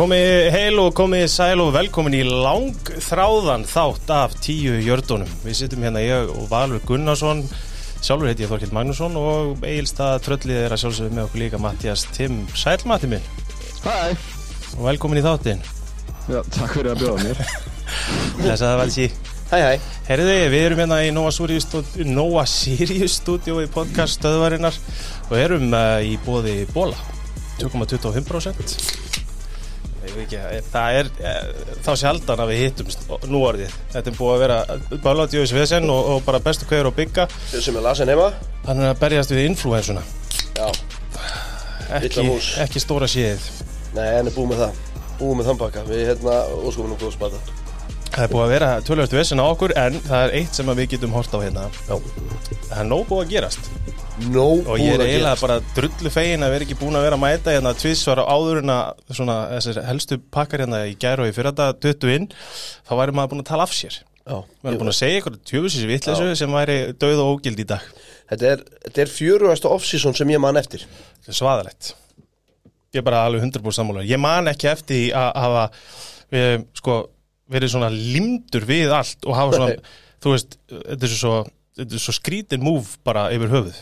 [0.00, 5.28] Komið heil og komið sæl og velkomin í langþráðan þátt af tíu jördunum.
[5.44, 7.42] Við sittum hérna ég og Valur Gunnarsson,
[8.00, 12.06] sjálfur heiti ég Þorkild Magnússon og eigilstað tröllið er að sjálfsögðu með okkur líka Mattias
[12.16, 12.38] Tim.
[12.56, 13.26] Sæl Matti minn
[13.84, 14.16] Hæ,
[14.78, 15.60] og velkomin í þáttin.
[16.32, 17.44] já, takk fyrir að bjóða mér
[18.40, 19.06] Þess að það var ekki.
[19.50, 19.92] Hæ, hæ.
[20.08, 24.80] Herriði, við erum hérna í Nova Sirius stúdíu, Nova Sirius stúdíu í podcast stöðvarinnar
[25.28, 26.96] og erum uh, í bóði bóla,
[27.60, 29.19] 2,25%.
[30.70, 31.50] Það er eh,
[31.84, 33.76] þá sjaldan að við hittumst nú orðið.
[33.94, 34.58] Þetta er búið að vera
[35.04, 37.26] báladjóðis vesen og, og bara bestu kveður og bygga.
[37.50, 38.30] Þau sem er lasin heima.
[38.66, 40.04] Þannig að berjast við influensuna.
[42.00, 42.26] Ekki,
[42.62, 43.46] ekki stóra séð.
[43.96, 44.84] Nei, en er búið með það.
[45.20, 45.86] Búið með þann pakka.
[45.88, 47.40] Við hérna óskofum nú góð spata.
[48.10, 50.88] Það er búið að vera tölvöld vesen á okkur en það er eitt sem við
[50.94, 51.66] getum hort á hérna.
[51.86, 51.96] Já.
[52.68, 53.70] Það er nóg búið að gerast.
[54.28, 57.22] Nó og ég er eiginlega bara drullu fegin að vera ekki búin að vera að
[57.22, 61.54] mæta hérna tvísvar á áður en að helstu pakkar hérna í gæru og í fyrir
[61.54, 63.96] þetta döttu inn þá væri maður búin að tala af sér.
[64.26, 67.86] Maður er búin að segja ykkur tjöfusins vitleysu sem væri döð og ógild í dag.
[68.30, 70.84] Þetta er, er fjörugasta off-season sem ég man eftir.
[71.22, 71.94] þetta er svaðalegt.
[72.94, 74.04] Ég er bara alveg 100% sammála.
[74.06, 75.64] Ég man ekki eftir að hafa
[76.30, 77.00] við, sko,
[77.50, 81.34] verið svona limdur við allt og hafa svona þú veist, þetta er svo,
[81.96, 83.80] svo skrítin múf bara yfir höfuð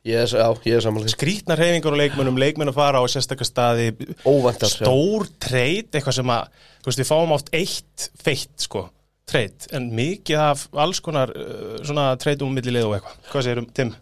[0.00, 1.12] Er, já, ég er samanlega.
[1.12, 3.90] skrítnar reyfingar og leikmönnum, leikmenn að fara á sérstakka staði,
[4.24, 4.70] Óvæntar.
[4.72, 8.86] stór treyt, eitthvað sem að, þú veist, við fáum oft eitt feitt, sko,
[9.28, 13.18] treyt, en mikið af alls konar uh, svona treytum um millilið og eitthvað.
[13.28, 13.92] Hvað segir um, Tim?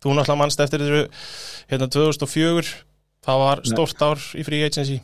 [0.00, 1.02] Þú náttúrulega mannst eftir þessu,
[1.74, 2.72] hérna, 2004,
[3.28, 4.98] það var stórt ár í Free Agency.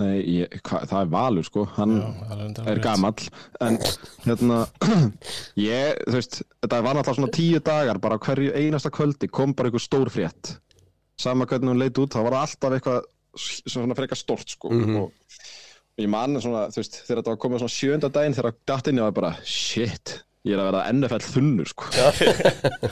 [0.00, 3.28] Nei, ég, hva, það er Valur sko, hann Já, er er gamall.
[3.62, 3.76] En
[4.24, 4.64] hérna,
[5.62, 9.70] ég, þú veist, þetta var náttúrulega svona tíu dagar Bara hverju einasta kvöldi kom bara
[9.70, 10.56] einhver stór frétt.
[11.20, 13.06] Sama hvernig hún leit út, það var alltaf eitthvað
[13.70, 14.72] svona frekar stort sko.
[14.74, 18.90] Og ég man svona, þú veist, þegar þetta var komið svona sjönda daginn Þegar datt
[18.90, 20.16] inn ég var bara, shit,
[20.48, 21.88] ég er að vera NFL þunnur sko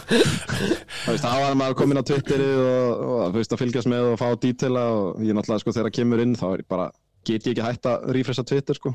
[0.08, 4.08] Þú veist, þá var maður komin á Twitterið og, og þú veist, að fylgjast með
[4.12, 6.88] og fá dítela og ég náttúrulega, sko, þegar það kemur inn þá er ég bara,
[7.28, 8.92] get ég ekki hægt að rífresa Twitter, sko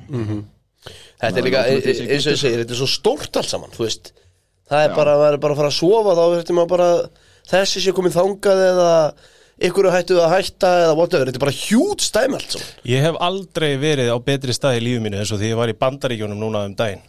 [0.83, 3.47] Þetta er líka, er e- e- eins og ég segir, þetta er svo stórt allt
[3.47, 4.09] saman, þú veist.
[4.67, 6.89] Það er bara, er bara að fara að sofa, þá verður maður bara,
[7.53, 8.89] þessi sé komið þangað eða
[9.69, 11.29] ykkur er hættuð að hætta eða whatever.
[11.31, 12.69] Þetta er bara hjút stæmi allt saman.
[12.91, 15.71] Ég hef aldrei verið á betri stað í lífu mínu eins og því ég var
[15.71, 17.03] í bandaríkjunum núna um daginn.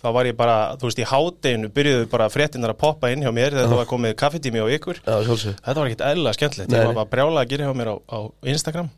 [0.00, 3.30] Þá var ég bara, þú veist, í hádeginu byrjuðu bara fréttinar að poppa inn hjá
[3.36, 5.00] mér þegar það var komið kaffetími á ykkur.
[5.04, 5.16] Já.
[5.60, 8.18] Þetta var ekkert eðla skemmtilegt, ég var bara brjála að gera hjá mér á, á
[8.54, 8.88] Instagram.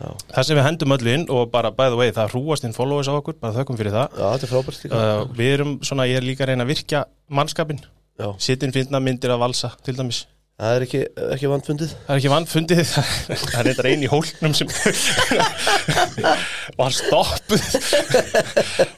[0.00, 0.08] Já.
[0.32, 3.06] Það sem við hendum öllu inn og bara by the way, það hrúast inn followers
[3.06, 4.16] á okkur, bara þökkum fyrir það.
[4.16, 5.00] Já, þetta er frábært líka.
[5.06, 7.82] Uh, við erum svona, ég er líka að reyna að virkja mannskapin,
[8.40, 10.24] sittin finna myndir af valsa til dæmis.
[10.60, 10.98] Það er ekki,
[11.34, 11.92] ekki vandfundið.
[12.06, 12.80] Það er ekki vannfundið,
[13.40, 14.68] það er reyndar einn í hólknum sem
[16.78, 17.64] var stoppuð.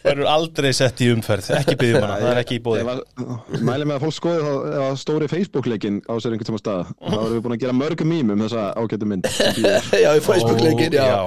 [0.02, 1.48] Verður aldrei sett í umferð.
[1.60, 4.42] Ekki byggjum hana, það er ekki í bóði Ef að- Mæli með að fólk skoði
[4.42, 7.78] þá að stóri Facebook-leikin á sér einhvern tíma stað þá erum við búin að gera
[7.78, 9.30] mörgum mím um þessa ágættu mynd.
[9.32, 9.64] Sem
[10.04, 11.06] já, í Facebook-leikin, já.
[11.08, 11.22] já,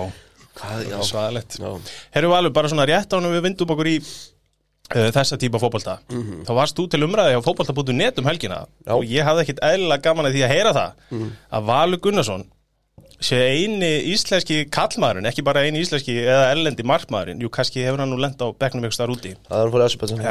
[0.56, 0.98] Hvað, já.
[1.10, 1.58] svaðalegt.
[1.60, 1.72] Já.
[2.16, 3.98] Herru Valur, bara svona rétt ánum við vindum okkur í
[4.92, 6.00] þessa típa fótbolta.
[6.46, 8.94] Þá varst þú til umræði á fótbolta.net um helgina Já.
[8.94, 11.24] og ég hafði ekkit eðlilega gaman að því að heyra það
[11.58, 12.46] að Valur Gunnarsson
[13.24, 18.12] sé eini íslenski kallmaðurinn, ekki bara eini íslenski eða ellendi markmaðurinn, jú kannski hefur hann
[18.12, 19.32] nú lent á bekknum ykkur starf úti.
[19.48, 19.64] Það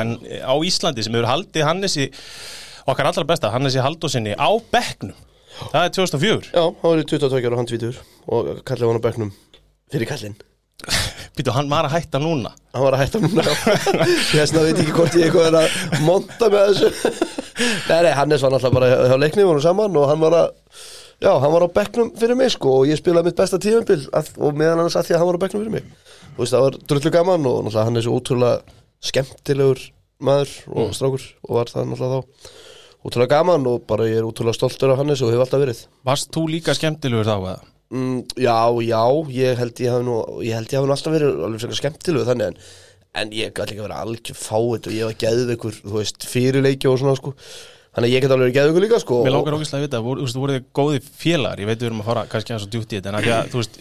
[0.00, 0.14] en
[0.44, 2.08] á Íslandi sem hefur haldið Hannesi
[2.84, 5.16] okkar allra besta, Hannesi Haldósinni á bekknum,
[5.72, 9.00] það er 2004 Já, hann var í 22 ára og hann tvítur og kallið hann
[9.00, 9.32] á bekknum
[9.94, 10.36] fyrir kallinn.
[11.36, 12.52] Býtu, hann var að hætta núna?
[12.74, 16.04] Hann var að hætta núna Þess vegna veit ég ekki hvort ég eitthvað er að
[16.06, 17.14] monta með þessu.
[17.88, 20.54] Nei, nei, Hannes var náttúrulega bara hjá leikni voru saman og hann var að
[21.22, 24.56] Já, hann var á bekknum fyrir mig sko og ég spilaði mitt besta tíðanbíl og
[24.58, 25.86] meðan hann satt því að hann var á bekknum fyrir mig.
[26.34, 29.84] Þú veist, það var drullu gaman og náttúrulega hann er svo útrúlega skemmtilegur
[30.24, 32.50] maður og strákur og var það náttúrulega þá.
[33.04, 35.84] Útrúlega gaman og bara ég er útrúlega stoltur af Hannes og hef alltaf verið.
[36.04, 37.56] Varst þú líka skemmtilegur þá eða?
[37.92, 39.02] Mm, já, já,
[39.36, 42.24] ég held ég hafi nú ég held ég hafi nú alltaf verið alveg frekar skemmtilegu
[42.30, 42.56] þannig en,
[43.20, 46.96] en ég gæti líka verið algjör fáið og ég var geðveikur, þú veist, fyrirleiki og
[47.02, 47.34] svona sko.
[47.94, 50.16] Þannig að ég get alveg verið geðveikur líka sko Mér langar ógæslega að vita, þú
[50.24, 52.96] veist, voru þið góði félagar ég veit við erum að fara kannski aðeins og djúpt
[52.96, 53.78] í þetta en að að, þú veist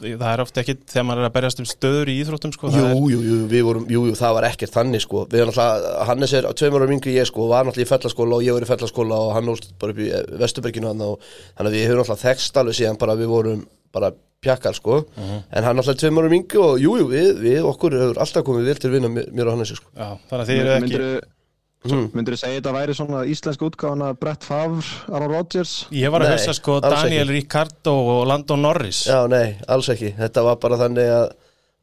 [0.00, 2.92] það er ofta ekki þegar maður er að berjast um stöður í íþróttum sko, það
[2.92, 5.24] Jú, jú, jú, við vorum, jú, jú, það var ekkert þannig sko.
[5.28, 8.46] Við erum alltaf, Hannes er tveimur ára en ég sko Var náttúrulega í fellaskóla og
[8.46, 10.08] ég var í fellaskóla Og hann ólst bara upp í
[10.40, 11.18] Vesturberginu hann og
[11.58, 14.12] Þannig að við höfum alltaf þekst alveg síðan bara við vorum bara
[14.44, 15.00] pjakkar sko.
[15.18, 18.70] En hann alltaf tveimur ára yngri og jú, jú, við, við okkur hefur alltaf komið
[18.70, 19.90] vel til að vinna mér og Hannesi sko.
[19.96, 21.37] Já, þannig að þið eru ekki
[21.86, 22.08] mm.
[22.16, 25.74] Myndir þú segja þetta væri svona íslensk útgáfana Brett Favre, Aaron Rodgers?
[25.94, 29.04] Ég var að hugsa sko Daniel Ricardo og Landon Norris.
[29.10, 30.14] Já, nei, alls ekki.
[30.18, 31.30] Þetta var bara þannig að,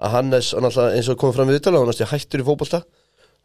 [0.03, 2.83] að Hannes eins og kom fram við viðtala hann hættur í fótbolta.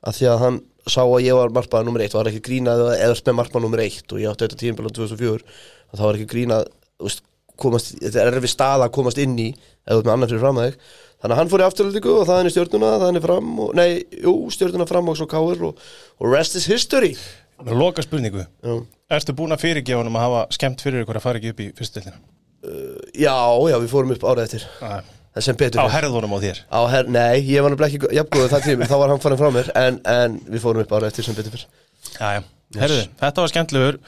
[0.00, 2.86] Að því að hann sá að ég var markmaður nummer eitt og var ekki grínað
[2.94, 5.42] eða með markmaður nummer eitt og ég átti þetta tímpilum 2004
[5.90, 6.68] og það var ekki grínað
[7.02, 7.24] veist,
[7.62, 10.60] komast, þetta er erfi stað að komast inn í eða ert með annar fyrir fram
[10.60, 10.90] að þig.
[11.20, 13.70] Þannig að hann fór í afturlendingu og það er í stjórnuna það er fram og,
[13.76, 13.88] nei,
[14.24, 15.86] jú, stjórnuna fram og svo káir og,
[16.16, 17.12] og rest is history.
[17.60, 18.76] Loka spurningu Já,
[19.12, 21.72] Erstu búin að fyrirgefa honum að hafa skemmt fyrir ykkur að fara ekki upp í
[21.76, 22.20] fyrstildina?
[23.16, 23.36] já,
[23.70, 24.66] já, við fórum upp árið eftir.
[24.80, 26.60] Það sem betur Á herðunum á þér?
[26.66, 29.50] Á her, nei, ég var nefnilega ekki jafngóðu það tími, þá var hann farin frá
[29.54, 31.64] mér en, en við fórum upp árið eftir sem betur
[32.80, 34.00] herðu, þetta var skemmtlegur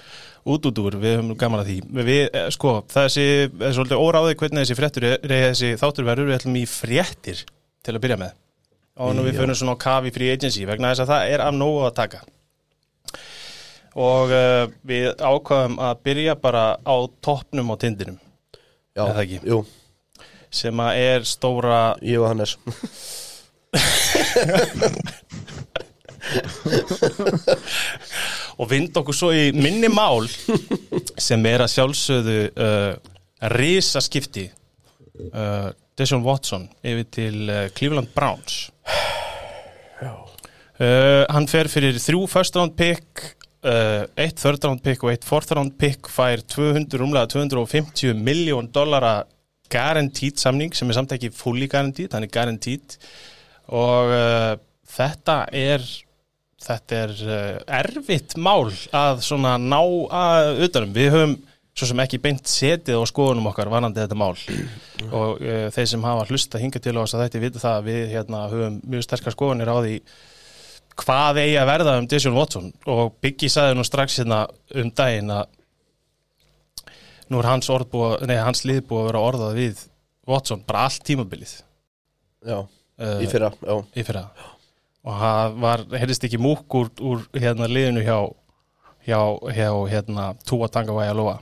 [0.44, 1.76] út út úr, við höfum gaman að því.
[2.02, 6.26] Við, eh, sko, þessi, þessi svolítið óráði hvernig þessi fréttur, er- þessi þáttur verður.
[6.30, 7.44] Við ætlum í fréttir
[7.84, 8.32] til að byrja með.
[9.02, 11.54] Og nú við fyrir svona á kafi free agency vegna þess að það er af
[11.54, 12.20] nógu að taka.
[13.94, 18.18] Og uh, við ákvaðum að byrja bara á toppnum á tindinum
[18.96, 19.40] Já, Er það ekki?
[19.50, 19.58] Jú,
[20.50, 22.56] sem að er stóra ég og Hannes
[28.60, 30.26] og vind okkur svo í minni mál
[31.18, 32.92] sem er að sjálfsögðu uh,
[33.52, 34.46] risaskipti
[35.32, 38.70] uh, Deshaun Watson yfir til uh, Cleveland Browns.
[40.82, 43.26] Uh, hann fer fyrir þrjú first round pick
[43.62, 48.70] uh, eitt third round pick og eitt fourth round pick fær 200, rúmlega 250 miljón
[48.72, 49.22] dollara
[49.72, 52.96] guaranteed samning sem er samt ekki fully guaranteed, hann er guaranteed.
[53.72, 54.54] Og uh,
[54.96, 55.84] þetta er
[56.62, 60.92] þetta er uh, erfitt mál að svona ná að utanum.
[60.96, 61.38] Við höfum
[61.72, 64.34] svo sem ekki beint setið á skoðunum okkar varandi þetta mál.
[65.22, 68.04] Og uh, þeir sem hafa hlusta hinga til þess að þetta vita það að við
[68.12, 69.96] hérna höfum mjög sterkar skoðunir á því
[71.02, 72.70] hvað eigi að verða um Deshaun Watson.
[72.92, 74.44] Og Biggie sagði nú strax hérna
[74.76, 75.58] um daginn að
[77.32, 79.84] nú er hans, orð búið, nei, hans lið búið að vera orðað við
[80.28, 81.54] Watson bara allt tímabilið.
[82.44, 83.76] Já, uh, í fyrra, já.
[83.96, 84.26] í fyrra
[85.02, 88.18] og það var, heyrðist ekki múk úr, úr hérna liðinu hjá
[89.06, 89.20] hjá,
[89.50, 91.40] hjá hérna Túa Tangavæja Lóa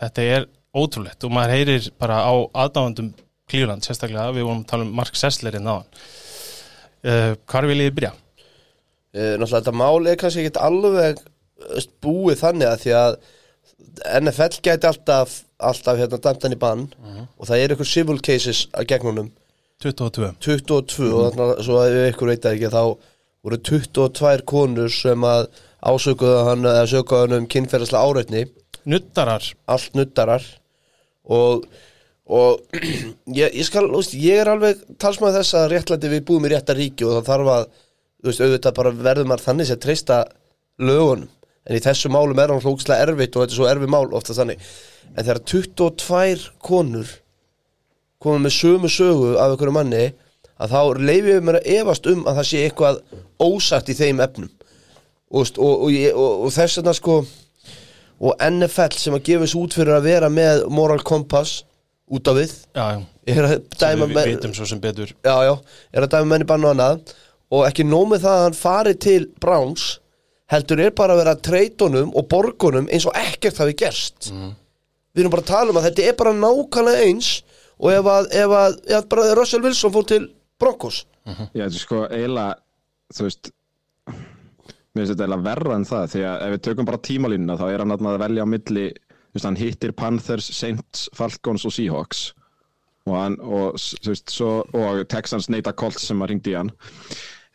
[0.00, 2.34] þetta er ótrúlegt og maður heyrir bara á
[2.64, 3.12] aðdáðandum
[3.50, 5.88] Klífland sérstaklega, við vorum að tala um Mark Sessler inn áðan.
[7.04, 8.14] Uh, hvar vil ég byrja?
[9.14, 11.20] Eh, Náttúrulega þetta mál er kannski ekki alveg
[11.68, 13.18] veist, búið þannig að því að
[14.22, 16.86] NFL gæti alltaf alltaf hérna dæmt hann í bann.
[17.38, 19.28] Og það er ykkur civil cases að gegnunum
[19.84, 22.82] 22 22 og svo að ef ykkur veit ekki þá
[23.44, 25.48] voru 22 konur sem að
[25.84, 28.44] ásökuðu hann eða sökuðu hann um kynferðislega áreitni.
[28.88, 29.44] Nuttarar.
[29.68, 30.46] Allt nuttarar.
[31.24, 31.66] Og,
[32.24, 32.78] og
[33.40, 36.76] ég, ég skal, veist, ég er alveg talsmaður þess að réttlæti við búum í rétta
[36.76, 37.68] ríki og það þarf að,
[38.20, 40.20] þú veist, auðvitað bara verður maður þannig sem treysta
[40.80, 41.28] lögunum.
[41.64, 44.36] En í þessu málum er hann hlókslega erfitt og þetta er svo erfið mál ofta
[44.36, 44.64] þannig.
[45.14, 47.12] En þegar 22 konur
[48.24, 50.04] koma með sömu sögu af einhverju manni
[50.54, 50.80] að þá
[51.10, 53.00] leifið mér að efast um að það sé eitthvað
[53.42, 54.50] ósagt í þeim efnum.
[55.34, 57.16] Og, og, og, og, þess vegna sko
[58.24, 61.64] og NFL sem að gefa þessu út fyrir að vera með moral compass
[62.14, 63.00] út af við já, já,
[63.34, 65.10] er að dæma við menn vitum svo sem betur.
[65.24, 65.56] Já,
[65.90, 67.14] er að dæma menn í bann og annað.
[67.54, 69.88] Og ekki nómið það að hann fari til Browns
[70.52, 74.30] heldur er bara að vera að treytunum og borgunum eins og ekkert hafi gerst.
[75.14, 77.30] Við erum bara að tala um að þetta er bara nákvæmlega eins
[77.80, 80.28] og ef að, ef að, að bara Russell Wilson fór til
[80.60, 81.02] Broncos.
[81.24, 82.58] Já, þetta er sko eiginlega,
[83.16, 83.50] þú veist,
[84.06, 87.66] mér finnst þetta eiginlega verra en það, því að ef við tökum bara tímalínuna þá
[87.70, 92.26] er hann að velja á milli, þú veist, hann hittir Panthers, Saints, Falcons og Seahawks.
[93.04, 96.70] Og hann, og, veist, svo, og Texans Neita Colts sem að ringdi í hann,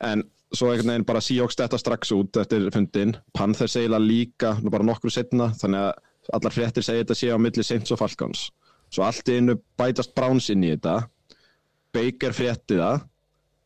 [0.05, 4.85] en svo einhvern veginn bara Seahawks þetta strax út eftir fundin, Panthers eiginlega líka, bara
[4.85, 8.49] nokkru setna, þannig að allar fréttir segja þetta sé á milli Saints og Falcons,
[8.89, 10.97] svo allt í innu bætast Browns inn í þetta,
[11.93, 13.05] Baker frétti það.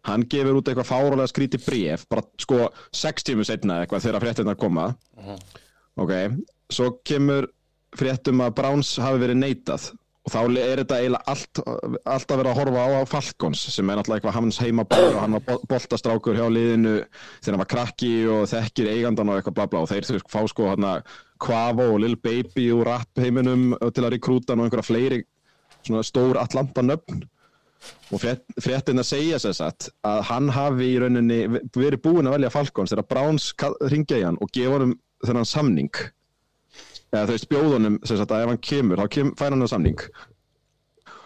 [0.03, 4.55] Hann gefur út eitthvað fárálega skríti bréf bara sko sex tímu setna eitthvað þegar fréttina
[4.59, 4.89] koma.
[5.95, 6.11] Ok,
[6.73, 7.47] svo kemur
[7.95, 9.91] fréttum að Browns hafi verið neitað.
[10.23, 11.59] Og þá er þetta eiginlega allt,
[12.07, 15.21] allt að vera að horfa á, á Falcons sem er náttúrulega eitthvað hans heimabæður og
[15.25, 16.93] hann var bol- boltastrákur hjá liðinu
[17.43, 19.81] þegar hann var krakki og þekkir eigandan og eitthvað bla bla.
[19.83, 20.87] Og þeir fá sko hann
[21.43, 25.21] Quavo og Lil Baby úr rap heiminum til að rekrúta og einhverja fleiri
[25.83, 27.23] svona stór Atlanta nöfn
[28.13, 31.39] og frétt, fréttin að segja sér satt að hann hafi í rauninni
[31.75, 33.49] verið búinn að velja Falcons þegar Browns
[33.91, 34.93] ringja í hann og gefa honum
[35.25, 35.91] þennan samning.
[37.13, 39.73] Eða þau veist bjóðunum sem sagt að ef hann kemur þá kem, fær hann það
[39.73, 40.05] samning.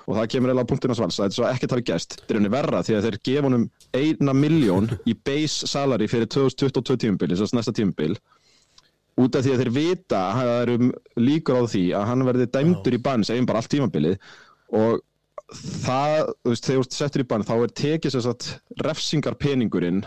[0.07, 2.33] Og það kemur eiginlega á punktin að svals, það er svo ekkert hafi gæst þetta
[2.33, 3.65] er henni verra því að þeir gefa honum
[3.97, 8.15] eina miljón í base salary fyrir 2022 tímubil, þess að næsta tímubil
[9.17, 10.89] út af því að þeir vita að það eru
[11.25, 14.17] líkur á því að hann verði dæmdur í bann, segjum bara allt tímabilið.
[14.77, 14.99] Og
[15.47, 18.49] það, þú veist, þegar þú settur í bann þá er tekið sér satt
[18.83, 20.03] refsingar peningurinn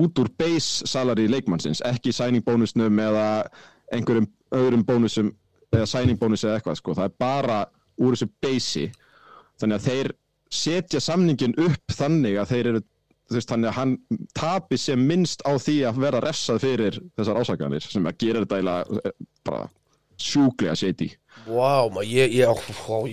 [0.00, 3.26] út úr base salary leikmannsins, ekki signing bónusnum eða
[3.92, 5.30] einhverjum öðrum bónusum
[5.72, 7.58] eða signing bónus eða eitthvað sko, það er bara
[8.00, 8.86] úr þessu base
[9.60, 10.12] þannig að þeir
[10.52, 12.82] setja samningin upp þannig að þeir eru
[13.38, 13.94] veist, þannig að hann
[14.38, 18.58] tapi sem minnst á því að vera refsað fyrir þessar ásakanir sem að gera þetta
[18.58, 19.14] eiginlega eh,
[19.46, 19.62] bara
[20.22, 21.08] sjúklega shady.
[21.46, 22.66] Vá, maður, ég, ég,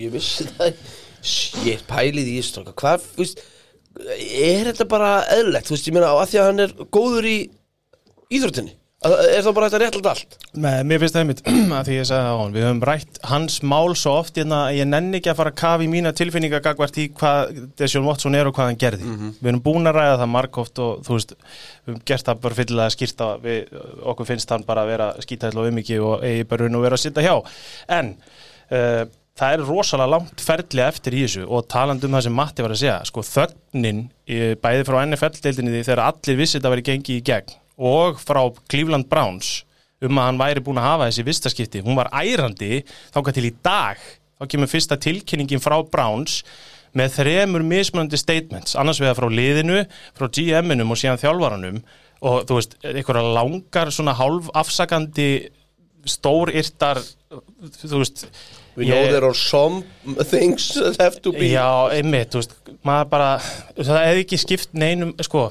[0.04, 0.76] ég vissi það
[1.20, 3.42] Shit, pælið í Ístroka Hvað, þú veist
[4.00, 7.38] Er þetta bara eðlilegt, þú veist, ég meina að því að hann er góður í
[8.32, 10.34] íþróttinni Er það bara þetta réttald allt?
[10.60, 11.41] Nei, mér finnst það einmitt
[11.77, 14.79] að því ég sagði á hann Við höfum rætt hans mál svo oft hérna að
[14.82, 18.36] ég nenni ekki að fara að kafa í mína tilfinninga gagvart í hvað Desjón Watson
[18.36, 19.13] er og hvað hann gerði.
[19.38, 22.58] Við erum búin að ræða það margóft og þú veist við höfum gert það bara
[22.60, 23.72] fyllilega skýrta við,
[24.12, 27.00] okkur finnst hann bara að vera skítæll og umiki og eigi bara raun og vera
[27.00, 27.34] að sitja hjá.
[28.01, 29.06] En uh,
[29.39, 32.75] það er rosalega langt ferli eftir í þessu og talandi um það sem Matti var
[32.75, 37.25] að segja sko þögnin í, bæði frá NFL-deildinni þegar allir vissi þetta verið gengi í
[37.32, 39.63] gegn og frá Cleveland Browns
[40.03, 41.83] um að hann væri búin að hafa þessi vistaskipti.
[41.83, 44.00] Hún var ærandi þáka til í dag.
[44.39, 46.41] Þá kemur fyrsta tilkynningin frá Browns
[46.95, 48.77] með þremur mismunandi statements.
[48.79, 49.83] Annars vegar frá liðinu,
[50.15, 51.81] frá GM-inum og síðan þjálfaranum.
[52.19, 55.29] Og þú veist, einhverja langar svona hálf afsakandi
[56.07, 58.25] stórirtar þú veist
[58.77, 59.83] We know there are some
[60.24, 62.53] things that have to be Já, einmitt, þú veist,
[62.88, 63.29] maður bara
[63.75, 65.50] það hefði ekki skipt neinum sko,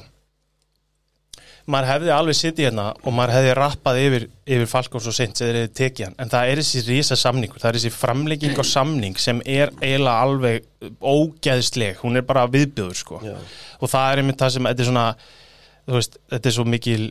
[1.69, 6.31] maður hefði alveg sittið hérna og maður hefði rappað yfir, yfir Falkórs og Sint en
[6.31, 10.67] það er þessi rísa samningur, það er þessi framlegging á samning sem er eiginlega alveg
[10.99, 15.07] ógeðsleg, hún er bara viðbjöður sko, og það er einmitt það sem, þetta er svona
[15.89, 17.01] þú veist, þetta er svo mikil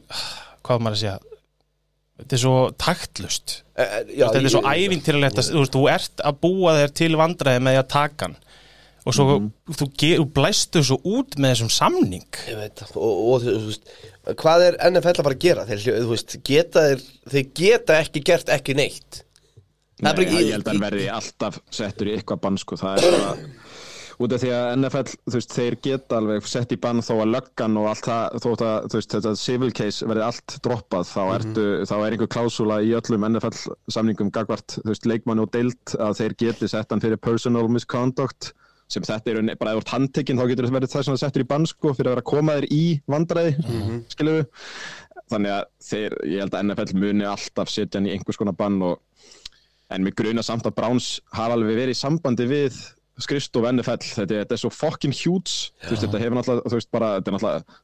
[0.66, 1.18] hvað maður að segja
[2.18, 3.56] þetta er svo taktlust.
[3.78, 7.80] Eh, já, þetta er svo að þú, þú ert að búa þér til vandræði með
[7.82, 8.38] að taka hann
[9.08, 9.26] og svo
[9.72, 12.26] þú, ge- þú blæstu svo út með þessum samning.
[12.50, 13.92] Ég veit það, og, og þú veist
[14.28, 15.62] Hvað er NFL að fara að gera?
[15.64, 19.22] Þeir, þú veist, geta þeir, þeir geta ekki gert ekki neitt.
[19.22, 22.58] Það er Nei, bara ekki- ég held að hann verði alltaf settur í eitthvað bann
[22.60, 23.54] sko, það er bara
[24.18, 27.32] út af því að NFL, þú veist, þeir geta alveg sett í bann þó að
[27.36, 31.20] löggan og allt það, þótt að, þú veist, þetta civil case verði allt droppað, þá,
[31.38, 33.60] ertu, þá er einhver klásúla í öllum NFL
[33.94, 38.52] samningum gagvart, þú veist, leikmann og deild að þeir geti sett hann fyrir personal misconduct
[38.88, 41.48] sem þetta er bara eða handtekinn, þá getur þetta verið það sem það settur í
[41.48, 44.04] bann sko, fyrir að vera að koma þér í vandræði mm -hmm.
[44.14, 44.46] skilur
[45.28, 48.78] þannig að þeir, ég held að NFL muni alltaf setja hann í einhvers konar bann
[48.82, 49.02] og
[49.92, 52.78] en mig gruna samt að Browns hafa alveg verið í sambandi við
[53.18, 56.90] skrifstof NFL, þetta, þetta er svo fucking huge, þú veist, þetta hefur náttúrulega þú veist,
[56.94, 57.78] bara, þetta er náttúrulega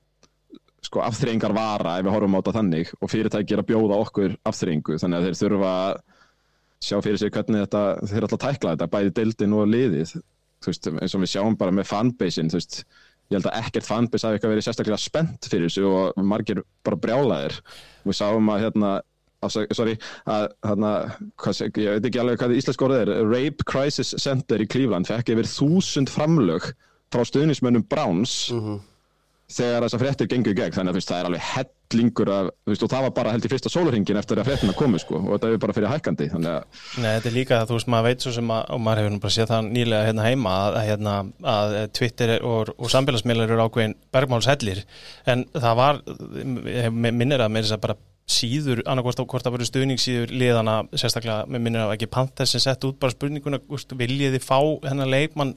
[0.85, 4.37] sko, afþreyingar vara ef við horfum á þetta þannig og fyrirtæki er að bjóða okkur
[4.51, 5.97] afþreyingu þannig að þeir þurfa að
[6.85, 10.15] sjá fyrir sig hvernig þetta, þeir alltaf tækla þetta bæði deildin og liðið
[10.65, 12.79] þú veist, eins og við sjáum bara með fanbasein þú veist,
[13.31, 17.01] ég held að ekkert fanbase hafi eitthvað verið sérstaklega spennt fyrir þessu og margir bara
[17.01, 17.59] brjálaðir.
[18.05, 18.95] Við sáum að hérna
[19.53, 19.97] sorry,
[20.31, 20.91] að hérna
[21.77, 25.51] ég veit ekki alveg hvað íslensk orðið er Rape Crisis Center í Cleveland fekk yfir
[25.51, 26.71] þúsund framlög
[27.13, 28.49] frá stuðnismönnum Browns
[29.53, 32.85] þegar þessar fréttir gengur í gegn þannig að veist, það er alveg hellingur af, veist,
[32.87, 35.51] og það var bara held í fyrsta sólarhingin eftir að fréttina komu sko, og þetta
[35.51, 36.65] er bara fyrir að
[36.97, 39.15] Nei, þetta er líka að þú veist, maður veit svo sem að, og maður hefur
[39.15, 41.15] nú bara séð það nýlega hérna heima að, að, hérna,
[41.55, 44.83] að Twitter er- og, og samfélagsmiðlar eru ákveðin bergmálshellir,
[45.29, 46.03] en það var
[46.95, 51.45] minnir að mér þess að bara síður, annarkvort á hvort það voru stuðningssíður liðana, sérstaklega
[51.45, 54.59] með minnir að ekki Panthers sem sett út bara spurninguna úst, viljið þið fá
[54.89, 55.53] hennar leikmann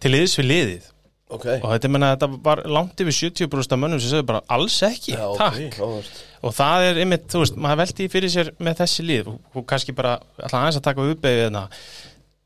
[0.00, 0.86] til liðs við liðið
[1.26, 4.76] Ok, og þetta, menna, þetta var langt yfir 70% af mönnum sem sögðu bara alls
[4.86, 5.78] ekki, já, ok, takk.
[5.82, 6.20] áhört.
[6.46, 9.30] og það er einmitt, þú veist, maður veldi fyrir sér með þessi lið.
[9.32, 11.64] Og, og kannski bara alltaf aðeins að taka uppeyðið hérna.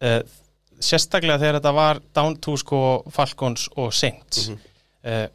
[0.01, 0.17] Uh,
[0.81, 2.81] sérstaklega þegar þetta var down to sko
[3.13, 4.49] Falcons og Saints.
[4.49, 4.65] Mhm.
[5.05, 5.27] uh,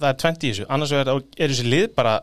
[0.00, 2.18] það er 20 í þessu, annars vegar er þessi lið bara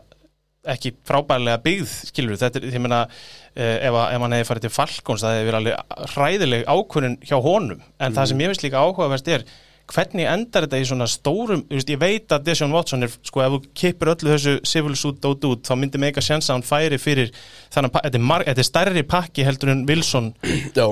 [0.66, 4.76] ekki frábærlega byggð skilur, þetta er, ég meina uh, ef, ef hann hefði farið til
[4.76, 7.86] Falcons það hefði verið alveg hræðileg ákvörðun hjá honum.
[7.96, 9.46] En það sem ég veist líka áhugaverst er
[9.92, 13.52] hvernig endar þetta í svona stórum veist, ég veit að Deshaun Watson er sko ef
[13.54, 16.98] þú kippur öllu þessu civil suit dót út þá myndi mega sjans að hann færi
[17.00, 17.30] fyrir
[17.74, 20.32] þannig að þetta er, er stærri pakki heldur en Wilson
[20.74, 20.88] Já,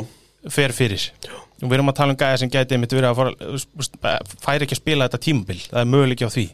[0.50, 1.08] fer fyrir.
[1.62, 4.76] Og við erum að tala um gæja sem gæti einmitt verið að fara, færi ekki
[4.76, 6.46] að spila þetta tímabil, það er möguleiki á því.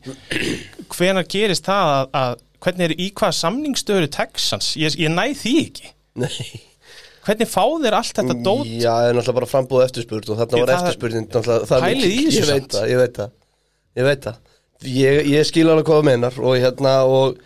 [0.94, 5.56] Hvenar gerist það að, að hvernig er í hvað samningsstöður Texans, ég, ég næ því
[5.66, 5.94] ekki.
[6.20, 6.70] Nei
[7.27, 10.62] hvernig fá þeir allt þetta dót Já, það er náttúrulega bara frambúð eftirspurn og þarna
[10.62, 11.27] var eftirspurnin
[11.97, 12.11] mikil.
[12.11, 12.79] í þessu samt.
[12.91, 13.35] ég veit það
[14.00, 14.39] Ég veit það
[14.91, 17.41] Ég, ég skil alveg hvað það meinar og hérna og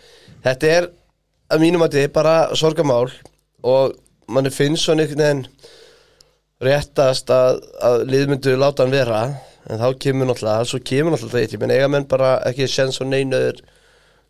[0.45, 0.85] þetta er
[1.51, 3.09] að mínum að þetta er bara sorgamál
[3.65, 3.97] og
[4.31, 5.43] manni finnst svona einhvern veginn
[6.65, 9.19] réttast að, að liðmyndu láta hann vera
[9.65, 13.01] en þá kemur náttúrulega, svo kemur náttúrulega eitt, ég menn eiga menn bara ekki sens
[13.03, 13.59] og neinuður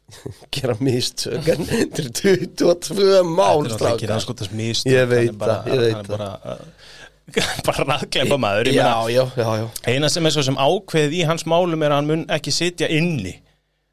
[0.55, 4.11] gera mistök en þetta er 22 mál Þetta er náttúrulega ekki strákar.
[4.13, 6.91] ranskotast mistök Ég veit bara- það, ég veit bara, uh,
[7.67, 9.65] bara raðkleipa maður Já, já, já, já.
[9.89, 12.89] Eina sem er svo sem ákveðið í hans málum er að hann mun ekki sitja
[12.93, 13.33] inni.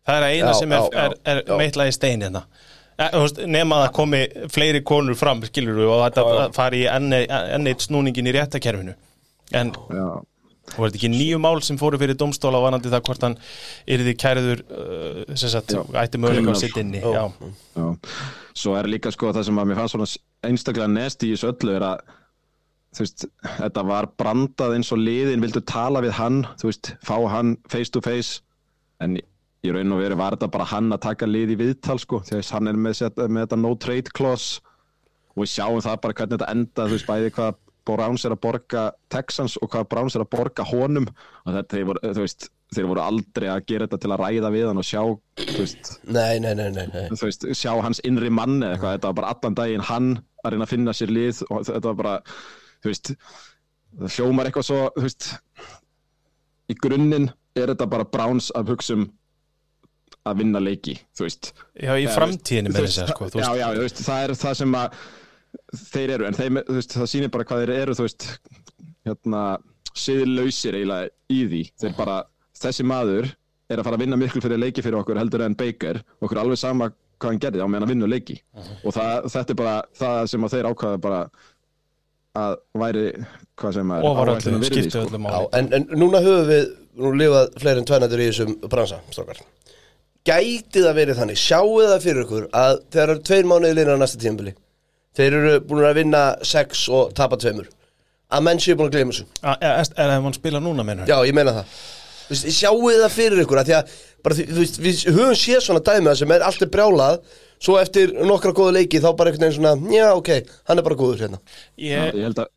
[0.06, 1.56] Það er að eina Já, sem er, er, er já.
[1.62, 2.42] meitlað í stein hérna.
[3.00, 3.14] Eh,
[3.48, 4.20] nema að það komi
[4.52, 8.92] fleiri konur fram skilur við og þetta fari í enn enn eitt snúningin í réttakerfinu
[9.56, 10.04] en Já,
[10.76, 13.36] og er þetta ekki nýju mál sem fóru fyrir domstóla varandi það hvort hann
[13.96, 17.28] yrði kæriður uh, sem sagt, ætti möguleika að sitt inni já,
[17.76, 17.86] já.
[18.56, 20.10] Svo er líka sko það sem að mér fannst svona
[20.48, 22.02] einstaklega nest í þessu öllu er að
[22.92, 23.26] þú veist,
[23.56, 27.92] þetta var brandað eins og liðin vildu tala við hann, þú veist, fá hann face
[27.92, 28.42] to face.
[29.02, 32.20] En í raun og veru var þetta bara hann að taka lið í viðtal sko,
[32.26, 34.60] því að hann er með, með þetta no trade clause.
[35.32, 38.40] Og við sjáum það bara hvernig þetta enda, þú veist, bæði hvað Browns er að
[38.46, 41.06] borga Texans og hvað Browns er að borga honum.
[41.44, 44.50] Og þetta, þeir voru, þú veist, þeir voru aldrei að gera þetta til að ræða
[44.54, 45.02] við hann og sjá,
[45.42, 47.06] þú veist, Nei, nei, nei, nei, nei.
[47.12, 50.10] þú veist, sjá hans innri mann eða eitthvað, þetta var bara allan daginn hann
[50.42, 52.14] að reyna að finna sér lið og þetta var bara,
[52.82, 53.12] þú veist
[54.00, 55.28] það hljómar eitthvað svo, þú veist
[56.72, 59.10] í grunninn er þetta bara Browns að hugsa um
[60.28, 61.48] að vinna leiki, þú veist.
[61.82, 64.76] Já, í þú með þess að sko, já, já, þú veist, það er það sem
[64.78, 65.00] að
[65.92, 68.26] þeir eru, en þeim, veist, það sýnir bara hvað þeir eru, þú veist
[69.08, 69.44] hérna,
[69.92, 71.62] siðlausir eiginlega í því.
[71.82, 72.18] Þeir bara,
[72.62, 73.30] þessi maður
[73.72, 76.60] er að fara að vinna miklu fyrir leiki fyrir okkur heldur en Baker, okkur alveg
[76.60, 78.36] sama hvað hann gerði á meðan að vinna leiki.
[78.82, 81.20] Og það, þetta er bara það sem að þeir ákvaða bara
[82.42, 83.06] að væri
[83.60, 85.40] hvað sem er að virði, skiptu sko.
[85.58, 86.70] en, en núna höfum við
[87.02, 89.42] nú lifað fleiri en tvænættur í þessum bransa, strókar.
[90.28, 94.02] Gæti það verið þannig, sjáu það fyrir ykkur að þegar eru tveir mánuði linar á
[94.02, 94.54] næsta tímabili,
[95.18, 97.68] þeir eru búin að vinna sex og tapa tveimur,
[98.32, 99.26] að menn séu búin að gleyma þessu.
[99.42, 101.10] Ah, Er er það ef hann spila núna mennur?
[101.10, 101.76] Já, ég meina það.
[102.22, 103.94] Þú veist, Sjáu það fyrir ykkur að því að
[104.24, 107.18] bara, veist, við höfum séð svona dæmið sem er alltaf brjálað,
[107.62, 110.30] svo eftir nokkra góða leiki þá bara einhvern veginn svona, já, ok,
[110.70, 111.42] hann er bara góður hérna.
[111.76, 112.48] Ég, ég held að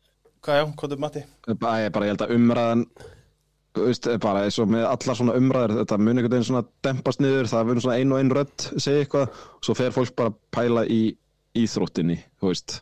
[0.46, 1.22] hvað já, hvað er Matti?
[1.50, 2.86] ég, bara, ég held að umræðan
[3.76, 7.22] þú veist, bara eins og með allar svona umræður þetta mun einhvern veginn svona dempast
[7.22, 10.32] niður það verður svona ein og ein rödd segja eitthvað og svo fer fólk bara
[10.32, 11.00] að pæla í
[11.62, 12.80] íþróttinni, þú veist.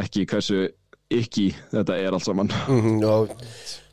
[0.00, 0.68] Ekki hversu
[1.10, 2.52] ekki þetta er allt saman.
[2.70, 3.14] Mm já,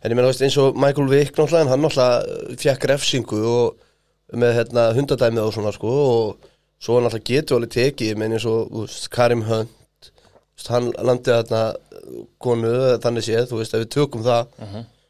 [0.04, 3.40] en ég meina, þú veist, eins og Michael Vick náttúrulega, en hann náttúrulega fekk refsingu
[3.50, 6.52] og með hérna hundadæmið og svona sko og
[6.84, 10.12] svo náttúrulega getur alveg tekið, meina eins og veist, Karim Hunt,
[10.54, 11.64] veist, hann landið þarna
[12.44, 14.54] konu, þannig séð, þú veist, ef við tökum það,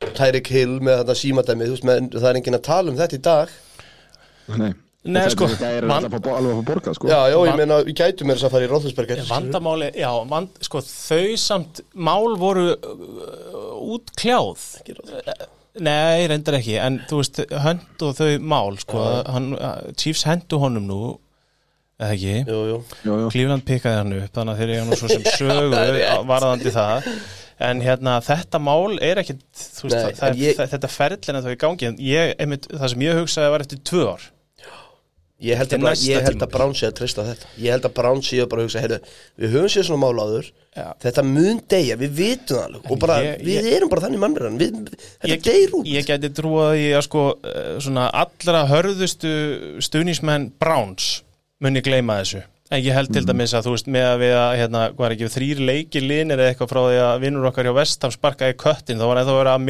[0.07, 3.17] Tyreek Hill með þarna símadæmið, þú veist, með, það er enginn að tala um þetta
[3.17, 3.55] í dag.
[4.57, 4.71] Nei,
[5.07, 7.07] Nei, Og sko, þetta er van- alveg að fá- alveg að fá borga sko.
[7.07, 9.21] Já, já, ég Van- meina, við gætum mér þess að fara í Róðhúsberger.
[9.29, 14.65] Vandamáli, já, vand, sko, þau samt mál voru uh, útkljáð.
[15.77, 20.57] Nei, reyndar ekki, en þú veist, hönd og þau mál, sko, hann, uh, Chiefs hendu
[20.63, 21.01] honum nú,
[22.01, 22.33] eða ekki.
[23.29, 27.11] Cleveland pikkaði hann upp, þannig að þeir eru nú svo sem sögu varðandi það,
[27.67, 31.53] en hérna, þetta mál er ekkit, þú veist, Nei, það, það, ég- þetta ferlina þau
[31.53, 34.25] í gangi, en ég, einmitt, það sem ég hugsaði var eftir tvö ár,
[35.37, 35.97] Ég held, að, tímabil.
[36.47, 37.49] að Brown sé að treysta á þetta.
[37.61, 38.97] Ég held að Brown sé að bara hugsa heyrðu,
[39.37, 40.47] Við höfum séð svona mál áður.
[40.73, 40.85] Já.
[41.03, 44.57] Þetta mun deyja, við vitum það Og bara, ég- við erum bara þannig mannverðan
[45.21, 45.85] Þetta ég, deyr út.
[45.93, 47.77] ég geti trúað í að sko eh,
[48.23, 49.31] allra hörðustu
[49.81, 51.21] stuðnismenn Browns
[51.61, 52.43] muni gleyma þessu.
[52.69, 55.13] En ég held til dæmis að þú veist með að við að hérna, hvað er
[55.15, 58.99] ekki, þrýr leikir linir eða eitthvað frá því að vinnur okkar hjá Vestham sparkaði köttin,
[58.99, 59.61] þá var verið að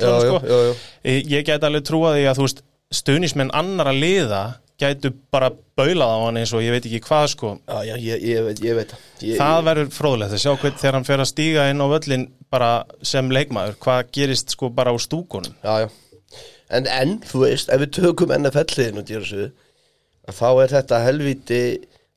[0.00, 0.78] Já, öllum já, sko.
[1.04, 2.62] ég, ég geti alveg trúað í að þú veist
[3.02, 4.42] stuðnismenn annara liða
[4.82, 7.54] gætu bara baulað á hann eins og ég veit ekki hvað sko.
[7.64, 8.94] Já, já, ég, ég veit, ég veit
[9.38, 9.66] það.
[9.70, 12.70] Verður fróðlegt að sjá hvern þegar hann fer að stíga inn á völlin bara
[13.06, 15.54] sem leikmaður, hvað gerist sko bara á stúkunum.
[15.64, 15.88] Já,
[16.72, 19.48] En, en, þú veist, ef við tökum NFL-liðin og dýrasöðu
[20.30, 21.62] að þá er þetta helviti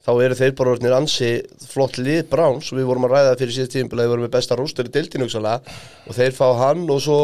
[0.06, 1.32] þá eru þeir bara orðnir ansi
[1.66, 2.70] flott lið Browns.
[2.72, 5.76] Við vorum að ræða fyrir síðast tíðum við vorum með besta rústur í hugsanlega,
[6.06, 7.20] og þeir fá hann og svo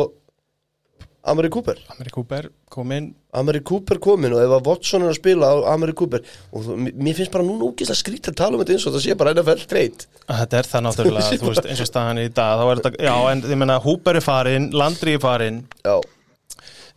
[1.21, 1.77] Amari Cooper.
[1.93, 3.11] Ameri Cooper kom inn.
[3.37, 6.23] Amari Cooper komin og ef að Watson er að spila á Amari Cooper.
[6.49, 9.05] Og þú, mér finnst bara núna að skrýta að tala um þetta eins og það
[9.05, 12.57] sé bara NFL treyt Þetta er það náttúrulega, þú veist, eins og staðan í dag
[12.57, 15.61] þá er þetta, já, en ég menna Húber er farinn, Landry er farinn.
[15.85, 15.95] Já,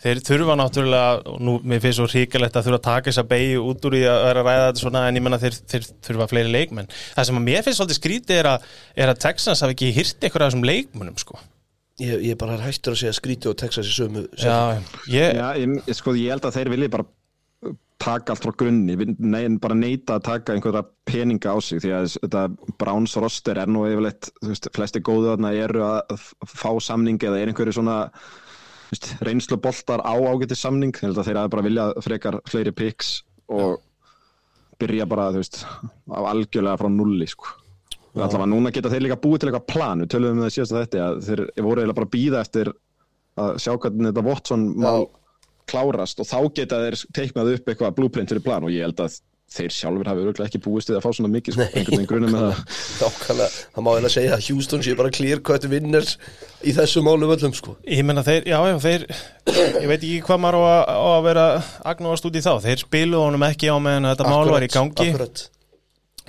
[0.05, 3.65] þeir þurfa náttúrulega, og nú mér finnst svo hrikalegt að þurfa að taka þessa beigju
[3.71, 6.29] út úr í að vera að ræða þetta svona, en ég menna þeir, þeir þurfa
[6.33, 6.91] fleiri leikmenn.
[7.15, 8.69] Það sem að mér finnst svolítið skrítið er að,
[9.01, 11.41] er að Texans hafi ekki hýrt eitthvað af þessum leikmennum, sko.
[12.03, 15.47] Ég, ég bara er hættur að segja skríti og Texas í sömu Já, ég, Já,
[15.61, 17.07] ég, sko, ég held að þeir vilji bara
[18.05, 22.09] taka allt frá grunni, nei, bara neita að taka einhverja peninga á sig því að
[22.19, 22.43] þetta
[22.81, 27.41] Browns roster er nú yfirleitt, þú veist, flesti góðu þarna eru að fá samning eða
[27.41, 27.97] er einhverju svona
[28.91, 33.17] veist, reynslu boltar á ágæti samning, þeir að bara vilja frekar fleiri picks
[33.49, 33.79] og
[34.83, 35.63] byrja bara, þú veist,
[36.11, 37.55] á algjörlega frá nulli, sko.
[38.15, 40.83] Allavega núna geta þeir líka búið til eitthvað plan, við tölum um það síðast að
[40.85, 42.73] þetta, að þeir voru eiginlega bara að býða eftir
[43.45, 45.07] að sjá hvernig þetta Watson mál
[45.71, 49.17] klárast og þá geta þeir teiknað upp eitthvað blueprint fyrir plan og ég held að
[49.55, 52.33] þeir sjálfur hafi örgulega ekki búist við að fá svona mikið sko, einhvern veginn grunum
[52.35, 52.61] með það.
[53.05, 56.15] Nákvæmlega, það má eiginlega segja að Houston sé bara clear cut winners
[56.65, 57.77] í þessu málum öllum sko.
[57.87, 59.07] Ég menna þeir, já, já, þeir
[59.85, 61.47] ég veit ekki hvað maður á að, á að vera
[61.93, 65.09] agnóast út í þá, þeir spiluðu honum ekki á meðan þetta mál var í gangi.
[65.13, 65.45] Akkurat,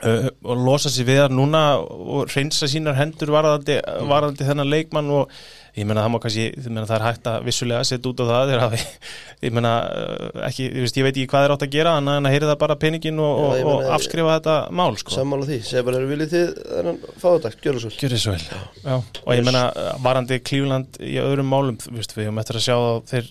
[0.03, 3.77] uh, og losa sér við það núna og reynsa sínar hendur varðandi,
[4.09, 5.31] varðandi þennan leikmann og
[5.75, 8.25] ég menna það má kannski, ég menna það er hægt að vissulega setja út á
[8.29, 8.79] það, þeir hafi
[9.45, 12.11] ég menna uh, ekki, ég veist, ég veit ekki hvað þeir átt að gera en
[12.13, 15.15] að heyri það bara peningin og, Já, og, meina- afskrifa þetta mál, sko.
[15.17, 18.47] Sammála því, segja bara eru viljið þið þennan fáðagt, gjör það svo Gjörðu svo vel,
[18.85, 19.65] já, og ég menna
[20.05, 22.77] varandi Klífland í öðrum málum við höfum eftir að sjá
[23.11, 23.29] þeir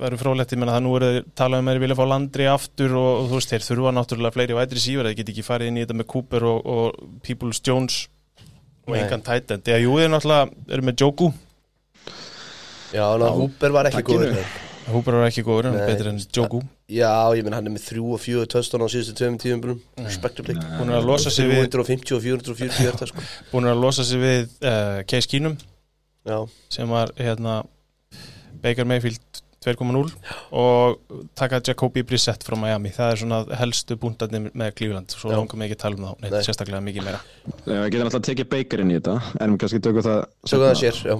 [0.00, 2.48] verður frólætt, ég menna það nú eru þeir talað um að þeir vilja fá landri
[2.50, 5.70] aftur og, og þú veist, þeir þurfa náttúrulega fleiri vætri síver, þeir get ekki farið
[5.70, 8.00] inn í þetta með Cooper og, og Peoples Jones
[8.88, 11.30] og engan tight end, eða jú, þeir náttúrulega eru með Joku,
[12.94, 14.36] Já, ná, Húber var ekki góður.
[14.84, 16.60] Hooper er ekki góður, hann er betur en Joku.
[16.92, 19.64] Já, ég menn hann er með þrjú og fjögur töstan á síðustu tveim
[20.04, 23.24] Respectively búin að losa sig við, 350 og 440 hjarta sko.
[23.52, 25.56] Búin að losa sig við uh, Case Keenum.
[26.70, 27.62] Sem var hérna
[28.62, 30.12] Baker Mayfield 2.0
[30.60, 32.92] og taka Jacobi Brissett frá Miami.
[32.94, 36.22] Það er svona helstu búndarnir með Cleveland svo langar mig ekki að tala um þá,
[36.24, 36.42] neitt Nei.
[36.48, 37.22] sérstaklega mikið meira.
[37.64, 39.16] Já, við getum alltaf tekið Baker inn í þetta.
[39.40, 40.20] En við kannski tökum það
[40.52, 41.16] sögum það sér, já.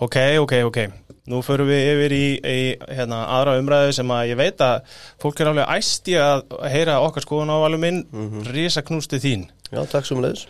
[0.00, 0.78] Ok, ok, ok,
[1.28, 2.60] nú förum við yfir í, í
[2.94, 7.00] hérna, aðra umræðu sem að ég veit að fólk er alveg æst í að heyra
[7.04, 8.00] okkar skoðun á alveg minn.
[8.14, 8.46] Mhm.
[8.54, 9.50] risa knústi þín.
[9.70, 10.46] Já, takk sem leiðis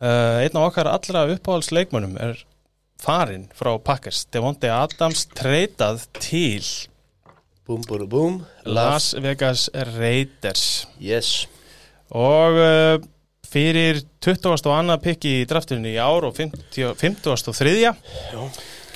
[0.00, 2.40] uh, einn af okkar allra uppáhaldsleikmönnum er
[3.00, 4.24] farinn frá Packers.
[4.32, 6.64] Devontae Adams treytað til
[7.70, 8.36] Búm, búm, búm.
[8.66, 10.88] Las Vegas Raiders.
[10.98, 11.46] Yes.
[12.10, 12.96] Og uh,
[13.46, 14.48] fyrir 20.
[14.50, 17.30] og annað pikki í draftunni í ár og 50, 50.
[17.30, 17.92] og þriðja.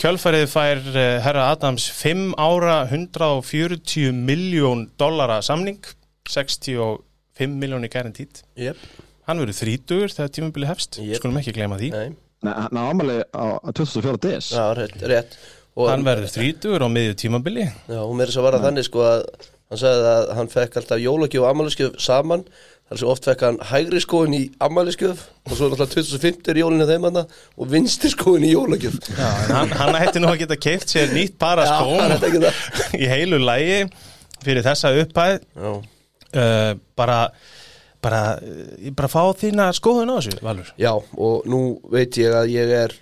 [0.02, 5.78] Kjölfærið fær uh, herra Adams 5 ára 140 miljón dollara samning
[6.26, 6.98] 65
[7.54, 8.80] miljónir garantít Yep,
[9.28, 10.98] hann verður þrítugur þegar tímabili hefst.
[10.98, 11.20] Jep.
[11.22, 11.94] skulum ekki gleyma því.
[11.94, 12.08] Nei,
[12.50, 15.38] hann á ámali á á 2004 DS Já, rétt, rétt.
[15.74, 17.64] Og, hann verður þrítugur á miðju tímabili.
[17.90, 19.24] Já, og mér er þess að vara þannig sko að
[19.72, 22.44] hann sagði að hann fekk alltaf jólagjöf og ammæliskjöf saman.
[22.84, 26.86] Þar sem oft fekk hann hægri skóin í ammæliskjöf og svo alltaf 2050 er jólinu
[26.86, 29.00] þeim hann og vinstri skóin í jólagjöf.
[29.08, 32.50] Já, hann, hann hætti nú að geta keift sér nýtt para það
[33.02, 33.80] í heilu lægi
[34.44, 35.40] fyrir þessa upphæð.
[35.56, 35.72] Já,
[36.38, 37.18] uh, bara
[38.04, 40.70] bara, uh, bara fá þína skoðun á þessu, Valur.
[40.80, 42.96] Já og nú veit ég að ég er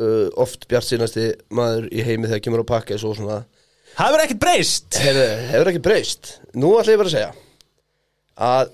[0.00, 3.42] uh, oft bjart sínasti maður í heimi þegar kemur á pakka svo svona
[3.98, 4.98] verður ekkert breyst?
[5.02, 6.34] Hefur, hefur ekki breyst.
[6.54, 7.32] Nú ætla ég bara að segja
[8.40, 8.70] að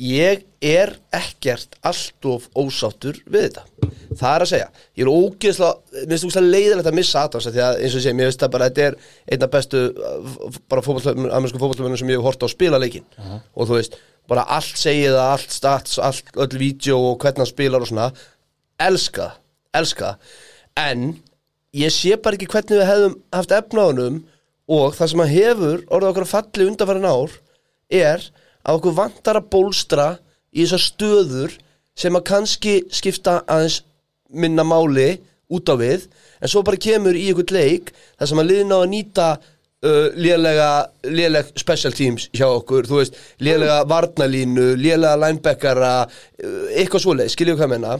[0.00, 3.90] ég er ekkert allt of ósáttur við þetta.
[4.14, 4.66] Það er að segja,
[4.98, 8.06] ég er ógeðslega mér finnst það leiðilegt að missa Adams því að eins og ég
[8.06, 8.96] segi, mér finnst það bara, þetta er
[9.34, 13.06] einna bestu uh, bara fótbolltöfnum, amerísku fótbolltöfnum sem ég hef hort á að spila leikin
[13.20, 13.98] og þú veist,
[14.30, 18.10] bara allt segið það allt stats, allt, öll vídeo og hvernig hann spilar og svona.
[18.80, 19.30] Elska,
[19.76, 20.14] elska.
[20.80, 21.12] En
[21.76, 24.22] ég sé bara ekki hvernig við hefðum haft efna á honum
[24.70, 27.36] og það sem að hefur orðið okkur að falli undanfærin ár
[27.92, 28.28] er
[28.64, 30.08] að okkur vantar að bólstra
[30.54, 31.56] í þessar stöður
[31.98, 33.82] sem að kannski skipta aðeins
[34.34, 35.18] minna máli
[35.52, 36.08] út á við.
[36.40, 39.28] En svo bara kemur í einhvern leik þar sem að liðin á að nýta
[39.84, 40.68] uh, lélega,
[41.06, 47.60] léleg special teams hjá okkur, þú veist, lélega varnalínu, lélega linebackara uh, eitthvað svoleið, skiljum
[47.60, 47.98] hvað menna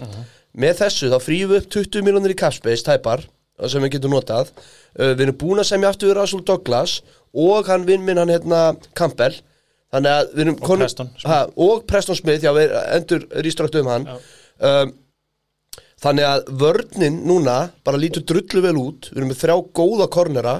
[0.64, 3.24] með þessu þá frýjum við upp 20 miljonir í capspace, tæpar
[3.70, 4.50] sem við getum notað.
[4.98, 6.98] Uh, við erum búin að semja aftur Russell Douglas
[7.34, 9.36] og hann vinn minn hann hérna Campbell.
[9.94, 13.90] Þannig að við erum konum- Preston ha, og Preston Smith, já við endur rýstrátt um
[13.92, 14.06] hann.
[14.58, 14.94] Um,
[16.02, 17.54] þannig að vörnin núna
[17.86, 19.10] bara lítur drullu vel út.
[19.12, 20.54] Við erum með þrjá góða kornera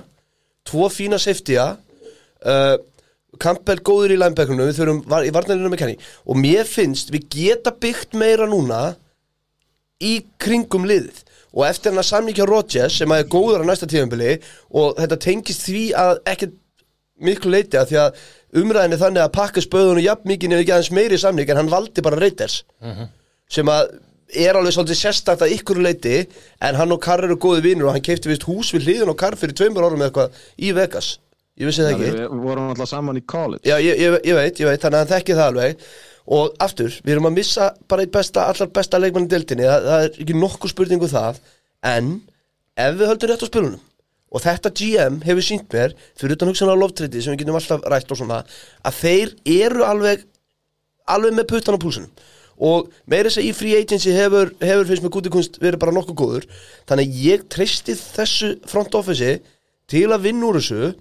[0.69, 1.75] tvo fína safetya.
[2.45, 2.77] Uh,
[3.41, 5.95] Campbell góður í linebackunum við þurfum var, í varnalinu með kenni
[6.31, 8.95] og mér finnst við geta byggt meira núna
[9.99, 11.23] í kringum liðið.
[11.55, 14.37] Og eftir hann að samlíkja Rodgers sem að er góður á næsta tíðanbili
[14.75, 16.55] og þetta tengist því að ekkert
[17.25, 18.23] miklu leiti að því að
[18.61, 22.03] umræðinni þannig að pakka spöðunum jafn mikið nefnir ekki aðeins meiri samlík en hann valdi
[22.07, 22.61] bara Reiters
[23.51, 23.95] sem að
[24.41, 26.17] er alveg svolítið sérstakt að ykkur leiti
[26.65, 29.19] en hann og Carr eru góði vinnur og hann keipti vist hús við hliðin og
[29.21, 31.15] Carr fyrir tveimur árum eða eitthvað í Vegas.
[31.55, 32.11] Ég vissi það ekki.
[32.19, 33.63] Við vorum alltaf saman í college.
[33.69, 35.89] Já, ég, ég, ég veit, ég veit, þannig að hann þekki það alveg.
[36.35, 39.67] Og aftur, við erum að missa bara eitt besta, allar besta leikmann í deildinni.
[39.69, 41.43] Það, það er ekki nokkuð spurningu það
[41.85, 42.15] en
[42.81, 43.83] ef við höldum rétt á spilunum
[44.35, 47.85] og þetta GM hefur sínt mér fyrir utan hugsan á loftriti sem við getum alltaf
[47.91, 48.41] rætt og svona
[48.83, 50.25] að þeir eru alveg
[51.15, 52.11] alveg með puttan á púlsunum
[52.59, 55.95] og meira þess að í free agency hefur, hefur fyrst með gúti kunst verið bara
[55.97, 56.49] nokkuð góður.
[56.89, 59.37] Þannig ég treysti þessu front office
[59.91, 60.95] til að vinna úr þessu.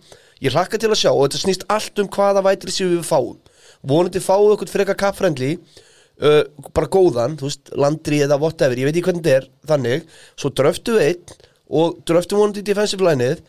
[0.43, 3.37] Ég hlakka til að sjá og þetta snýst allt um hvaða vætri séu við fáum.
[3.83, 8.97] Vonandi fáum okkur frekar kappfrændli uh, bara góðan, þú veist, landri eða whatever, ég veit
[8.97, 10.05] ekki hvernig þetta er þannig,
[10.39, 13.43] svo dröftum við einn og dröftum vonandi í defensive lineið.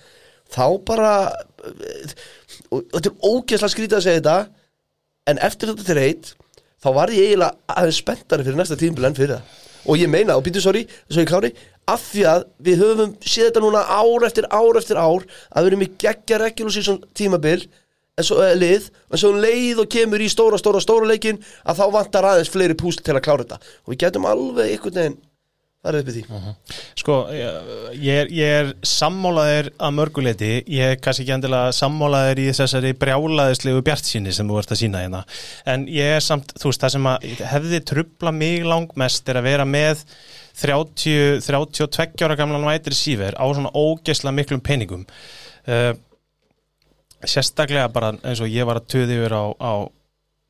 [0.54, 2.14] Þá bara uh,
[2.70, 4.38] og þetta er ógeðslega skrítið að segja þetta
[5.32, 6.34] en eftir þetta til reitt
[6.84, 10.36] þá var ég eiginlega aðeins spenntari fyrir næsta tímbil en fyrir það og ég meina,
[10.38, 11.50] og býtu sorry, svo ég klári
[11.90, 15.70] af því að við höfum séð þetta núna ár eftir ár eftir ár að við
[15.70, 17.66] erum í geggja regular season tímabil
[18.14, 21.40] en svo uh, lið, en svo um leið og kemur í stóra, stóra, stóra leikin
[21.66, 23.58] að þá vantar aðeins fleiri púsl til að klára þetta.
[23.84, 25.16] Og við getum alveg einhvern veginn
[25.84, 26.52] farið upp í því.
[27.00, 27.16] Sko,
[27.94, 32.94] ég er, ég er sammálaðir að mörguleiti, ég er kannski ekki endilega sammálaðir í þessari
[33.00, 35.24] brjálaðislegu bjartsýni sem þú ert að sína hérna.
[35.70, 39.48] En ég er samt, þú veist, það sem að hefði trubla mig langmest er að
[39.50, 40.06] vera með
[40.60, 45.04] 30, 32 ára gamlan vætri síver á svona ógeðslega miklum peningum.
[45.68, 45.92] Uh,
[47.24, 49.72] sérstaklega bara eins og ég var að töði yfir á, á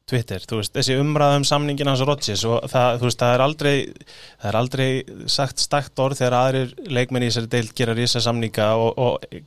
[0.05, 3.75] Twitter, þú veist, þessi umræðum samningin hans Rodgers og það, þú veist, það er aldrei
[4.43, 4.89] það er aldrei
[5.33, 9.41] sagt stakt orð þegar aðrir leikmenn í þessari deild gera rísa samninga og, og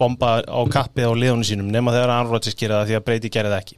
[0.00, 3.30] bomba á kappið á liðunum sínum nema þegar Aaron Rodgers gera það því að breyti
[3.34, 3.76] gera það ekki.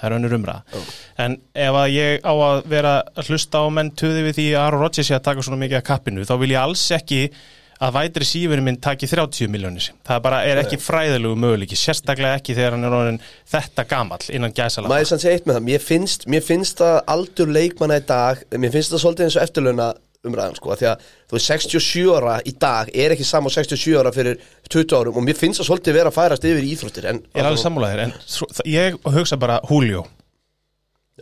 [0.00, 0.80] Það er önnur umræða.
[1.26, 4.70] En ef að ég á að vera að hlusta á menn töði við því að
[4.80, 7.20] Rodgers sé að taka svona mikið af kappinu, þá vil ég alls ekki
[7.84, 12.56] að vætri sífurinn minn taki 30 miljónir það bara er ekki fræðilegu möguleiki sérstaklega ekki
[12.56, 13.20] þegar hann er orðin
[13.52, 16.96] þetta gamall innan gæsala Maður sann segja eitt með það, mér finnst, mér finnst að
[17.14, 19.88] aldur leikmanna í dag, mér finnst það svolítið eins og eftirlauna
[20.24, 24.12] umræðan sko, því að þú veist 67 ára í dag er ekki saman 67 ára
[24.16, 24.38] fyrir
[24.72, 27.42] 20 árum og mér finnst það svolítið vera að færast yfir í íþróttir en, Ég
[27.42, 30.06] er alveg sammálaðir, en það- ég hugsa bara Julio.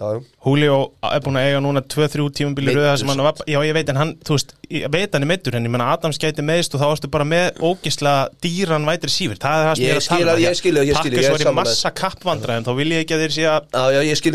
[0.01, 3.75] Julio er búin að eiga núna 2-3 tímabili Meiddur röða sem hann var, já ég
[3.77, 6.41] veit en hann, þú veist, ég veit hann er meittur en ég menna Adams gæti
[6.49, 9.93] meðist og þá varstu bara með ógislega dýran vætri sífur, það er það sem Ég
[9.93, 10.31] er að tala um.
[10.33, 12.73] að- ég skil að- ég skil, ég Pakkes er var í massa kappvandra en þá
[12.81, 13.61] vil ég ekki að þeir sé að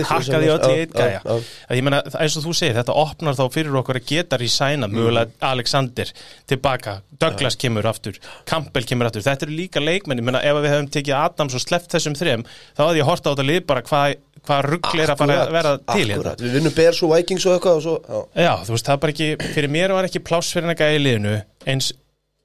[0.05, 1.21] hakka því öll í eitt gæja.
[1.25, 4.37] að ég meina, það- eins og þú segir, þetta opnar þá fyrir okkur að geta
[4.37, 4.93] rísæna, Mm.
[4.93, 6.05] mögulega Alexander
[6.47, 8.13] tilbaka, Douglas kemur aftur
[8.45, 11.61] Campbell kemur aftur, þetta eru líka leikmenn ég meina, ef við hefum tekið Adams og
[11.65, 12.45] sleppt þessum þrem,
[12.77, 14.15] þá hafði ég hort á þetta lið bara hvað
[14.47, 17.45] hva ruggli er að fara að vera til hérna Akkurat, við vinnum Bears og Vikings
[17.47, 18.43] og eitthvað og svo, já.
[18.47, 21.37] Já, þú veist, það bara ekki, fyrir mér var ekki pláss fyrir hennar gæði liðinu
[21.67, 21.93] eins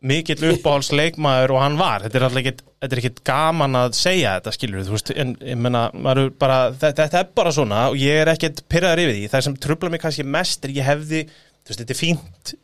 [0.03, 3.93] mikill uppáhalds leikmaður og hann var, þetta er alltaf ekkit, þetta er ekkit gaman að
[3.95, 5.85] segja þetta, skilur þú veist, en ég menna,
[6.41, 9.59] bara, þetta, þetta er bara svona og ég er ekkit pyrraður yfir því, það sem
[9.63, 11.23] trubla mig kannski mest er ég hefði,
[11.63, 12.55] þú veist, þetta er fínt,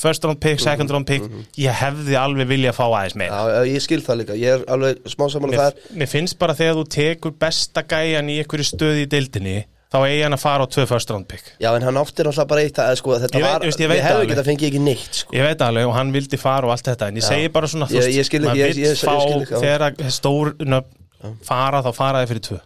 [0.00, 1.22] first round pick, second round pick,
[1.58, 3.40] ég hefði alveg vilja að fá aðeins meira.
[3.50, 5.90] Já, ég skil það líka, ég er alveg smá saman Mér, þar.
[6.02, 9.56] mér finnst bara þegar þú tekur besta gæjan í einhverju stöði í deildinni,
[9.90, 11.42] þá eigi hann að fara á tvö first round pick.
[11.58, 13.88] Já, en hann átti náttúrulega bara eitt að, sko, þetta Ég veit- var, veist, ég
[13.90, 15.34] veit við það hefum ekki að fengi ekki neitt, sko.
[15.34, 17.28] Ég veit alveg og hann vildi fara og allt þetta en ég Já.
[17.34, 19.14] segi bara svona, þú veist, maður vill fá
[19.60, 22.60] þegar að stór nöfn fara þá fara þið fyrir tvö.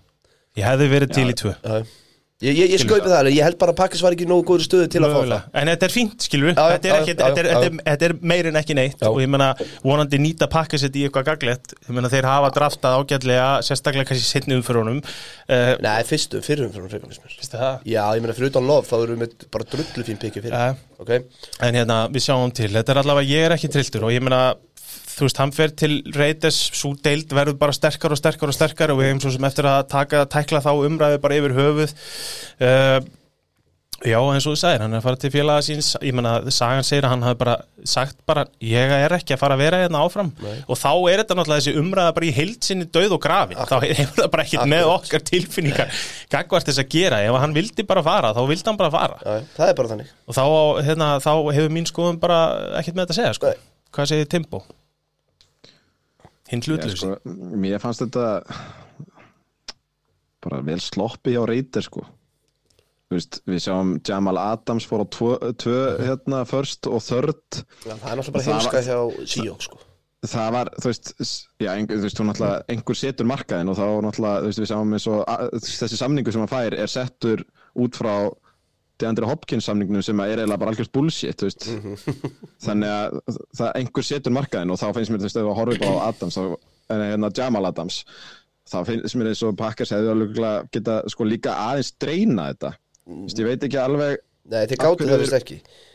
[0.55, 1.55] Ég hefði verið til í tvö
[2.43, 4.89] Ég, ég, ég skaupi það, ég held bara að Pakkis var ekki nógu góður stöðu
[4.91, 5.53] til að fá Mögulega.
[5.55, 8.73] En þetta er fínt, skilur við Þetta er, já, ekki, þetta, er, þetta, er, þetta
[8.73, 9.05] er neitt.
[9.05, 9.07] Já.
[9.07, 9.47] og ég meina
[9.85, 11.77] vonandi nýta pakka sitt í eitthvað gaglegt.
[11.87, 16.75] Ég meina þeir hafa draftað ágætlega sérstaklega kannski sittni umfyrunum uh, það Nei, fyrstu, fyrrum
[16.75, 17.87] fyrir mér Vistu það?
[17.95, 20.59] Já, ég meina fyrir utan lof, þá erum við bara drullu fín pikki fyrir.
[20.59, 20.75] Ja.
[20.99, 21.17] Ok,
[21.63, 24.57] En hérna, við sjáum til, þetta er allavega, ég er ekki trilltur og ég meina,
[25.15, 28.95] þú veist, hann fer til Reytes, svo deild verður bara sterkar og sterkar og sterkar
[28.95, 31.95] og við hefum svo sem eftir að taka, tækla þá umræðu bara yfir höfuð.
[32.61, 32.99] Uh,
[34.05, 36.85] Já, eins og þú sagðir, hann er að fara til félaga síns, ég meina, sagan
[36.85, 37.55] segir að hann hafi bara
[37.89, 40.29] sagt bara, ég er ekki að fara að vera hérna áfram.
[40.45, 40.59] Nei.
[40.69, 44.21] og þá er þetta náttúrulega þessi umræða bara í heildsinni döð og grafin, þá hefur
[44.21, 48.37] það bara ekkert með okkar tilfinningar gagvart þess að gera, ef hann vildi bara fara,
[48.37, 49.21] þá vildi hann bara fara.
[49.25, 50.15] Já, það er bara þannig.
[50.29, 50.45] Og þá,
[50.91, 52.41] hérna, þá hefur mín skoðum bara
[52.83, 53.55] ekkert með þetta að segja sko.
[53.55, 53.69] Nei.
[53.95, 54.67] hvað segir Timbo?
[56.51, 57.15] Hinn hlutlösi sko,
[57.57, 58.27] mér fannst þetta
[60.45, 62.05] bara vel sloppi hjá reytir sko.
[63.09, 67.61] Þú veist, við sjáum Jamal Adams fór á tvö, tvö hérna, first og third.
[67.85, 68.99] Já, það er náttúrulega bara Það heimska hjá
[69.35, 69.81] Seahawks sko.
[70.25, 71.11] það var, þú veist,
[71.61, 74.71] já, ein, þú veist, hún náttúrulega, einhver setur markaðin og þá náttúrulega, þú veist, við
[74.73, 75.21] sjáum eins og
[75.69, 77.45] þessi samningu sem hann fær er settur
[77.85, 78.15] út frá
[79.05, 81.69] DeAndre Hopkins samningnum sem er eiginlega bara algjörst bullshit, þú veist.
[82.65, 83.19] Þannig að
[83.61, 86.45] það einhver setur markaðin og þá finnst mér, ef við horfum bara á Adams þá,
[86.95, 88.01] en hérna Jamal Adams
[88.71, 92.71] þá finnst mér eins og Packers hefði alveg geta sko líka aðeins dreina þetta,
[93.05, 95.55] þú veist, ég veit ekki alveg Nei, Af gáttu það vist ekki.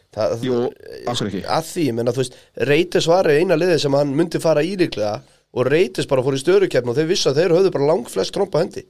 [0.10, 0.60] Það, jú,
[1.06, 1.42] hverju ekki?
[1.54, 5.20] Að því, menna þú veist Reytis var eina liðið sem hann myndi fara í líklega
[5.54, 8.34] og Reytis bara fór í störukeppn og þeir vissu að þeir höfðu bara lang flest
[8.34, 8.88] trompa hendi.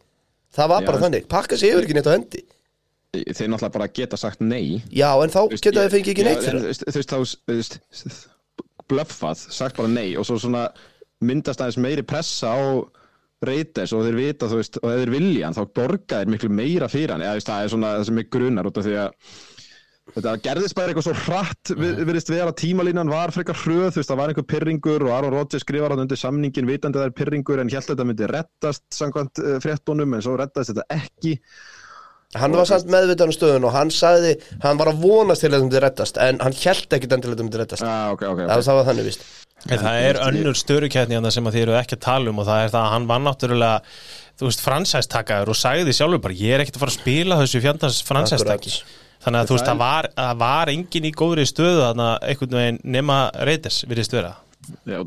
[0.56, 0.88] Það var Já.
[0.88, 2.46] bara þannig, pakka sig yfir ekki neitt á hendi
[3.14, 4.80] þeir náttúrulega bara geta sagt nei.
[4.94, 7.22] Já, en þá veist, geta þeir fengið ekki neitt fyrir þú
[7.58, 8.30] veist, þá
[8.90, 10.70] blöffað, sagt bara nei og svo svona
[11.26, 12.60] myndast aðeins meiri pressa á
[13.46, 16.90] reytes og þeir vita, þú veist, og þeir vilja hann, þá borga þeir miklu meira
[16.92, 17.24] fyrir hann.
[17.24, 19.32] Eða það er svona það sem er grunar út af því að
[20.10, 24.10] þetta gerðist bara eitthvað svo hratt við, viðist vera tímalínan var frekar hröð þú veist,
[24.10, 27.18] það var einhver pyrringur og Aron Rodgers skrifar hann undir samningin vitandi að það er
[27.20, 31.36] pyrringur en held að þetta myndi rettast samkvæmt uh, fréttunum en svo rettast þetta ekki
[32.38, 35.56] Hann var samt meðvitaðan um stöðun og hann sagði hann var að vonast til að
[35.56, 38.46] þetta myndi rettast en hann held ekki endilega að þetta myndi rettast ah, okay, okay,
[38.46, 38.66] Það, okay.
[38.68, 39.24] það var þannig vist
[39.66, 42.38] En það er önnur störukætni en það sem að þið eru ekki að tala um
[42.40, 43.82] og það er það að hann var náttúrulega
[44.40, 47.64] þú veist, fransæstakaður og sagði sjálfur bara ég er ekkert að fara að spila þessu
[47.66, 48.76] fjandans fransæstaki
[49.26, 52.60] þannig að þú veist, það var, það var engin í góðri stöðu þannig að einhvern
[52.60, 53.18] veginn nema
[53.50, 54.32] reytis virðist vera.
[54.86, 55.02] Já,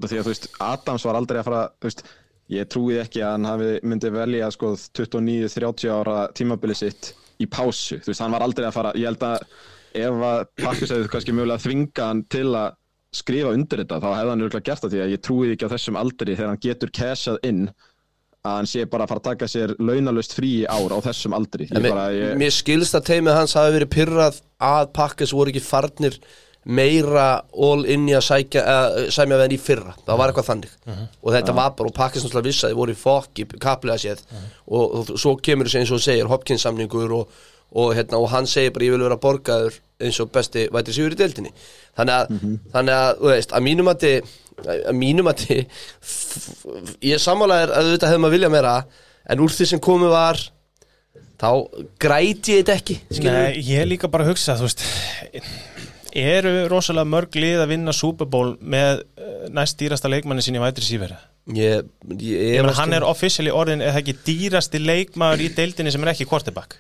[2.53, 8.01] ég trúi ekki að hann hafi myndi velja sko 29-30 ára tímabili sitt í pásu,
[8.03, 9.47] þú veist, hann var aldrei að fara, ég held að
[9.93, 12.77] ef að Pakkis hefði kannski mögulega þvinga hann til að
[13.13, 15.73] skrifa undir þetta, þá hefði hann örgulega gert það því að ég trúi ekki á
[15.75, 17.65] þessum aldri þegar hann getur cashað inn
[18.43, 21.69] að hann sé bara að fara að taka sér launalust frí ár á þessum aldri.
[21.69, 25.53] Ég mér, bara, ég, mér skilst að teimið hans hafi verið pyrrað að pakkas voru
[25.53, 26.17] ekki farnir
[26.65, 29.95] meira all in í að sækja, uh, sæmja við henni í fyrra.
[30.07, 30.75] Það var eitthvað þannig.
[31.23, 33.99] Og þetta var bara og pakkas náttúrulega vissi að þið voru í fokk í kaplega
[33.99, 34.23] séð.
[34.69, 37.41] Og, og svo kemur þessi eins og segir Hopkins samningur og,
[37.73, 41.17] og, hérna, og hann segir bara ég vil vera borgaður eins og besti vætri sigur
[41.17, 41.51] í deildinni.
[41.99, 45.61] Þannig að, þannig að þú veist, að mínum að þið að mínum að þið
[47.09, 48.75] ég er sammálaður að þetta hefði maður vilja meira
[49.33, 50.41] en úr því sem komið var
[51.43, 51.49] þá
[52.03, 54.85] græti ég þetta ekki Nei, ég líka bara að hugsa, þú veist
[56.19, 60.63] eru rosalega mörg lið að vinna Super Bowl með eh, næst dýrasta leikmanni sín í
[60.63, 61.19] vætri sífæra
[61.51, 66.05] ég, ég, Ég meina, hann er officially orðin eða ekki dýrasti leikmaður í deildinni sem
[66.05, 66.79] er ekki quarterback.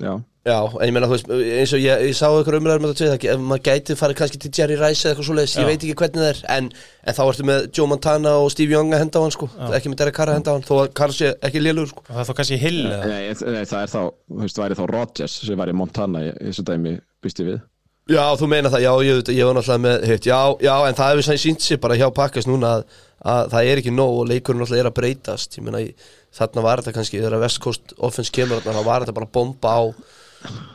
[0.00, 0.14] Já,
[0.48, 3.16] já, en ég meina, þú veist, eins og ég, ég sá ykkur umræður með þetta
[3.18, 5.68] tvið, ef maður gæti farið kannski til Jerry Rice eða eitthvað svoleiðis, ég Já.
[5.68, 6.70] veit ekki hvernig það er en,
[7.04, 9.92] en þá ertu með Joe Montana og Steve Young að henda á hann, sko, ekki
[9.92, 12.06] með Derek Carr að henda á hann þó að Carr sé ekki lélur, sko.
[12.08, 13.10] Það er þá kannski Hill eða?
[13.12, 16.94] Nei, það er þá, þú veist, væri þá Rodgers sem væri Montana í þessu dæmi,
[17.20, 17.60] býst ég við.
[18.10, 21.10] Já, þú meina það, já, ég, ég var náttúrulega með hitt, já, já, en það
[21.12, 22.96] hefur sann sínt sér bara hjá Pakkas núna að,
[23.30, 26.64] að það er ekki nóg og leikurinn náttúrulega er að breytast ég meina, ég- þarna
[26.66, 29.82] var þetta kannski þegar West Coast offense kemur þarna, þá var þetta bara bomba á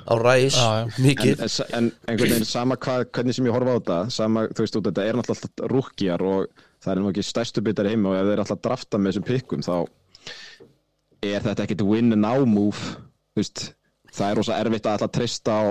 [0.06, 0.86] á ræs, Já, já.
[1.02, 4.62] mikið en, en, einhvern veginn sama hvað, hvernig sem ég horfa á þetta sama, þú
[4.66, 8.12] veist, út, þetta er náttúrulega alltaf rúkjar og það er nú ekki stærstu bitar heima
[8.12, 9.74] og ef þeir alltaf drafta með þessum pikkum þá
[11.26, 12.78] er þetta ekkit win now move
[13.34, 13.64] þú veist,
[14.14, 15.64] það er rosa erfitt að alltaf treysta á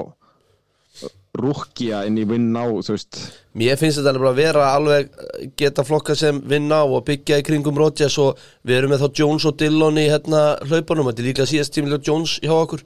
[1.34, 3.18] rúkja inn í þú veist,
[3.58, 7.46] Mér finnst þetta alveg að vera alveg eh, geta flokka sem vinna og byggja í
[7.46, 11.28] kringum Rodgers og við erum með þá Jones og Dillon í hérna hlaupunum, þetta er
[11.28, 12.84] líka síðast tímilega Jones hjá okkur.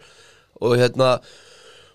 [0.58, 1.18] Og hérna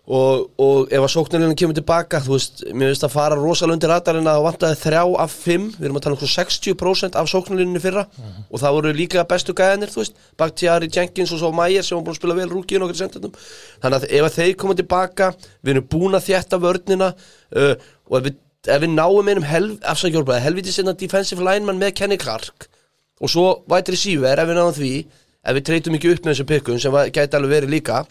[0.03, 3.91] og, og ef að sóknarlinni kemur tilbaka þú veist, mér finnst að fara rosalega undir
[3.93, 5.67] radarinn að það vantaði þrjá af fimm.
[5.77, 8.03] Við erum að tala um svo 60% af sóknarlinni fyrra.
[8.49, 12.03] Og það voru líka bestu gæðanir þú veist, Bakhtiari, Jenkins og svo Mayer sem var
[12.03, 13.37] búin að spila vel rúki í nokkur sendunum
[13.83, 15.29] þannig að ef að þeir koma tilbaka
[15.63, 17.73] við erum búin að þjætta vörnina uh,
[18.09, 18.37] og ef við,
[18.75, 19.79] ef við náum einum helv,
[20.43, 22.67] helviti sinna defensive lineman með Kenny Clark.
[23.23, 24.93] Og svo vætri síver ef við náum því
[25.43, 28.03] ef við treytum ekki upp með þessu pikkum sem gæti alveg verið líka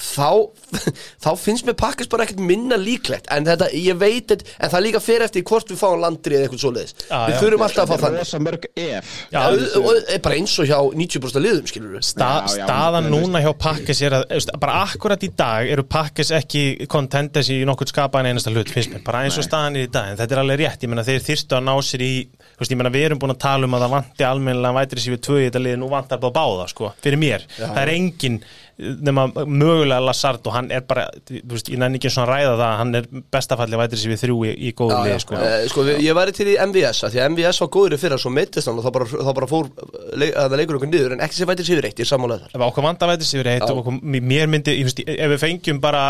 [0.00, 0.48] þá,
[1.24, 3.28] þá finnst mér pakkast bara ekkert minna líklegt.
[3.34, 6.46] En þetta, ég veit þetta, en það líka fer eftir hvort við fáum landri eða
[6.46, 6.94] eitthvað svoleiðis.
[7.02, 7.40] Já, við já.
[7.42, 9.04] þurfum alltaf að fá þannig rosa mörg ef.
[9.30, 12.64] Já, og, og, og bara eins og hjá 90% liðum skilur við Sta, Já, já,
[12.64, 16.62] staðan þú núna hjá Pakkes er að veist, bara akkurat í dag eru Pakkes ekki
[16.90, 20.06] contenders í nokkur skapaðan einasta hlut finnst mér, bara eins og staðan er í dag
[20.12, 22.12] en þetta er alveg rétt, ég meina þeir þyrstu að ná sér í
[22.60, 25.14] veist, ég meina við erum búin að tala um að það vanti almennilega vætri sér
[25.16, 25.78] við tvö í þetta liði,
[28.80, 32.32] fyrir nema mögulega Lazard og hann er bara, þú veist, ég nenni ekki svona að
[32.32, 35.18] ræða það hann er bestafalli vætri sér við þrjú í, í góðu Já, lið, já,
[35.24, 37.96] sko Eh, sko við, ég væri til í MVS að því að MVS var góður
[37.96, 39.70] í fyrra svo meittist hann og þá bara, þá bara fór
[40.20, 42.46] leik, að það leikur okkur niður en ekki sem væri sér eitt, ég er sammálaði
[42.46, 43.70] þar ef okkur vanda við reitt Já.
[43.70, 43.98] og okkur,
[44.30, 46.04] mér myndi, ég veist, ef við fengjum bara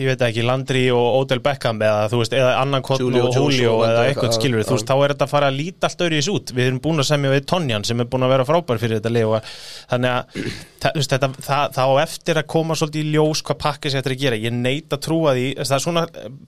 [0.00, 3.76] ég veit ekki, Landry og Odell Beckham eða þú veist, eða annan Julio og Julio
[3.86, 4.68] eða eitthvað já, skilur, já.
[4.68, 7.02] þú veist, þá er þetta að fara að líta allt í út, við erum búin
[7.02, 9.50] að semja við Tonjan sem er búin að vera frábær fyrir þetta lið og
[9.92, 10.22] þannig að
[10.84, 14.24] það, það, það á eftir að koma svolítið í ljós hvað pakki sér eftir að
[14.24, 16.04] gera, ég neit að trúa því það er svona,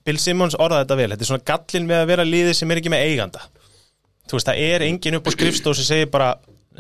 [0.07, 2.81] Bill Simmons orðaði þetta vel þetta er svona gallin við að vera liðið sem er
[2.83, 3.47] ekki með eiganda.
[4.27, 6.33] Þú veist, það er engin upp á skrifstof sem segir bara,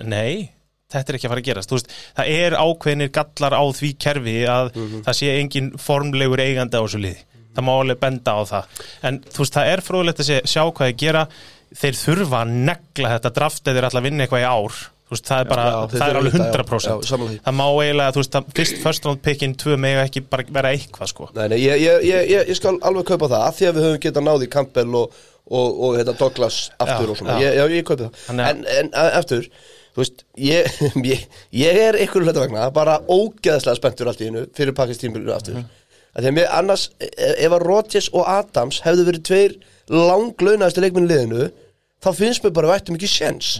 [0.02, 0.50] nei
[0.92, 3.92] þetta er ekki að fara að gerast, þú veist, það er ákveðnir gallar á því
[4.06, 7.22] kerfi að það sé engin formlegur eigandi á þessu liði.
[7.56, 8.82] Það má alveg benda á það.
[9.08, 11.22] En þú veist, það er fróðilegt að sjá hvað þeir gera.
[11.76, 14.82] Þeir þurfa að negla þetta draft eða þeir ætla að vinna eitthvað í ár
[15.14, 16.64] veist, það er bara, Já, það er alveg þetta, já.
[16.64, 17.38] 100% Já, því.
[17.46, 21.12] það má eiginlega, þú veist, fyrst first round pickin 2 mega ekki bara vera eitthvað
[21.12, 21.30] sko.
[21.36, 23.88] Nei, nei, ég, ég, ég, ég, ég skal alveg kaupa það af því að við
[23.88, 27.64] höfum getað náði Campbell og, og, og hérna, Douglas aftur Já, og svona, já.
[27.70, 28.44] ég, kaupi það.
[28.50, 29.48] En, en aftur,
[29.94, 30.78] þú veist ég,
[31.86, 35.60] er ykkur hluta vegna bara ógeðslega spenntur allt í hennu fyrir pakkistímbilinu aftur.
[35.62, 35.74] Mm
[36.16, 39.56] að því að mér annars, e- ef að Rodgers og Adams hefðu verið tveir
[39.92, 41.48] langlaunaðasti leikminni liðinu
[42.02, 43.50] þá finnst mér bara að við ættum ekki séns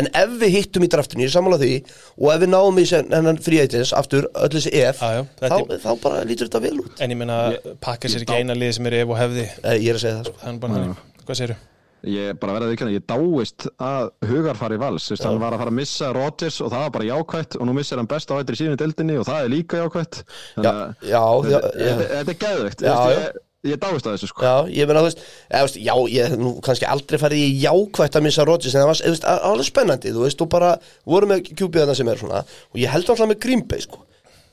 [0.00, 1.70] en ef við hittum í draftinu, ég sammála því
[2.16, 5.46] og ef við náum í sen- þennan fríætins aftur, öll þessi ef Já, já, þá,
[5.46, 7.38] þetta þá bara lítur þetta vel út en ég meina,
[7.80, 10.18] pakka sér ekki eina liði sem er ef og hefði Eh, Ég er að segja
[10.20, 10.38] það sko.
[10.44, 11.56] þannig bara þannig, hvað segirðu?
[12.06, 15.72] Ég bara verði að vikna, ég dáist að hugarfari vals, Vist, hann var að fara
[15.72, 18.54] að missa Rodgers og það var bara jákvætt og nú missir hann best á vætri
[18.60, 21.96] síðan í deildinni og það er líka jákvætt Já, Þannig að já, já, þetta- já,
[21.96, 23.26] þetta þetta er geðveikt Já, já.
[23.64, 24.44] Ég, dáist að þessu sko.
[24.44, 28.18] Já, ég meina þú veist, eða, veist Já, ég nú kannski aldrei farið í jákvætt
[28.20, 30.74] að missa Rodgers en það var þú veist, alveg spennandi Þú veist, þú bara
[31.08, 34.04] voru með kjúpiðana sem er svona og ég held alltaf með Green Bay sko.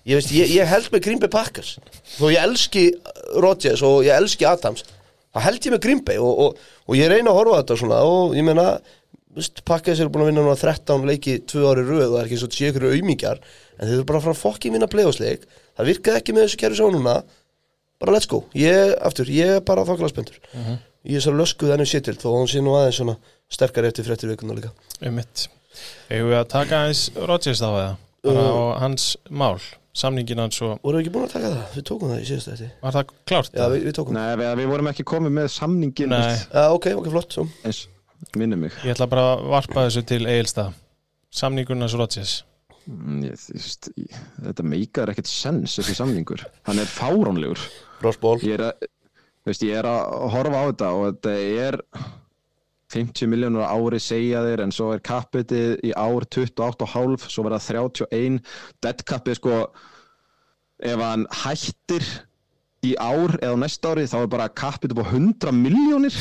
[0.03, 1.77] Ég, veist, ég, ég held með Green Bay Packers.
[2.17, 2.89] Þó ég elski
[3.39, 4.83] Rodgers og ég elski Adams
[5.33, 8.01] þá held ég með Green Bay og, og, og ég reyna að horfa þetta svona
[8.07, 8.67] og ég meina
[9.65, 12.41] Packers eru búin að vinna núna 13 leiki tvö ári röð og það er ekki
[12.41, 16.19] svo ykkur auðmíkjar en þeir eru bara að fara að fokki vinna playoffsleik það virkaði
[16.19, 17.15] ekki með þessu kerfi svo núna
[18.01, 20.39] bara let's go, ég, aftur, ég er bara þokkala spenntur.
[21.03, 23.17] Ég er svo löskuð ennum sétil þó hún sé nú aðeins svona
[23.51, 24.71] sterkar eftir fréttir vikuna líka.
[25.03, 27.93] Eigum við að taka aðeins Rodgers þá eða?
[28.23, 29.57] Bara á hans mál,
[29.97, 32.53] samningin hans og voru við ekki búin að taka það, við tókum það í síðustu
[32.53, 33.57] þetta var það klárt?
[33.57, 36.87] já, við, við tókum það, Nei, við, við vorum ekki komið með samningin já, ok,
[37.01, 37.45] ok, flott svo.
[37.67, 37.81] eins,
[38.39, 38.77] minni mig.
[38.87, 40.71] Ég ætla bara að varpa þessu til Egilstað
[41.33, 42.37] Samningun hans Rodgers
[42.89, 43.37] Mm, ég,
[44.43, 46.43] Þetta meikar ekkert sens þessi samningur.
[46.67, 47.61] Hann er fáránlegur.
[48.03, 48.57] Rossból, ég
[49.67, 51.33] ég er að horfa á þetta og þetta
[51.67, 51.79] er
[52.93, 58.39] 50 miljónur ári segja þeir en svo er kappitið í ár 28,5 svo verða 31
[58.83, 59.57] dead capið sko
[60.83, 62.05] ef hann hættir
[62.83, 66.19] í ár eða næsta ári þá er bara kappitið á 100 miljónir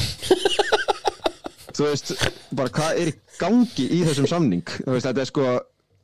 [1.76, 2.14] þú veist
[2.54, 4.64] bara hvað er í gangi í þessum samning?
[4.84, 5.46] Þú veist þetta er sko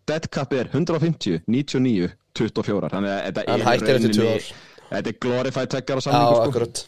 [0.08, 4.64] dead capið er 150, 99 24, þannig að þetta er rauninni-.
[4.88, 6.48] Þetta er glorified tveggjara já, samningur sko.
[6.48, 6.86] akkurat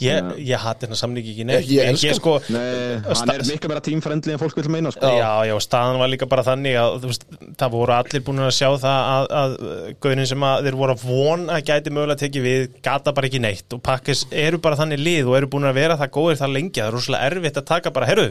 [0.00, 3.68] Ég, ég hati hennar samningi ekki neitt Ég- ég ég, sko, Nei, hann er miklu
[3.68, 5.06] meira tímfrendli en fólk vil meina sko.
[5.06, 7.24] Já, já, staðan var líka bara þannig að veist,
[7.60, 9.56] það voru allir búin að sjá það að, að
[10.00, 13.42] gauðin sem að þeir voru að vona að gæti mögulega tekið við gata bara ekki
[13.44, 16.54] neitt og pakkis eru bara þannig lið og eru búin að vera það góðir það
[16.56, 18.28] lengi það er rosalega erfitt að taka bara, herru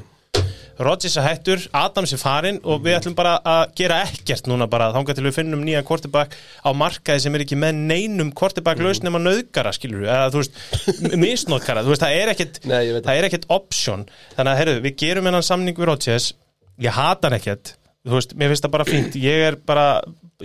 [0.79, 4.91] Rodgers er hættur, Adams er farinn og við ætlum bara að gera ekkert núna bara
[4.95, 9.01] þángar til við finnum nýja kortibak á markaði sem er ekki með neinum kortibak laus
[9.03, 10.61] nema nöðgara, skilur við eða þú veist,
[11.25, 14.07] misnótkara, þú veist, það er ekkert það er ekkert option.
[14.37, 16.31] Þannig að, herru, við gerum hennan samning við Rodgers.
[16.79, 17.75] Ég hata hann ekkert.
[18.07, 19.87] Þú veist, mér finnst það bara fínt, ég er bara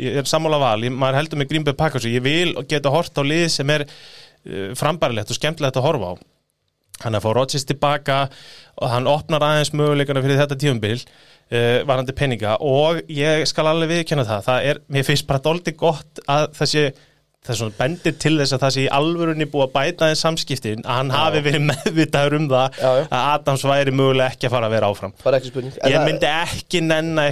[0.03, 3.23] ég er sammála val, ég, maður heldur með Greenberg Packers ég vil geta hort á
[3.23, 6.34] lið sem er uh, frambarilegt og skemmtilegt að horfa á
[7.03, 8.19] hann að fá Rodgers tilbaka
[8.79, 13.91] og hann opnar aðeins möguleikana fyrir þetta tíumbil uh, varandi peninga og ég skal alveg
[13.97, 16.53] viðkjanna það, það er, mér finnst bara dóldi gott að
[17.45, 20.21] það er svona bendir til þess að það sé í alvörunni búið að bæta þeim
[20.21, 23.03] samskiptin að hann hafi verið meðvitaður um það Já, já.
[23.05, 25.13] að Adams væri mögulega ekki að fara að vera áfram.
[25.93, 27.27] Ég myndi ekki nenna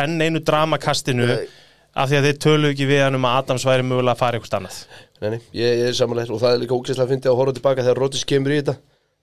[0.00, 1.44] enn einu dramakastinu Nei.
[1.92, 4.40] af því að þeir tölu ekki við hann um að Adams væri mögulega að fara
[4.40, 4.80] eitthvað annað.
[5.20, 7.56] Nei, nei, ég, ég er samanlega og það er líka ógæslega að fyndi að horfa
[7.58, 8.78] tilbaka þegar Rodgers kemur í þetta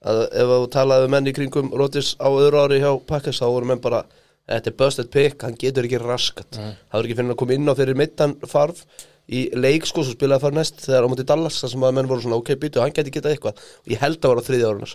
[0.06, 3.70] að ef þú talaði menn í kringum Rodgers á öðru ári hjá Packers þá voru
[3.72, 4.04] menn bara
[4.48, 6.56] þetta er busted pick, hann getur ekki raskat.
[6.56, 8.86] Það voru ekki fyrir að koma inn á fyrir mittan farf
[9.28, 11.98] í leik sko, svo spilaði að fara næst þegar á móti Dallas, það sem að
[11.98, 13.60] menn voru svona ok, býtu, hann geti getað eitthvað.
[13.92, 14.94] Ég held að vera á þriðja árunars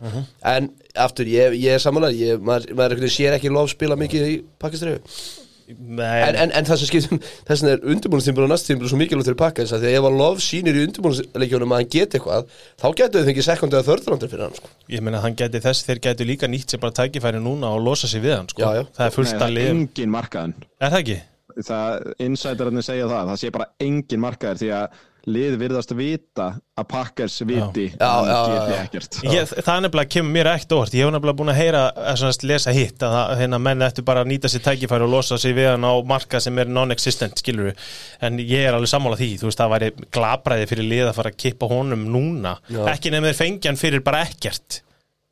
[0.55, 0.71] en
[1.05, 4.35] aftur, ég, ég er samanlega ég, maður, maður sér ekki lof spila mikið í
[4.65, 9.31] Nei, En, en, en það sem skiptum, þess vegna er undirbúinustímbil og næstímbil svo mikilvægt
[9.31, 12.19] fyrir pakka þess að því að ef að lof sýnir í undirbúinusleikjónum að hann geti
[12.19, 14.73] eitthvað þá getur þau fengið sekund eða þörðrandur fyrir hann sko.
[14.93, 18.11] ég meina hann geti þess þeir geti líka nýtt sér bara tækifæri núna og losa
[18.11, 18.65] sig við hann sko.
[18.65, 18.89] Já, já.
[18.99, 21.21] það er fullt að það er liða engin markaðin er það ekki?
[21.61, 25.01] það, insiderarnir segja það, það sé bara engin markaðir því að
[25.31, 26.47] lið virðast vita
[26.79, 29.19] að Packers viti Já, að já, geti ekkert.
[29.31, 32.19] Ég, það er nefnilega kemur mér ekkert óvart ég hef nefnilega búin að heyra að
[32.23, 35.39] svona, lesa hitt að það- hérna, menn ættu bara að nýta sér tækifæri og losa
[35.39, 37.75] sig við hann á marka sem er non-existent skilur
[38.21, 41.31] en ég er alveg sammála því þú veist það væri glabræði fyrir lið að fara
[41.31, 42.57] að kippa honum núna.
[42.69, 42.83] Já.
[42.97, 44.83] ekki nefnir fengjan fyrir bara ekkert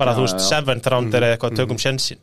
[0.00, 0.46] bara Já, þú veist já.
[0.48, 2.20] seventh rounder eða eitthvað tökum sjensin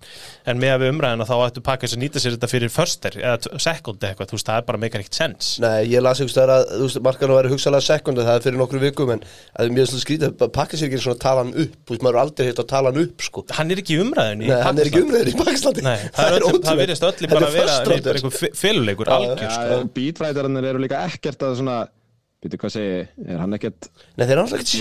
[0.47, 3.17] en með að við umræðina þá ættu pakka þess að nýta sér þetta fyrir firster
[3.21, 6.21] eða second eða eitthvað þú veist það er bara meikar ekkert sens Nei, ég las
[6.21, 9.13] einhvers vegar að þú veist, markan að vera hugsalega sekund það er fyrir nokkru vikum
[9.15, 9.21] en
[9.57, 11.93] að mér er svona skrítið að pakka sér ekki svona að tala hann upp þú
[11.93, 13.45] veist, maður er aldrei hitt að tala hann upp sko.
[13.57, 16.47] hann er ekki í umræðinni Nei, hann er ekki umræður í Pakislandi Nei, það, er
[16.47, 17.77] öllum, það virðist öllum bara að vera
[18.11, 19.11] er einhver féluleikur
[19.53, 19.69] sko.
[19.77, 19.87] er
[24.17, 24.73] Nei, þeir eru alltaf ekkert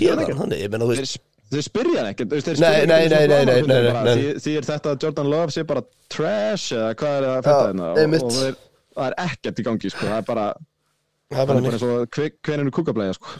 [0.84, 4.04] þú Þeir, þeir spyrja hann ekkert þeir Nei, spyrja nei, ekkert nei, nei, nei, nei,
[4.06, 4.38] nei.
[4.42, 5.82] Því, er þetta að Jordan Love sé bara
[6.12, 8.56] trash eða hvað er það að Já, fæta hérna og, og þeir,
[8.96, 10.46] það er ekkert í gangi sko, það er bara,
[11.26, 13.32] Það er bara eins og hver- hver er kúkablega sko.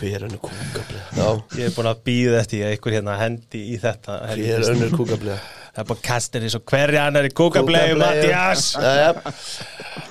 [0.00, 1.02] Hver er önnur kúkablega?
[1.14, 1.28] Já,
[1.60, 4.94] Ég er búin að býða eftir að einhver hérna hendi í þetta hver er önnur
[4.98, 5.36] kúkablega?
[5.70, 8.64] Það er bara kastir eins og hverja hann er í kúkablegu Mattias.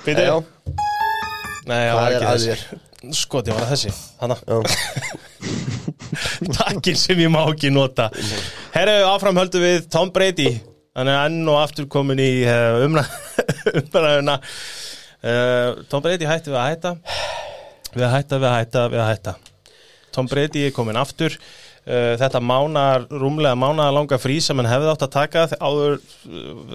[0.06, 0.36] Býtu já,
[1.68, 4.58] Nei, það Hvað var er ekki að þessi Skoti var það þessi Hanna já.
[6.58, 8.10] Takkin sem ég má ekki nota.
[8.74, 10.50] Herru, áfram höldum við Tom Brady.
[10.98, 12.42] Hann er enn og aftur komin í
[12.84, 13.04] umræ
[13.80, 14.34] umræðuna.
[15.20, 16.92] Uh, Tom Brady hætti við að hætta.
[17.94, 19.34] Við að hætta, við að hætta, við að hætta.
[20.16, 21.38] Tom Brady er komin aftur.
[21.86, 25.98] Uh, Þetta mánar, rúmlega mánar langa frí sem hann hefði átt að taka áður,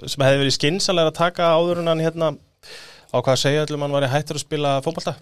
[0.08, 2.34] sem hefði verið skinsalega að taka áður en hann hérna
[3.14, 5.14] á hvað að segja öllum hann var hættur að spila fótbolta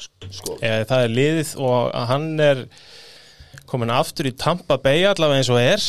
[0.00, 2.62] Sko, Eh, það er liðið og hann er
[3.68, 5.88] komin aftur í Tampa Bay allavega eins og er.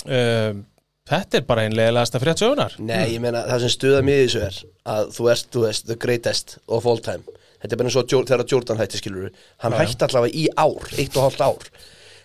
[0.00, 0.64] Um,
[1.10, 4.40] þetta er bara einlega frétt sögunar nei, ég meina það sem stuða mér í þessu
[4.46, 7.24] er að þú ert, þú veist, the greatest of all time.
[7.60, 9.28] Þetta er bara eins og þegar Jordan hætti skilur
[9.60, 11.68] Hann hætti allavega í ár, eitt og hálft ár.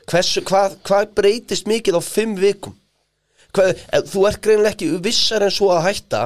[0.07, 2.77] Hversu, hvað, hvað breytist mikið á fimm vikum?
[3.55, 6.23] Hvað, ef, þú ert greinilega ekki vissar en svo að hætta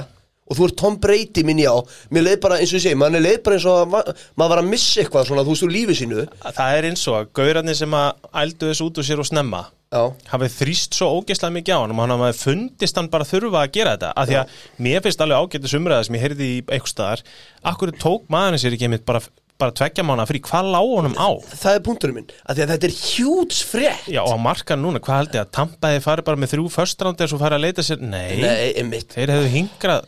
[0.49, 1.77] og þú ert Tom Brady minni á
[2.11, 4.05] mér leið bara eins og ég segi, mann leið bara eins og að ma-
[4.39, 6.23] maður var að missa eitthvað svona, þú veist, úr lífi sínu.
[6.57, 9.65] Það er eins og að gaurarnir sem að ældu þessu út úr sér og snemma
[9.89, 13.63] Já, hafið þrýst svo ógeðslega mikið á hann og hann hafið fundist hann bara þurfa
[13.65, 14.11] að gera þetta.
[14.21, 17.23] Af því að mér finnst alveg ágættis umræða sem ég heyrði í eitthvað staðar.
[17.71, 19.23] Akkur tók maðurinn sér ekki einmitt bara,
[19.57, 21.29] bara tveggja mánu frí, hvað lá honum á?
[21.41, 22.29] það er punkturinn minn.
[22.45, 25.47] Að því að þetta er hjúts frétt Já, og að marka núna, hvað held ég
[25.47, 28.05] að Tampaði fari bara með þrjú förstrándi og svo fari að leita sér?
[28.05, 30.05] Nei, Nei, þeir hefðu hingrað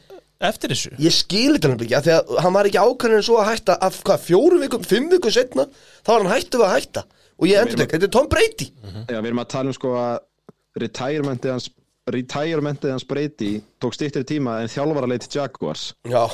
[0.49, 0.93] eftir þessu?
[1.01, 3.77] Ég skil þetta náttúrulega ekki, af því að hann var ekki ákvæmlega svo að hætta
[3.87, 5.67] af hvað, fjóru vikum, fimm vikum setna
[6.01, 7.05] þá var hann hættu við að hætta.
[7.41, 8.67] Og ég endur þetta er Tom Brady.
[9.09, 11.69] Já, við erum að tala um sko að retirementið hans
[12.11, 15.91] retirementið hans breyti tók stýttir tíma en þjálfara leiti Jaguars.
[16.09, 16.25] Já.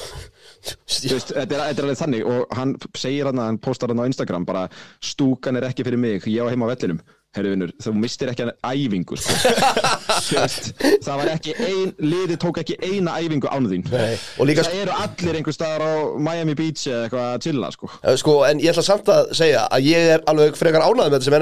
[0.64, 3.92] Þú veist, þetta, er, þetta er alveg þannig og hann segir hann að hann postar
[3.92, 4.64] hann á Instagram bara
[5.04, 7.02] stúkan er ekki fyrir mig, ég á heima á vellinum
[7.38, 9.36] herru vinnur, þú mistir ekki æfingu sko.
[11.08, 13.86] Það var ekki ein, liði tók ekki eina æfingu án þín
[14.48, 15.94] líka það eru allir einhver staðar á
[16.28, 17.90] Miami Beach eða eitthvað að chilla sko.
[18.22, 21.26] Sko, en ég ætla samt að segja að ég er alveg frekar ánægð með þetta
[21.28, 21.36] sem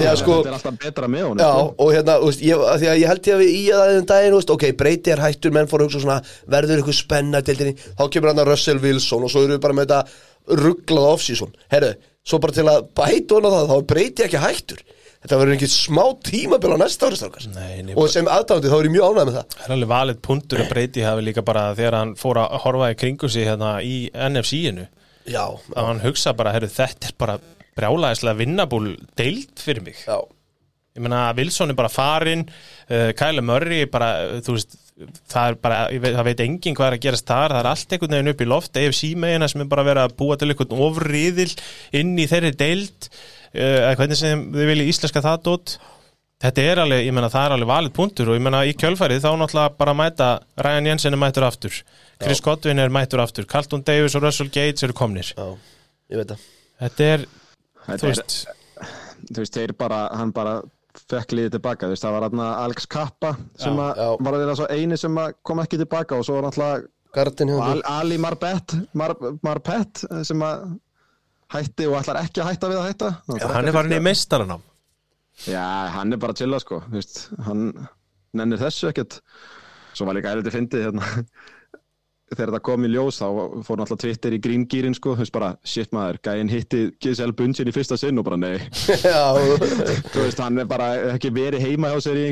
[0.00, 1.74] því að sko þetta er alltaf betra með honum Já, sko.
[1.84, 4.08] og hérna, veist, ég, að því að ég held ég að við í að þeim
[4.10, 6.18] daginn, veist, ok, breyti er hættur, menn fór að hugsa svona,
[6.54, 9.78] verður ykkur spenna deildinni, þá kemur hann að Russell Wilson og svo eru við bara
[9.78, 11.92] með þetta rugglað off-season, herru,
[12.26, 14.82] svo bara til að bæta hona það, þá breyti ekki hættur.
[15.20, 18.94] Þetta verður ekki smá tímabil á næsta ári nei, og sem aðdándi þá er ég
[18.94, 19.56] mjög ánægð með það.
[19.56, 22.88] Það er alveg valið punktur að breyti hafi líka bara þegar hann fór að horfa
[22.88, 24.86] í kringu sig hérna í NFC-inu
[25.28, 25.44] Já,
[25.76, 27.36] að hann hugsa bara, herru, þetta er bara
[27.76, 30.00] brjálæðislega vinnabúl deild fyrir mig.
[30.08, 30.16] Já,
[31.00, 34.76] ég meina, Wilson er bara farinn uh, Kyle Murray er bara, uh, þú veist
[35.32, 37.54] það er bara, ég veit, það veit enginn hvað er að gerast þar.
[37.54, 38.74] Það er allt einhvern veginn upp í loft.
[38.76, 41.52] AFC megina sem er bara verið að búa til einhvern ofriðil
[42.02, 45.74] inn í þeirri deild uh, eða hvernig sem þið viljið íslenska það dót
[46.40, 49.24] þetta er alveg, ég meina það er alveg valið punktur og ég meina í kjölfærið
[49.24, 50.28] þá náttúrulega bara mæta
[50.64, 51.80] Ryan Jensen er mættur aftur.
[52.20, 53.48] Chris Godwin er mættur aftur.
[53.48, 55.32] Carlton Davis og Russell Gates eru komnir.
[55.36, 55.48] Já,
[56.12, 56.44] ég veit það.
[56.84, 57.26] Þetta er,
[57.88, 58.38] Þetta þú er- veist
[59.30, 60.54] þú veist, þeir bara, hann bara
[61.10, 64.08] fekk liðið tilbaka, þú veist, það var hann Alex Kappa sem Já, að já.
[64.26, 66.70] var að vera svo eini sem kom ekki tilbaka og svo var hjá
[67.66, 70.66] Al, Ali Marbet Mar, Marbet sem að
[71.50, 73.08] hætti og ætlar ekki að hætta við að hætta.
[73.40, 74.60] Já, hann er farin í meistaranám.
[75.50, 75.64] Já,
[75.96, 77.64] hann er bara chilla sko, þú veist, hann
[78.38, 79.16] nennir þessu ekkert.
[79.98, 81.08] Svo var líka eða fyndið hérna
[82.30, 83.26] þegar það kom í ljós þá
[83.66, 87.70] fór náttúrulega Twitter í gríngýrin sko, þú veist bara, shit maður, gæinn hitti Giselle Bundchen
[87.70, 88.58] í fyrsta sinn og bara nei.
[89.02, 92.28] Já, þú veist, hann er bara ekki verið heima hjá sér í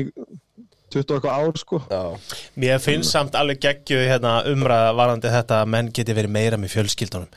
[0.89, 1.79] 20 og eitthvað ár sko.
[1.91, 6.57] Já, Mér finnst samt alveg geggju hérna, umræða varandi þetta að menn geti verið meira
[6.61, 7.29] með fjölskyldunum.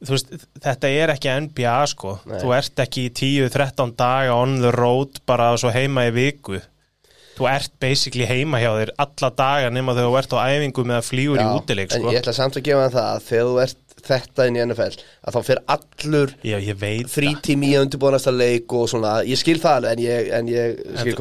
[0.00, 0.30] Þú veist,
[0.64, 2.14] þetta er ekki NBA sko.
[2.28, 2.38] Nei.
[2.40, 6.60] Þú ert ekki í 10-13 daga on the road bara svo heima í viku
[7.40, 10.98] Þú ert basically heima hjá þér alla daga nema þegar þú ert á æfingu með
[11.00, 12.12] að flýgur í útileik En sko.
[12.12, 15.36] ég ætla samt að gefa það að þegar þú ert þetta inn í NFL að
[15.36, 19.92] þá fer allur Já, ég frítími í undirbúinasta leik og svona, ég skil það alveg,
[19.92, 21.16] en ég, en ég skil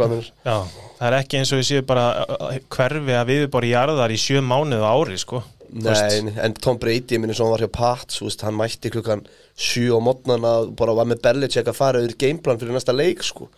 [0.46, 0.58] Já,
[1.00, 4.20] það er ekki eins og við séum bara uh, hverfi að við bara jarðar í
[4.20, 5.44] sjö mánuð á ári sko.
[5.70, 9.22] Nei, en Tom Brady, ég minni svo hann var hjá Pats, veist, hann mætti klukkan
[9.54, 13.52] 7 á mótnana bara var með Belichick að fara yfir gameplan fyrir næsta leik, sko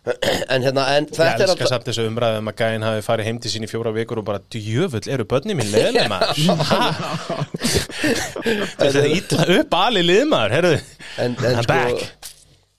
[0.54, 3.38] En hérna, en Ég þetta er elska samt þessu umræðum að gæinn hafi farið heim
[3.44, 6.80] til sín í fjóra vikur og bara djöfull eru börni mín leðileg maður Ha?
[8.80, 10.80] Þetta er ítla upp ali liðmaður, herruðu
[11.20, 12.06] En, en I'm sko, back.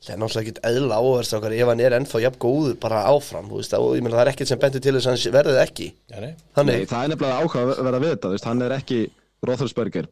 [0.01, 3.49] það er náttúrulega ekkit eðla áverst okkar ef hann er ennþá jafn góður bara áfram,
[3.51, 5.59] þú veist, og ég meina það er ekkit sem bentur til þess að hann verðið
[5.67, 6.31] ekki Já, nei.
[6.71, 9.01] Nei, það er nefnilega áhuga að vera við þetta, þú veist, hann er ekki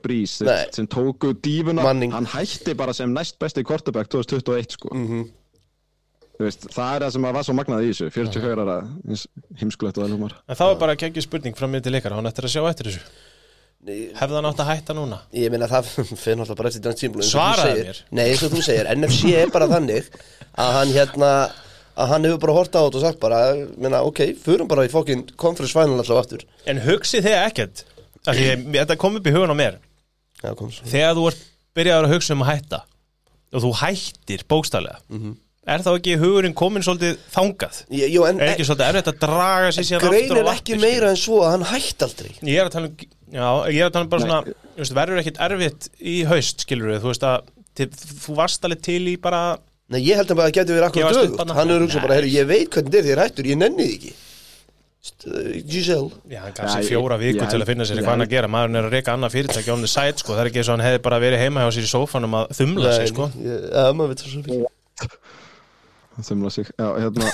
[0.02, 0.64] Breeze, Nei.
[0.74, 2.14] sem tóku dífuna, Manning.
[2.16, 5.28] hann hætti bara sem næst besti quarterback 2021 sko Mhm.
[5.30, 5.39] Þú
[6.48, 8.76] veist, það er það sem að var svo magnað í þessu 44 ára,
[9.10, 9.24] eins
[9.60, 12.16] heimskulegt og það hlumar En þá er bara að kegja spurning fram með til leikara,
[12.20, 13.02] hann eftir að sjá eftir þessu?
[14.20, 15.18] Hefði hann átt að hætta núna?
[15.36, 15.88] ég meina það
[16.24, 18.02] fyrir náttúrulega bara eftir þannig tímul Svaraðu mér.
[18.12, 20.10] Nei, eins og þú segir, NFC er bara þannig
[20.60, 21.30] að hann hérna
[22.00, 23.40] að hann hefur bara horta á þetta og sagt bara
[23.80, 26.44] meina, ok, förum bara í fokkin conference final alltaf aftur.
[26.68, 27.84] En hugsi þið ekkert
[28.28, 29.80] af því ég- Þetta kom upp í hugun á mér.
[30.44, 31.42] Já, Þegar þú ert
[31.76, 32.80] byrjaður að hugsa um að hætta
[33.56, 35.34] og þú hættir bókstaflega Mhm.
[35.70, 37.80] Er þá ekki hugurinn komin svolítið þangað?
[38.00, 40.60] Ég- Jú, en Er ekki svolítið erfitt að draga sér síðan aftur á greinir lappir,
[40.60, 40.84] ekki skilur?
[40.88, 42.32] meira en svo að hann hætti aldrei.
[42.50, 42.96] Ég er að tala um,
[43.40, 46.66] já, ég er að tala um bara svona, þú veist, verður ekkit erfitt í haust,
[46.66, 47.90] skilur við, þú veist að til,
[48.26, 49.44] þú varst alveg til í bara,
[49.90, 51.54] Nei, ég held að bara að geti verið akkur dögut?
[51.58, 52.18] Hann er hugsað bara, Nei.
[52.20, 54.12] herru, ég veit hvernig þetta er er hættur, ég nenni því ekki.
[55.26, 56.12] Uh, Giselle.
[56.30, 58.50] Já, hann gaf sér fjóra viku já, til að finna sér hvað hann að gera,
[58.52, 60.76] maðurinn er að reyka annað fyrirtæki on the side, sko, það er ekki eins og
[60.78, 63.86] hann hefði bara verið heima hjá sér í sófanum að þumla sig, sko, ég- Já,
[63.96, 64.68] maður veit það svo fyrir
[66.26, 67.30] Þumla sig, já, hérna.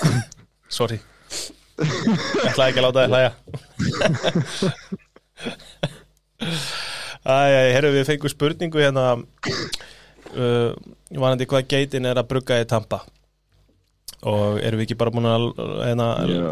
[0.72, 1.00] Sorry,
[1.80, 3.32] ég ætlaði ekki að láta þið hlæja.
[7.26, 7.38] Æ,
[7.74, 9.06] herru, við fengum spurningu hérna,
[10.36, 10.70] uh,
[11.16, 13.02] varandi hvað geitin er að brugga í Tampa.
[14.26, 15.48] Og erum við ekki bara búin að
[15.86, 16.46] hérna, Já.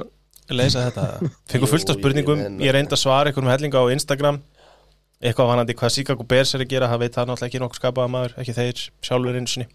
[0.53, 1.31] leysa þetta?
[1.53, 4.41] Fengum fullt af spurningum, ég reyndi að svara einhverjum hellinga á Instagram.
[5.23, 8.11] Eitthvað vanandi hvað Chicago Bears er að gera það veit það náttúrulega ekki nokkuð skapaða
[8.11, 9.67] maður ekki þeir sjálfur einu sinni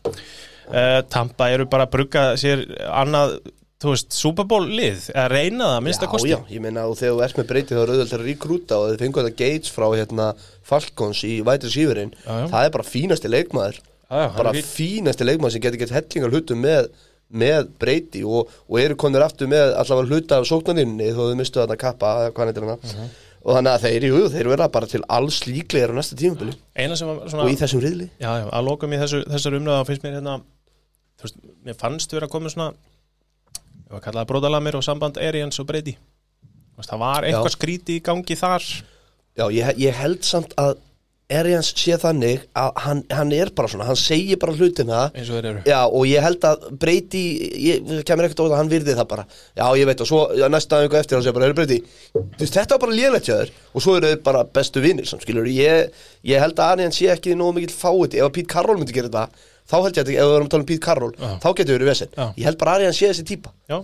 [0.73, 3.39] uh, Tampa eru bara að brugga sér annað,
[3.83, 6.31] þú veist, Super Bowl lið að reyna það, að minnsta Já, kosti.
[6.33, 8.89] já, ég meina og þegar þú ert með breytið þá er auðvitað að rekrúta og
[8.93, 10.27] þið fengur þetta Gates frá hérna
[10.69, 11.71] Falcons í vætri
[12.27, 12.49] já.
[12.51, 13.79] það er bara fínasti leikmaður.
[14.09, 16.91] Já, já, bara fínasti leikmaður sem getur gett hellingar hlutum með,
[17.29, 21.61] með breyti og, og eru konir aftur með allavega hluta af sóknaninni þó þau mistu
[21.61, 23.11] þarna kappa hvað er hana Mhm.
[23.45, 26.57] og þannig að þeir, jú, þeir vera bara til alls líklegir á næsta tímabili.
[26.77, 28.09] Eina sem var og í þessum riðli.
[28.21, 30.41] Já, já, að lokum í þessu, þessar umræða finnst mér hérna
[31.19, 35.59] þú veist, mér fannst vera að koma svona ég var kallaði bróðalamir og samband Arians
[35.63, 35.69] og
[36.79, 38.69] veist, það var eitthvað skríti í gangi þar.
[39.39, 40.77] Já, ég, ég held samt að
[41.29, 45.01] Arians sé þannig að hann, hann er bara svona, hann segir bara hlutina.
[45.13, 45.65] Eins og þeir eru.
[45.69, 47.25] Já, og ég held að breyti,
[47.61, 49.27] ég það kemur ekkert óða, hann virði það bara.
[49.53, 51.59] Já, ég veit, og svo já, næsta aðeins eftir hann segir bara, er
[52.41, 53.53] veist, þetta var bara lélegt hjá þér.
[53.75, 56.01] Og svo eru þau bara bestu vinnir, skilur ég,
[56.33, 59.13] ég held að Arians sé ekki nógu mikill fáið Ef að Pete Carroll myndi gera
[59.13, 61.31] þetta Þá held ég að, ef við erum að tala um Pete Carroll Já.
[61.43, 62.13] Þá getur verið vesen.
[62.17, 62.27] Já.
[62.41, 63.53] Ég held bara að Arians sé þessi típa.
[63.69, 63.79] Já,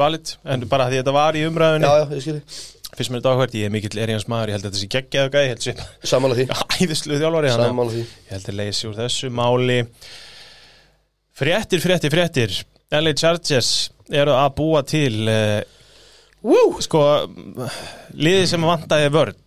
[0.00, 1.86] valid, en bara því þetta var í umræðunni.
[1.86, 2.42] Já, já, ég skilji,
[2.96, 5.32] finnst mér þetta áhvert, ég er mikill Arians maður ég held að þetta sé geggjaðu
[5.36, 6.46] gæði, ég held að sé sammála því.
[6.80, 8.02] æðislu þjálfari að Sammála því.
[8.02, 9.78] Ég held að leysi úr þessu máli.
[11.40, 12.56] Fréttir, fréttir, fréttir.
[12.90, 13.70] LA Chargers
[14.10, 15.60] eru að búa til uh,
[16.82, 17.04] sko
[18.18, 19.38] liðið sem vantaði vörn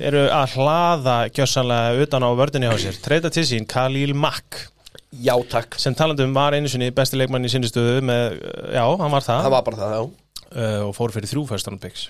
[0.00, 2.96] eru að hlaða gjössanlega utan á vördinni á sér.
[3.00, 4.68] Treyta til sín Khalil Mack
[5.10, 5.74] Já, takk.
[5.82, 9.40] Sem talandum var einu sinni besti leikmann í sinnistöðu með, uh, já, hann var það.
[9.48, 10.02] Það var bara það, já.
[10.50, 12.04] Uh, og fór fyrir þrjú first round picks.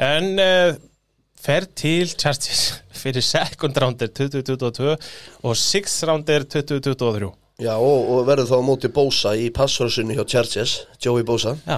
[0.00, 0.74] En uh,
[1.40, 2.62] fer til Chargers
[3.02, 4.92] fyrir second rounder 2022
[5.48, 10.22] og sixth rounder 2023 Já, og, og verður þá á móti Bósa í passvörðsunni hjá
[10.32, 11.76] Chargers, Joey Bósa já,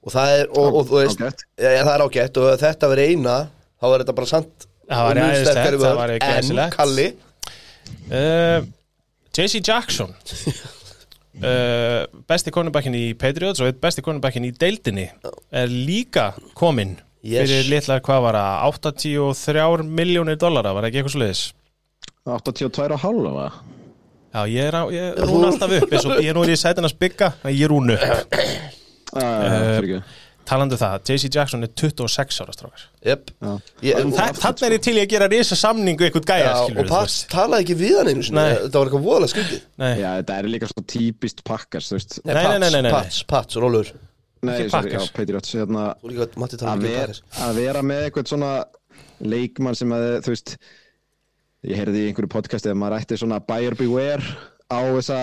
[0.00, 1.42] og það er, og, og þú veist Ágætt.
[1.60, 3.34] ja, það er ágætt og þetta verið eina
[3.76, 6.00] þá er þetta bara sant Það væri og mun æðislegt, sterkari það vörn.
[6.00, 6.72] væri en.
[6.78, 7.06] Kalli,
[8.08, 8.68] uh,
[9.38, 10.10] JC Jackson
[11.46, 15.08] uh, besti cornerbackin í Patriots og einn besti cornerbackin í deildinni
[15.54, 17.48] er líka kominn Yes.
[17.50, 21.40] fyrir litlar, hvað var það, 83 miljónir dollara, var ekki eitthvað sluðis?
[22.30, 23.48] 82 og halva
[24.28, 26.94] Já, ég er, á, ég er rún alltaf upp ég er nú í sætina að
[26.94, 28.04] spygga, en ég er rún upp
[29.18, 30.14] uh,
[30.48, 32.84] Talandu um það, JC Jackson er 26 ára strákar.
[34.16, 36.88] Þa- Þannig er ég til í að gera risa samningu eitthvað gæja, Já, skilur og
[36.94, 38.44] Pats talaði ekki við hann einu sinni.
[38.62, 39.32] Þetta var eitthvað voðalega
[40.00, 41.90] Já, þetta er líka svo típist pakkars.
[42.96, 43.92] Pats, Pats, Rólur
[44.40, 45.00] Nei, sorry, já.
[45.16, 45.84] Patriots hérna,
[46.62, 48.50] tala að, um ver, að vera með eitthvað svona
[49.26, 50.52] leikmann sem að, þú veist
[51.66, 54.22] ég heyrði í einhverju podcasti að maður ætti svona buyer beware
[54.70, 55.18] á þessa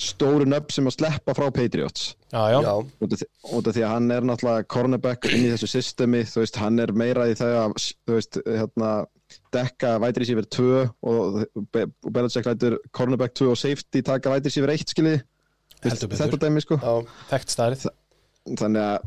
[0.00, 2.14] stóru nöfn sem að sleppa frá Patriots.
[2.32, 2.72] Já, já, Já,
[3.04, 3.26] út af, því,
[3.58, 6.78] út af því að hann er náttúrulega cornerback inn í þessu systemi, þú veist, hann
[6.80, 7.74] er meira í það að,
[8.08, 8.92] þú veist, hérna
[9.54, 10.68] dekka vætir í sífur 2
[11.06, 15.18] og, og Belichick lætur cornerback 2 og safety taka vætir í sífur 1 skilji
[15.84, 16.18] Heldur betur.
[16.24, 16.78] þetta dæmi sko.
[16.82, 16.94] Já,
[17.30, 17.84] þekkt staðrið
[18.58, 18.98] þannig að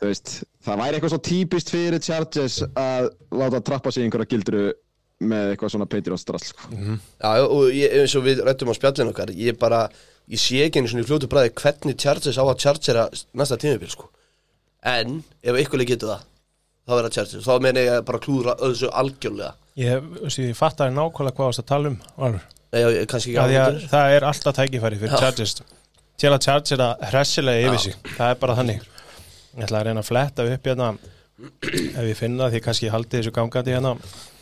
[0.00, 0.32] þú veist,
[0.64, 4.62] það væri eitthvað svo típist fyrir Chargers að láta trappa sig einhverja gildru
[5.20, 6.70] með eitthvað svona Patriots drall sko.
[6.72, 9.82] já, og ég, eins og við rættum á spjallin okkar Ég bara,
[10.30, 13.06] ég sé ekki einu svona í fljótu bræði Hvernig Chargers á að Chargera
[13.36, 14.08] næsta tímabil sko.
[14.80, 16.26] En, ef ykkurlega getur það
[16.88, 19.52] Þá verða Chargers, þá meina ég bara klúðra öðsu algjörlega.
[19.78, 21.98] Ég, ég fattar nákvæmlega hvað varst að tala um.
[22.70, 25.20] Nei, já, kannski ekki áhendur það er alltaf tækifæri fyrir Já.
[25.24, 25.54] Chargers
[26.20, 27.96] til að Chargers að hressilega yfir sig.
[28.16, 28.84] Það er bara þannig.
[29.54, 30.90] Ég ætla að reyna að fletta upp hérna
[31.40, 33.94] ef ég finna því kannski haldi þessu gangandi hérna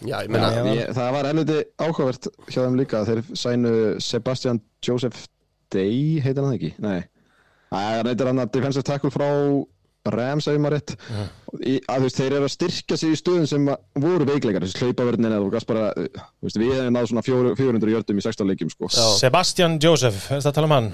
[0.03, 3.73] Já, ég meina, Já, ég, það var helviti áhugavert hjá þeim líka þeir sænu
[4.03, 5.25] Sebastian Joseph
[5.75, 6.73] Day heitir hann ekki?
[6.83, 7.03] Nei,
[7.73, 9.29] það heitir hann að defensive tackle frá
[10.09, 10.93] Rams ef ég maður rétt
[11.69, 13.67] í, að veist, þeir eru að styrkja sig í stöðum sem
[14.01, 18.71] voru veikleikar, þessi þú veist, við hefum náð svona fjóru- 400 jördum í 16 leikjum
[18.73, 18.89] sko.
[19.19, 20.89] Sebastian Joseph, er þetta að tala um hann?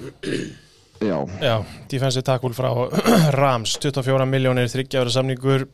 [1.03, 1.55] Já, Já,
[1.91, 2.69] defensive tackle frá
[3.39, 3.75] Rams.
[3.83, 5.65] 24 miljónir, þryggjára samningur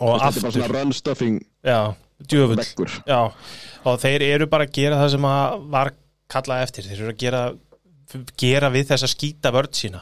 [0.00, 1.78] og þetta er bara svona aftur run stuffing Já,
[2.20, 2.58] djöfull.
[2.60, 3.20] vekkur Já,
[3.88, 5.92] og þeir eru bara að gera það sem að var
[6.32, 6.88] kallað eftir.
[6.90, 7.44] Þeir eru að gera
[8.38, 10.00] gera við þessa skýta vörd sína.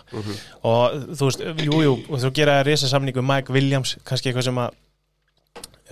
[0.68, 4.48] Og þú veist, jú, jú og þú gera resa samning um Mike Williams kannski eitthvað
[4.50, 4.74] sem að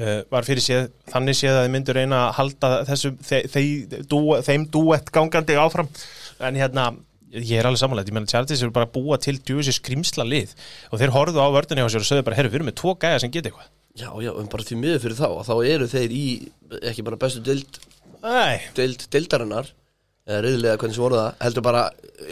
[0.02, 3.62] uh, var fyrir séð, þannig séð að þið myndur reyna að halda þessu þe þe
[4.12, 5.88] dú, þeim dúett gangandi áfram.
[6.42, 6.90] En hérna,
[7.32, 10.52] ég er alveg samanlega ég meina Chargers eru bara að búa til djúsi skrimsla lið.
[10.92, 12.96] Og þeir horfðu á vördunni á sér og sögðu bara, herru, við erum með tvo
[13.00, 13.70] gæja sem geta eitthvað.
[13.92, 16.26] Já, já, en bara því miður fyrir þá Þá eru þeir í,
[16.80, 17.76] ekki bara bestu deild
[18.22, 19.68] Nei, deild, deildarinnar
[20.22, 21.82] eða reyðlega hvernig sem voru það heldur bara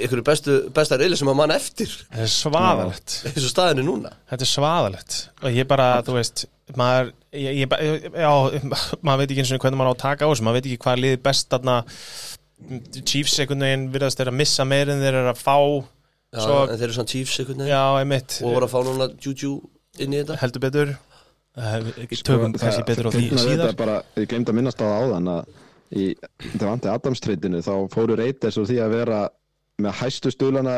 [0.06, 1.94] ykkur bestu, besta reyðlega sem að mann eftir.
[2.06, 3.16] Það er svaðalegt.
[3.26, 4.12] Og staðinu núna.
[4.30, 5.16] Þetta er svaðalegt.
[5.42, 6.44] Og ég bara, þú veist
[6.78, 8.30] maður, ég, ég, já,
[9.06, 10.82] maður veit ekki eins og hvernig maður á að taka á þessu maður veit ekki
[10.84, 11.76] hvað liði best þarna
[13.02, 15.56] Chiefs einhvern veginn virðast þeir að missa meir en þeir eru að fá.
[16.30, 17.72] Já, Svo- en þeir eru svona Chiefs einhvern veginn.
[17.72, 19.54] Já, einmitt, og voru að fá núna Juju
[19.98, 20.38] inn í þetta.
[20.44, 20.92] Heldur betur.
[21.58, 21.90] Uh,
[22.22, 23.74] tökum kannski betur á því síðar.
[23.76, 25.48] bara, ég glemt að minnast á það áðan að
[25.90, 26.04] í
[26.54, 29.18] Devante Adams treytinu þá fóru Raiders úr því að vera
[29.82, 30.76] með hæstu stuðlana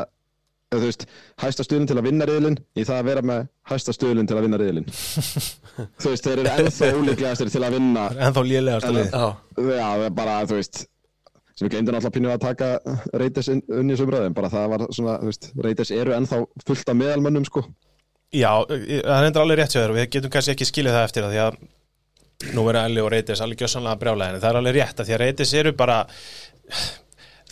[0.73, 1.05] eða þú veist,
[1.43, 4.47] hæsta stuðlun til að vinna riðlinn í það að vera með hæsta stuðlun til að
[4.47, 4.89] vinna riðlinn
[6.01, 9.89] þú veist, þeir eru ennþá ólíklegastir til að vinna en þá lélegast að lið já,
[10.17, 10.83] bara, þú veist
[11.63, 12.71] sem við glemdum alltaf pínu að taka
[13.53, 15.19] inn, unni þessu umræðum, bara það var svona
[15.63, 17.63] Raiders eru ennþá fullt af meðalmönnum sko,
[18.35, 21.07] já, eh, það er endur alveg rétt þér og við getum kannski ekki skilið það
[21.09, 21.61] eftir það því að
[22.57, 25.23] nú verður Elli og Reytis alveg gjössanlega brjálæðin það er alveg rétt að því að
[25.23, 25.99] Reytis eru bara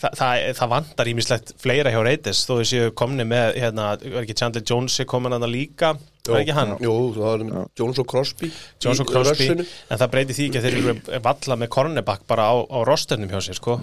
[0.01, 4.23] það, það, það vantar ímislegt fleira hjá Reytis þó þau séu komni með hérna, var
[4.25, 5.95] ekki Chandler Jones er komin að líka?
[6.21, 6.75] Var ekki hann?
[6.77, 8.51] jú, það var Jones og Crosby
[8.83, 12.45] Jones og Crosby, en það breyti því ekki að þeir eru valla með cornerback bara
[12.53, 13.79] á, á rosternum hjá sér sko.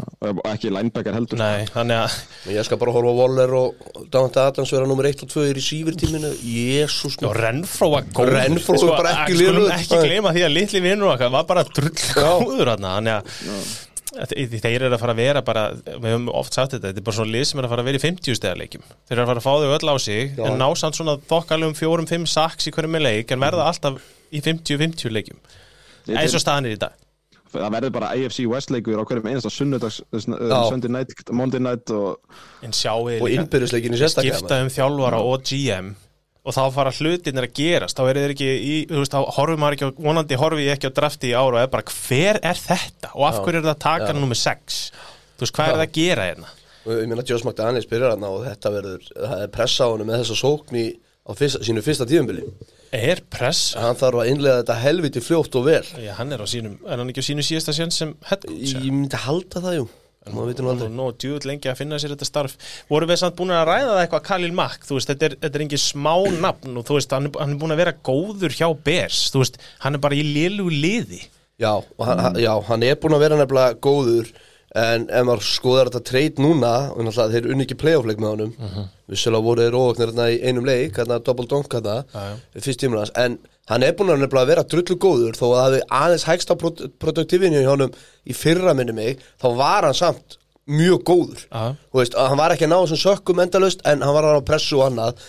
[0.46, 1.40] ekki linebacker heldur.
[1.40, 2.14] Nei, þannig að
[2.44, 5.48] Men ég skal bara horfa á Waller og Davante Adams vera nummer 1 og 2
[5.48, 6.30] í receiver-tíminu.
[6.46, 9.74] Jésús og Renfró var góð Renfró er bara ekki skulum lélegur.
[9.80, 13.34] ekki gleyma því að litli vinnur okkar var bara drull góður hann að
[14.08, 17.16] þeir eru að fara að vera bara við höfum oft sagt þetta, þetta er bara
[17.18, 18.86] svona lið sem er að fara að vera í 50 stegar leikjum.
[19.08, 20.44] Þeir eru að fara að fá þau öll á sig Já.
[20.48, 24.00] en ná samt svona þokkalum fjórum-fimm saks í hverju með leik en verða alltaf
[24.32, 25.44] í 50-50 leikjum
[26.08, 26.96] eins og staðan er í dag.
[27.48, 30.58] Það verður bara AFC West leikur á hverjum einasta sunnudags uh, Já.
[30.68, 32.18] Sunday night, Monday night og
[32.60, 35.94] og innbyrðisleikinni sérstaklega skipta um þjálfara og GM
[36.48, 37.98] og þá fara hlutinir að gerast.
[37.98, 40.88] Þá eru þeir ekki í, þú veist, þá horfum maður ekki vonandi horfi ég ekki
[40.88, 43.10] á drafti í ára og er bara hver er þetta?
[43.12, 43.42] Og af Já.
[43.44, 46.30] hverju er það að taka hann nummer 6 þú veist, hvað er það að gera
[46.30, 46.54] hérna?
[46.88, 50.08] Og ég meina Joss McDaniels byrjar hann og þetta verður það er pressa á hann
[50.08, 50.86] með þessa sókn í
[51.28, 52.46] á fyrsta, sínu fyrsta tíðumbili
[52.96, 53.74] er press?
[53.76, 55.82] Hann þarf að innlega þetta helviti fljótt og vel.
[56.00, 58.72] Já, hann er á sínum, er hann ekki á sínu síðasta sén sem head coach?
[58.72, 59.88] ég myndi halda það jú
[60.26, 60.88] En maður nú aldrei.
[60.92, 62.56] Nú, djúvill lengi að finna sér þetta starf
[62.90, 65.56] Vorum við samt búin að ræða það eitthvað Khalil Mack Þú veist, þetta er, þetta
[65.60, 68.56] er engin smá nafn og þú veist, hann, er- hann er búin að vera góður
[68.58, 69.56] hjá Bears Þú veist,
[69.86, 71.22] hann er bara í lélugu liði
[71.58, 74.28] Já, hann, hann- já, hann er búin að vera nefnilega góður
[74.76, 78.50] en ef maður skoðar þetta treyt núna og náttúrulega þeir unni ekki playoff-leik með honum
[78.58, 78.88] Mhm.
[79.08, 82.36] vissulega voru þeir óvöknir hérna í einum leik hérna double donk já.
[82.60, 83.38] fyrst tímur en
[83.68, 86.54] hann er búin að vera drullu góður þó að það hafi aðeins hægst á
[87.04, 87.92] produktífinu í honum
[88.28, 90.38] í fyrra minni mig, þá var hann samt
[90.68, 91.44] mjög góður.
[91.96, 94.88] Veist, hann var ekki að ná þessum sökkum endalaust en hann var að pressu og
[94.90, 95.22] annað.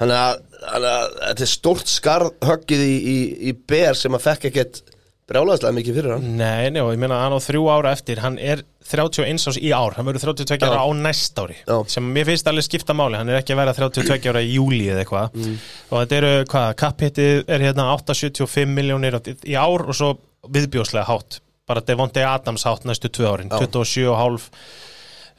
[0.00, 3.18] Þannig að, þannig að þetta er stórt skarð höggið í, í,
[3.50, 4.80] í ber sem að fekk ekkert
[5.28, 8.62] brjálaðslega mikið fyrir hann Nei, og ég meina hann á þrjú ára eftir Hann er
[8.88, 11.76] 31 árs í ár Hann verður 32 ára á næst ári Já.
[11.92, 14.86] Sem mér finnst alveg skipta máli Hann er ekki að vera 32 ára í júli
[14.88, 15.56] eða eitthvað Mm.
[15.92, 20.12] Og þetta eru, hvað, kappittið er hérna 875 miljónir í ár Og svo
[20.48, 23.60] viðbjóslega hátt Bara Devontae Adams hátt næstu tvö árin Já.
[23.68, 24.48] 27,5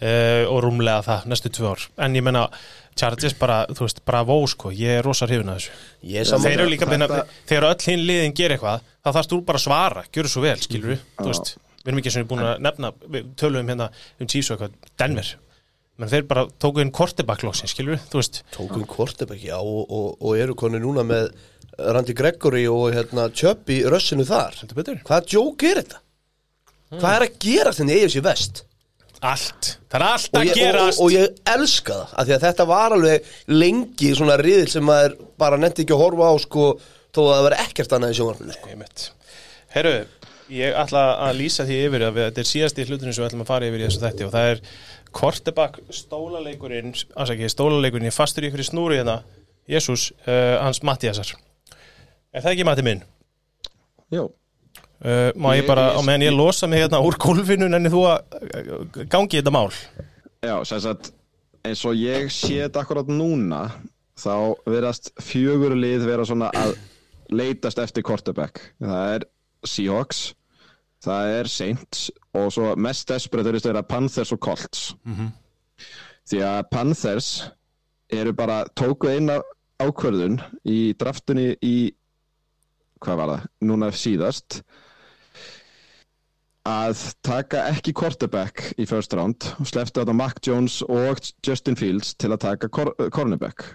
[0.02, 1.88] uh, og rúmlega það næstu tvö ár.
[2.06, 2.48] En ég meina,
[3.00, 4.72] Chargers bara, þú veist, bravo sko.
[4.76, 6.40] Ég er rosa hrifin að þessu.
[6.46, 7.26] Þeir eru líka þetta...
[7.50, 10.56] þegar öll hinn liðin gerir eitthvað þá þarfst þú bara að svara, gjöru svo vel,
[10.64, 13.88] skilur við þú veist, við erum ekki sem við búin að nefna við tölum hérna
[14.20, 15.32] um Chiefs og eitthvað Denver,
[16.00, 18.42] menn þeir bara tóku inn kortebakklósin, skilur við, þú veist.
[18.56, 21.32] Tókum kortebæk, já, og, og, og eru konu núna með
[21.80, 24.58] Randy Gregory og hérna Chubb í rössinu þar.
[24.76, 26.02] Hvaða djók er þetta?
[26.98, 28.64] Hvað er að gera þenni EFC Vest?
[29.26, 29.72] Allt.
[29.90, 31.02] Það er allt að gerast.
[31.02, 35.18] og, ég elska það, af því að þetta var alveg lengi svona riðil sem maður
[35.42, 36.70] bara nefndi ekki að horfa á sko,
[37.16, 39.10] þó að það veri ekkert annað í sjónvarpinu sko.
[39.74, 39.96] Herru,
[40.54, 43.44] ég ætla að lýsa því yfir að við, þetta er síðasti hluturinn sem við ætlum
[43.46, 44.64] að fara yfir í þessu þætti og það er
[45.20, 49.20] kortebak stólaleikurinn afsaki, stólaleikurinn, ég fastur í ykkur í snúri hérna.
[49.70, 51.36] Jésús, uh, hans Mattiasar.
[52.34, 53.04] Er það ekki Matti minn?
[54.14, 54.24] Jó,
[55.00, 58.40] Uh, má ég bara, á meðan ég losa mig hérna úr gólfinu nenni þú að
[58.40, 59.70] uh, gangi þetta mál?
[60.44, 61.14] Já, sem sagt
[61.64, 63.62] eins og ég sé þetta akkurat núna
[64.20, 66.76] þá verðast fjögur lið vera svona að
[67.32, 68.60] leitast eftir quarterback.
[68.84, 69.26] Það er
[69.68, 70.26] Seahawks
[71.04, 74.90] það er Saints og svo mest desperate verðist vera Panthers og Colts.
[76.30, 77.30] Því að Panthers
[78.12, 79.40] eru bara tóku eina
[79.80, 81.92] ákvörðun í draftunni í
[83.00, 84.60] hvað var það, núna síðast
[86.70, 89.48] að taka ekki quarterback í first round.
[89.62, 93.66] Og sleftu þetta Mac Jones og Justin Fields til að taka cor cornerback.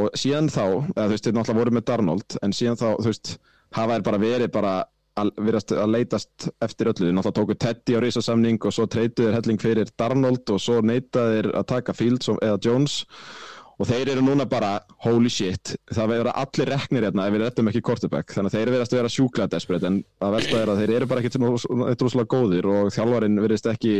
[0.00, 0.64] Og síðan þá,
[0.94, 3.34] eða þú veist, þeir náttúrulega voru með Darnold en síðan þá, þú veist,
[3.76, 4.74] hafa þeir bara verið bara
[5.20, 5.32] að,
[5.76, 9.60] að leitast eftir öllu, þeir náttúrulega tóku Teddy á risasamning og svo treytuðu þeir helling
[9.60, 13.02] fyrir Darnold og svo neitaðu þeir að taka Fields eða Jones.
[13.02, 17.70] og þeir eru núna bara, holy shit það verður allir reknir hérna ef við rettum
[17.70, 20.82] ekki quarterback, þannig að þeir verðast að vera sjúkla desperate, en að versta er að
[20.82, 23.94] þeir eru bara ekkit eitthvað rosalega góðir og þjálfarinn verðist ekki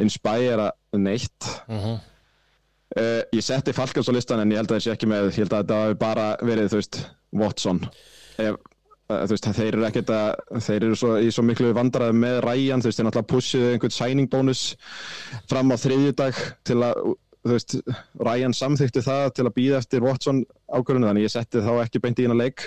[0.00, 1.48] inspæra neitt.
[2.90, 5.52] Uh, ég setti Falkans á listan en ég held að þessi ekki með ég held
[5.54, 6.96] að þetta hafi bara verið þú veist
[7.38, 7.80] Watson.
[8.42, 12.16] Ef, uh, þú veist, þeir eru ekkert að þeir eru svo, í svo miklu vandræði
[12.18, 14.64] með Ryan þú veist, þeir náttúrulega pushuðu einhvern signing bónus
[15.52, 17.14] fram á þriðjudag til að
[17.44, 17.76] þú veist,
[18.20, 22.20] Ryan samþykti það til að býða eftir Watson ákvörðinu þannig ég setti þá ekki beint
[22.20, 22.66] í hérna leik.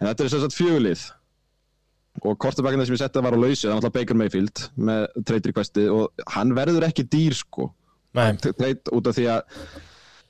[0.00, 1.06] En þetta er sagt fjögulið
[2.26, 5.52] og kortabækina sem ég setti var á lausi það er náttúrulega Baker Mayfield með trade
[5.52, 7.70] requesti og hann verður ekki dýr sko.
[8.12, 9.60] Treyt út af því að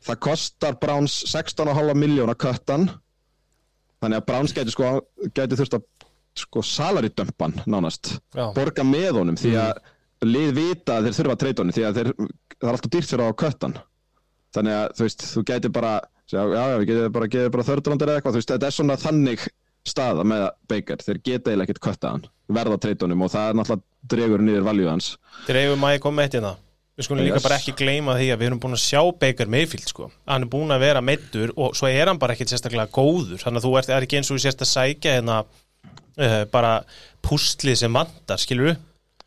[0.06, 2.90] það kostar Browns 16,5 miljón að köttan
[4.00, 4.92] þannig að Browns gæti sko
[5.36, 5.88] gæti þurft að
[6.40, 8.52] sko salary dumpan nánast, Já.
[8.54, 9.80] borga með honum því að
[10.26, 12.10] lið vita að þeir þurfa að treyta honum því að þeir,
[12.60, 13.76] það er alltaf dýrt fyrir á köttan
[14.56, 15.92] þannig að þú veist, þú gæti bara
[16.30, 18.96] já, já, við getum bara, getum bara þördrandir eða eitthvað, þú veist, þetta er svona
[19.00, 19.46] þannig
[19.90, 23.56] staða með Baker, þeir geta eiginlega ekkert köttaðan verða að treyta honum og það er
[23.60, 25.06] náttúrulega dregur niður valjú hans.
[25.46, 26.50] Dreifum að ég kom með eitt hérna.
[27.00, 27.44] Við skulum líka Yes.
[27.46, 30.10] bara ekki gleyma því að við erum búin að sjá Baker Mayfield sko.
[30.28, 33.40] Hann er búin að vera meittur og svo er hann bara ekkit sérstaklega góður.
[33.40, 36.74] Þannig að þú ert er ekki eins og sérst að sækja hérna uh, bara
[37.24, 38.76] pústlið sem vantar, skilur við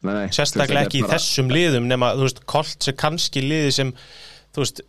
[0.04, 3.44] Nei, nei, sérstaklega er ekki í bara- þessum liðum nema, þú veist, Colt sem kannski
[3.46, 3.94] liði sem,
[4.54, 4.82] þú veist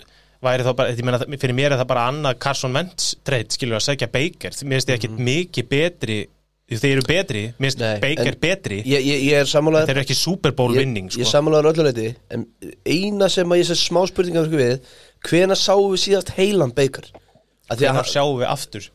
[0.44, 3.78] væri þá bara, ég meina, fyrir mér er það bara annað Carson Wentz treyt, skilur
[3.78, 4.50] að segja Baker.
[4.64, 6.18] Mér finnst þið ekkit mikið betri
[6.74, 8.78] þeir eru betri, mér finnst Baker betri.
[8.88, 11.30] ég, ég, ég er sammálaður þeir eru ekki Super Bowl ég, winning, ég sko.
[11.36, 12.46] sammálaður ölluleiti en
[12.88, 14.80] eina sem að ég sé smá spurningar við
[15.28, 17.04] hvena sáum við síðast heilan Baker?
[17.70, 18.88] Að því að þannig hann, að sjáum við aftur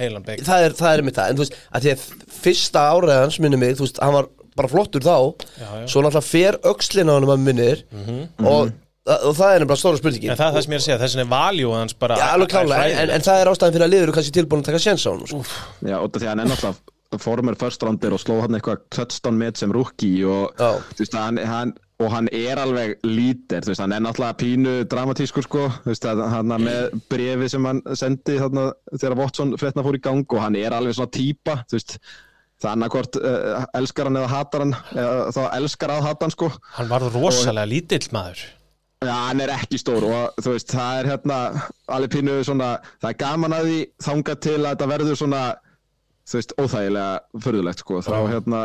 [0.00, 0.44] heilan Baker?
[0.48, 2.06] Það er, það er mitt það en þú veist, að því að
[2.40, 5.16] fyrsta árið hans minni mig, þú veist, hann var bara flottur þá.
[5.60, 5.86] Já, já.
[5.92, 7.84] svo náttúrulega fer öxlin á hann að minnir
[8.42, 8.74] og,
[9.06, 10.32] og það er nefnilega stóra spurningin.
[10.34, 12.26] En það er það sem ég er að segja, þessin er valjú hans bara Já,
[12.34, 15.06] alveg klálega, en, en það er ástæðan fyrir að liður kannski tilbúin að taka séns
[15.06, 15.42] á hann sko.
[15.86, 16.92] Já, út af því að hann er náttúrulega
[17.22, 20.72] former first rounder og sló hann eitthvað touchdown met sem rookie og Já.
[20.90, 21.70] þú veist, hann, hann,
[22.02, 26.08] og hann er alveg lítir, þú veist, hann er náttúrulega pínu dramatískur sko, þú veist,
[26.10, 30.26] að hann er með brefi sem hann sendi þarna þegar Watson frétna fór í gang
[30.34, 31.96] og hann er alveg svona típa, þú veist
[32.62, 36.34] það er annarkvort uh, elskar hann eða hatar hann eða þá elskar að hata hann
[36.36, 36.50] sko.
[36.78, 38.46] Hann var rosalega lítill maður.
[39.04, 41.38] Já, hann er ekki stór og þú veist, það er hérna
[41.92, 42.70] alveg pínu svona,
[43.02, 45.42] það er gaman að því þanga til að þetta verður svona
[46.26, 48.62] þú veist, óþægilega förðulegt sko, þá hérna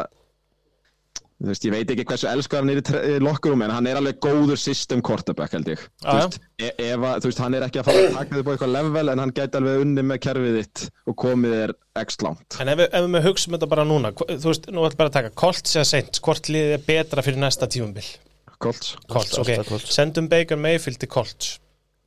[1.49, 4.59] veist, ég veit ekki hversu elskar hann er í, lokkurum en hann er alveg góður
[4.61, 8.03] system quarterback held ég, veist, e ef að, þú veist, hann er ekki að fara
[8.05, 11.17] að taka þig på eitthvað level en hann gæti alveg unni með kerfið þitt og
[11.23, 11.73] komið þér
[12.03, 12.59] x langt.
[12.61, 15.33] En ef ef við hugsaum þetta bara núna Þú veist, nú ætlum bara að taka
[15.41, 16.21] Colts eða Saints.
[16.23, 18.05] Hvort liðið er betra fyrir næsta tímumbil
[18.61, 18.93] Colts.
[19.09, 19.91] Colts, Alltaf- ok Colts.
[19.97, 21.55] Sendum Baker Mayfield til Colts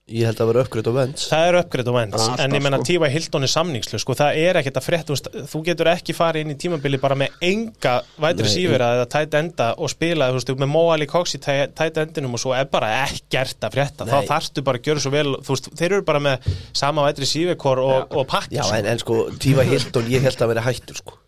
[0.05, 2.77] Ég held að vera uppgriðt á vends Það er uppgreitt og vends En ég menna
[2.77, 2.85] sko.
[2.91, 3.09] T.Y.
[3.15, 5.17] Hilton er samningslu sko, Það er ekkert að frétta
[5.49, 9.71] þú getur ekki farið inn í tímabili bara með enga vætri sífira eða tætt enda
[9.81, 13.65] og spila þú veist, með Moali Cox í tætt endinum og svo er bara ekkert
[13.65, 14.29] að frétta Þá Nei.
[14.29, 17.81] þarftu bara að gjöra svo vel þú veist, Þeir eru bara með sama vætri sífikor
[17.81, 21.24] og, og pakki Já, en, en sko, Tífa Hilton, ég held að vera hættur sko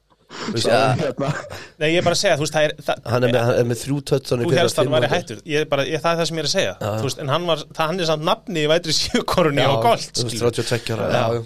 [0.53, 1.31] veist, hérna
[1.79, 3.61] Nei, ég er bara að segja, þú veist, það er það, Hann er með, hann
[3.63, 6.13] er með þrjú tötsan Þú helst að hann væri hættur ég er bara, ég, Það
[6.13, 6.91] er það sem ég er að segja Já.
[7.01, 10.11] Þú veist, En hann, var, það, hann er samt nafni í vætri sífikorunni á Colt
[10.13, 10.57] Þú veist, skilur.
[10.61, 11.17] 32 ára Já.
[11.17, 11.43] Já, já.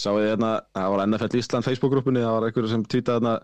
[0.00, 3.34] Sáðu þið hérna, það var NFL Ísland Facebook-grúpunni, það var einhverju sem tweetaði hérna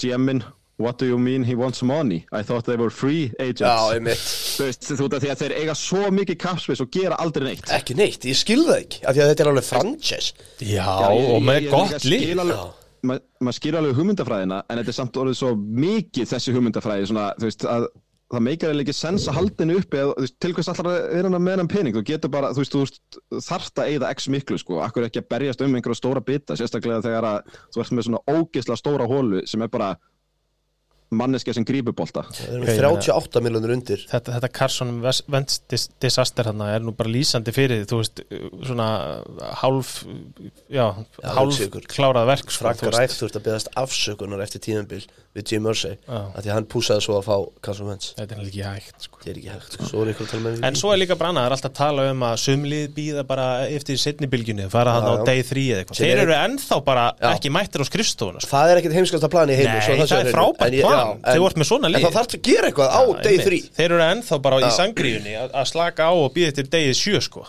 [0.00, 0.38] GM-in,
[0.80, 2.22] what do you mean he wants money?
[2.32, 3.60] I thought they were free agents.
[3.60, 4.22] Já, einmitt
[4.56, 7.68] Þú veist, þú veist því að þeir eiga svo mikið kapsveis og gera aldrei neitt.
[7.76, 10.32] Ekki neitt, ég skil það ekki Af því að þetta er alveg franchise
[10.64, 12.26] Já, ég- og með ég- ég gott líf
[13.06, 17.06] alveg- ma- Maður skilur alveg hugmyndafræðina, en þetta er samt orðið svo mikið þessi hugmyndafræði,
[17.10, 17.86] svona, veist, að
[18.34, 21.28] það meikar eða ekki sens að halda henni uppi eða, veist, til hvers allar er
[21.28, 21.94] hann með hennan pening?
[21.94, 25.28] Þú getur bara, þú veist, þú þarft að eigða x miklu, sko, akkur ekki að
[25.30, 29.44] berjast um einhverja stóra bita, sérstaklega þegar að þú ert með svona ógeðslega stóra hólu
[29.46, 29.92] sem er bara
[31.14, 32.24] manneskja sem grípur bolta.
[32.34, 34.00] Það ég meina- 38 miljonur undir.
[34.10, 34.88] Þetta, þetta Carson
[35.30, 38.22] Wentz dis disaster hann er nú bara lýsandi fyrir því, þú veist,
[38.66, 38.88] svona
[39.60, 39.92] hálf
[40.70, 40.86] já,
[41.22, 42.98] Já, hálf klárað verk sko, Frank þú veist.
[42.98, 47.04] Ræk þurft að beðast afsökunar eftir tíðanbíl við Jim Irsay af því að hann púsaði
[47.06, 48.14] svo að fá Carson Wentz.
[48.18, 49.22] Þetta er ekki hægt sko.
[49.26, 49.84] Er ekki hægt, sko.
[49.90, 52.10] svo er að með en svo er líka bara annað, það er alltaf að tala
[52.10, 56.00] um að sumlið býða bara eftir setni bylgjunni fara hann á day 3 eða eitthvað.
[56.02, 57.30] Þeir er- eru ennþá bara Já.
[57.36, 58.40] ekki mættir á skrifstofuna
[60.96, 62.04] Það í Nei, það En Þau en- vart með svona En lið.
[62.06, 63.46] þá þarf að gera eitthvað á Já, day einmitt.
[63.46, 64.70] 3 þeir eru ennþá bara í Já.
[64.80, 67.46] sangríunni að að slaka á og býða eftir degið 7 sko.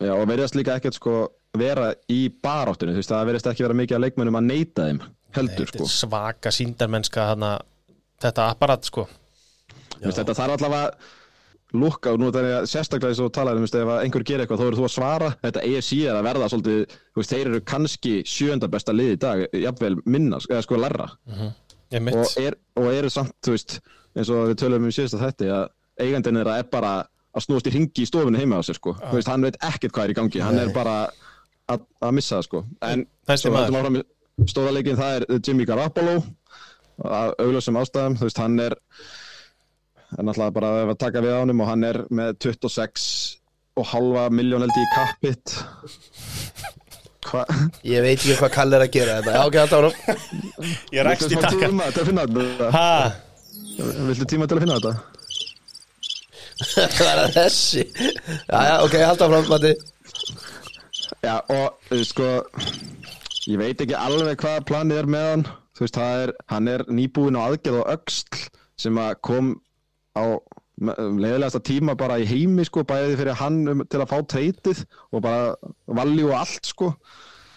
[0.00, 1.14] Já, og verðast líka ekkert sko
[1.58, 5.00] vera í baráttinu, þú veist, það verðast ekki vera mikið að leikmennum að neyta þeim,
[5.34, 7.50] heldur þetta sko svaka síndarmennska hana,
[8.22, 9.08] þetta apparat sko.
[9.98, 10.92] Þú veist, þetta þarf allavega
[11.72, 14.58] lukka og nú er það sérstaklega þess að tala um, ef að einhver gerir eitthvað,
[14.62, 17.60] þá eru þú að svara þetta EFC er að verða svolítið, þú veist, þeir eru
[17.72, 22.56] kannski sjönda besta lið í dag, jafnvel minna, eða sko larra ég mitt og, er,
[22.78, 23.78] og eru samt, þú veist
[24.16, 25.64] eins og við tölum um síðast að þetta að
[26.04, 26.92] eigandinn þeirra er bara
[27.30, 29.94] að snúast í ringi í stofunni heima á sér, sko, þú veist, hann veit ekkert
[29.94, 30.94] hvað er í gangi, hann er bara
[31.70, 33.04] að, að missa það, sko, en
[34.40, 36.16] í stóðaleikin, það er Jimmy Garoppolo
[37.00, 38.78] að augljósum ástæðum, þú veist, hann er
[40.18, 43.04] er náttúrulega bara að taka við á honum og hann er með 26
[43.78, 45.54] og halva miljón held ég í kappit
[47.26, 47.50] Hvað?
[47.84, 49.32] Ég veit ekki hvað Kalle er að gera þetta.
[49.36, 49.94] Já, ok, þetta árum
[50.96, 52.70] ég rækst í Viltu takka tíma til að finna þetta?
[52.76, 52.90] ha,
[54.08, 54.94] Viltu tíma til að finna þetta?
[57.00, 57.84] Það er þessi.
[57.96, 59.72] Já, já, ok, halda fram, Matti.
[61.24, 62.26] Já, og sko
[63.48, 65.44] ég veit ekki alveg hvað planið er með hann.
[65.76, 68.42] Þú veist, það er, hann er nýbúinn á aðgerð og öxl
[68.80, 69.54] sem að kom
[70.16, 70.24] á
[70.80, 75.24] leiðilegasta tíma bara í heimi sko, bæði fyrir hann um, til að fá treytið og
[75.26, 76.92] bara valju og allt sko.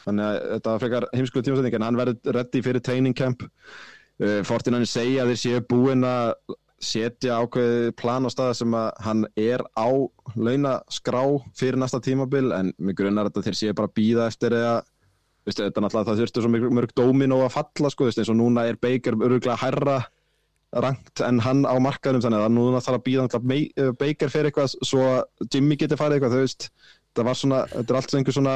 [0.04, 3.46] Þannig að þetta frekar heimskulega tímasetning en hann verður reddi fyrir training camp.
[4.20, 6.34] Uh, Fortinanir segja að þeir séu búin að
[6.84, 9.88] setja ákveði plan á staða sem að hann er á
[10.36, 11.22] launaskrá
[11.56, 14.74] fyrir næsta tímabil en mig grunnar þetta þeir séu bara að býða eftir eða
[15.48, 18.40] þetta er náttúrulega það þurftu svo mörg, mörg dómin og að falla sko, eins og
[18.40, 19.98] núna er Baker öruglega hærra
[20.74, 24.50] rangt en hann á markaðum þannig að núna þarf að býða náttúrulega May- Baker fyrir
[24.50, 25.04] eitthvað svo
[25.54, 26.70] Jimmy geti farið eitthvað þú veist,
[27.14, 28.56] það var svona, þetta er allt einhver svona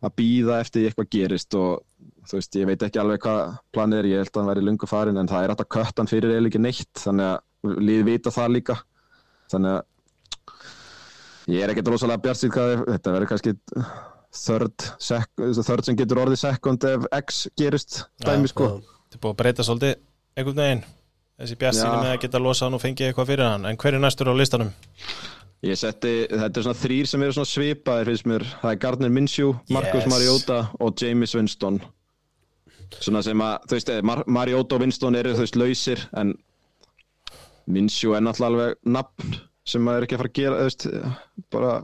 [0.00, 1.84] að býða eftir eitthvað gerist og
[2.30, 4.88] þú veist, ég veit ekki alveg hvað planið er, ég held að hann væri lungu
[4.90, 8.32] farin en það er að kött hann fyrir eða ekki neitt þannig að liði vita
[8.32, 8.76] það líka.
[9.52, 13.54] Þannig að ég er ekkert rosalega bjart síð hvað þetta verður kannski
[14.30, 18.68] third sem getur orðið second ef X gerist dæmi sko.
[19.10, 19.94] þetta er búið að breyta svolítið
[20.38, 20.82] einhvern veginn
[21.40, 22.00] þessi bjassinu Já.
[22.04, 24.34] með að geta losað hann og fengið eitthvað fyrir hann en hver er næstur á
[24.36, 24.72] listanum?
[25.60, 29.10] Ég setti, þetta er svona þrýr sem eru svona svipaðir finnst mér, það er Gardner
[29.12, 30.12] Minshew, Marcus Yes.
[30.12, 31.80] Mariota og James Winston
[32.96, 36.32] svona sem að, þú veist, Mar Mariota og Winston eru þú veist lausir en
[37.70, 39.36] Minsjú er náttúrulega alveg nafn
[39.68, 40.86] sem maður er ekki að fara að gera, þú veist,
[41.54, 41.74] bara,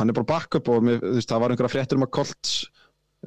[0.00, 2.56] hann er bara backup og mér, þú veist, það var einhverja fréttur um að Colts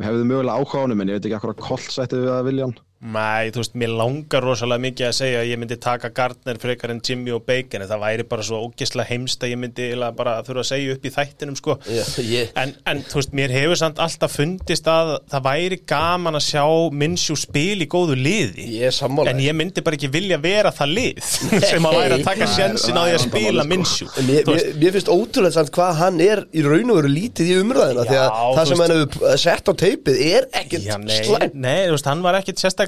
[0.04, 2.48] hefðu mögulega áhuga á honum en ég veit ekki akkur að Colts ætti við að
[2.50, 2.78] vilja hann.
[3.04, 6.94] Nei, þú veist, mér langar rosalega mikið að segja að ég myndi taka Gardner frekar
[6.94, 10.38] en Jimmy og Bacon en það væri bara svo ógislega heimst að ég myndi bara
[10.48, 11.76] þurfa að segja upp í þættinum sko.
[11.92, 16.40] Já, ég, en, en þú veist, mér hefur samt alltaf fundist að það væri gaman
[16.40, 16.64] að sjá
[17.04, 18.70] Minsjú spil í góðu liði.
[18.78, 21.22] Ég sammála en ég myndi bara ekki vilja vera það lið
[21.74, 24.26] sem að væri að taka sjensin á því að spila vandamálið, sko.
[24.80, 28.20] Mér, finnst ótrúlega samt hvað hann er í raun og veru lítið í umræðina því
[28.22, 30.88] að það sem hann hefur sett á teipið er ekkert
[31.20, 31.60] slæmt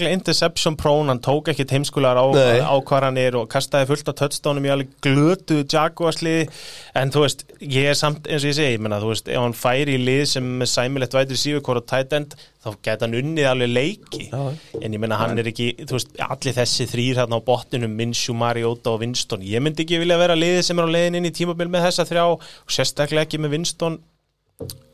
[0.05, 2.61] hann sérstaklega interception prone, hann tók ekkit heimskulegar á, Nei.
[2.61, 6.47] ákvarðanir og kastaði fullt af touchdownum í alveg glötu Jaguarsliði,
[6.95, 9.41] en þú veist ég er samt, eins og ég segi, ég menna, þú veist ef
[9.41, 13.49] hann færi í lið sem sæmilegt síðu hvort á tight end, þá geta hann unnið
[13.49, 14.41] alveg leiki, Já.
[14.81, 18.35] en ég menna hann er ekki, þú veist, allir þessi þrýr hérna á botninum, Minshew,
[18.37, 21.35] Mariota og Winston ég myndi ekki vilja vera liðið sem er á leiðin inn í
[21.35, 23.99] tímabil með þessa þrjá og sérstaklega ekki með Winston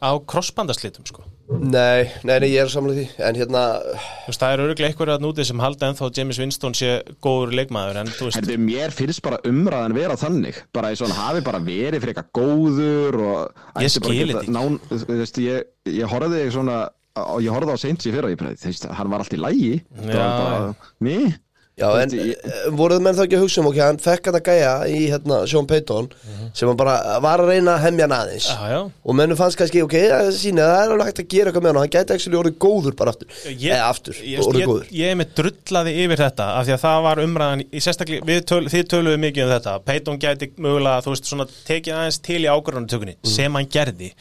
[0.02, 1.26] á crossbandaslitum, sko.
[1.52, 3.06] Nei, nei, nei, ég er samlega því.
[3.28, 3.62] En hérna,
[4.24, 6.92] Þú veist, það er öruglega einhverju að núti sem halda ennþá James Winston sé
[7.24, 10.62] góður leikmaður en þú veist, Herðu, mér finnst bara umræðan vera þannig.
[10.72, 14.32] Bara eins og hann hafi bara verið fyrir eitthvað góður og Ég ætti bara skil
[14.32, 16.80] geta þetta þú veist, ég, ég horfði svona
[17.20, 19.40] og ég horfði á Saints í fyrra ég bara, þú veist, hann var allt í
[19.42, 19.74] lægi
[20.08, 20.28] Já.
[21.04, 21.18] ný
[21.80, 24.50] já, en eh, voruð menn þá ekki að hugsa um ok, hann fekk hann að
[24.52, 26.12] gæja í hérna Sean Payton
[26.56, 28.50] sem hann bara var að reyna að hemja hann aðeins.
[28.52, 31.64] Já og mennum fannst kannski, ok, það sína það er alveg hægt að gera eitthvað
[31.66, 33.32] með hann og hann gæti ekki orðið góður bara aftur.
[33.50, 34.92] Ég, eða aftur, ég, orðið ég, góður.
[34.98, 37.64] ég er með drullaði yfir þetta af því að það var umræðan
[38.52, 39.74] töl, þið töluðu mikið um þetta.
[39.88, 44.12] Peyton gæti mögulega, þú veist, svona tekið aðeins til í ákvörðanutökunni sem hann gerði.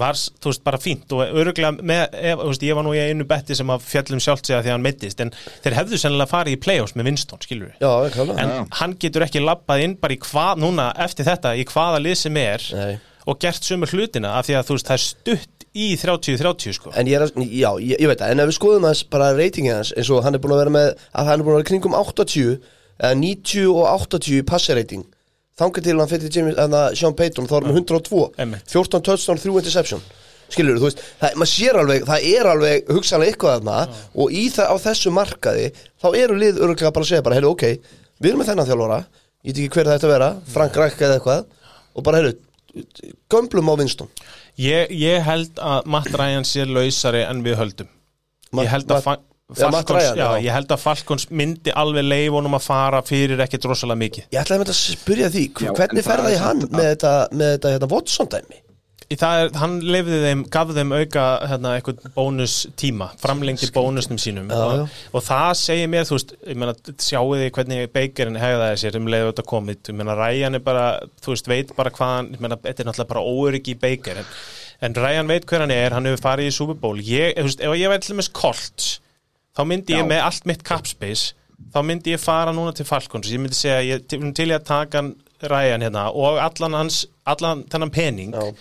[0.00, 3.02] Var, þú veist, bara fínt og öruglega með, ef, þú veist, ég var nú í
[3.02, 5.34] einu betti sem að fjallum sjálft segja því að hann meittist en
[5.64, 8.40] þeir hefðu sennilega farið í playoffs með Winston, skilur við Já, klálega.
[8.42, 8.66] En Já.
[8.80, 12.36] hann getur ekki labbað inn bara í hvað, núna eftir þetta, í hvaða lið sem
[12.36, 12.98] er Nei.
[13.26, 16.90] og gert sömu hlutina af því að þú veist, það er stutt í 30-30 sko.
[16.98, 19.30] En ég er að, já, ég, ég veit það, en ef við skoðum hans bara
[19.38, 21.60] reytingið hans, eins og hann er búin að vera með að hann er búin að
[21.60, 22.56] vera kringum 80
[23.00, 25.04] eða 90 og 80 passereyting
[25.60, 26.58] þangar til hann fyrir James,
[26.98, 28.66] Sean Payton þá er hann með 102, Einmitt.
[28.72, 30.02] 14 touchdown 3 interception,
[30.54, 33.78] skilur þú veist það, maður sér alveg, það er alveg hugsanlega eitthvað þarna
[34.24, 35.66] og í það á þessu markaði
[36.02, 37.64] þá eru lið öruglega bara að segja bara, heyrðu, ok,
[38.20, 41.00] við erum með þennan þjálfara ég veit ekki hver það ætti að vera, Frank Reich
[41.06, 41.46] eða eitthvað
[41.96, 42.36] og bara, heyrðu,
[43.32, 44.10] gömblum á Winston
[44.60, 47.88] ég, ég held að Matt Ryan sé lausari en við höldum
[48.52, 49.16] Matt- ég held að Matt- Fa
[49.50, 50.42] Já, Matt Falcons, Ryan, já, já.
[50.46, 54.60] ég held að Falcons myndi alveg leifunum að fara fyrir ekkert rosalega mikið Ég ætlaði
[54.62, 57.88] með að spyrja því, Já, hvernig ferða er í hann með þetta, með þetta hérna,
[57.90, 58.60] Watson dæmi?
[59.10, 64.60] Er, hann lefði þeim, gaf þeim auka hérna, eitthvað bónus tíma framlengdi bónusnum sínum Já,
[64.62, 65.00] og, já.
[65.18, 69.08] og það segir mér, þú veist ég meina, sjáu þið hvernig Bakerinn hegðaði sér um
[69.10, 70.84] leiðu þetta komið, ég meina, Ryan er bara
[71.24, 74.28] þú veist, veit bara hvað hann ég meina, þetta er náttúrulega bara í Baker en,
[74.86, 77.64] en Ryan veit hver hann er, hann hefur farið í Super Bowl ég, þú veist,
[77.66, 78.92] ef ég væri til dæmis Colts
[79.58, 80.10] þá myndi ég Já.
[80.12, 81.34] með allt mitt capspace
[81.74, 85.02] þá myndi ég fara núna til Falcons ég myndi segja, ég til, ég að taka
[85.50, 88.54] Ryan hérna og allan hans allan þennan pening Já.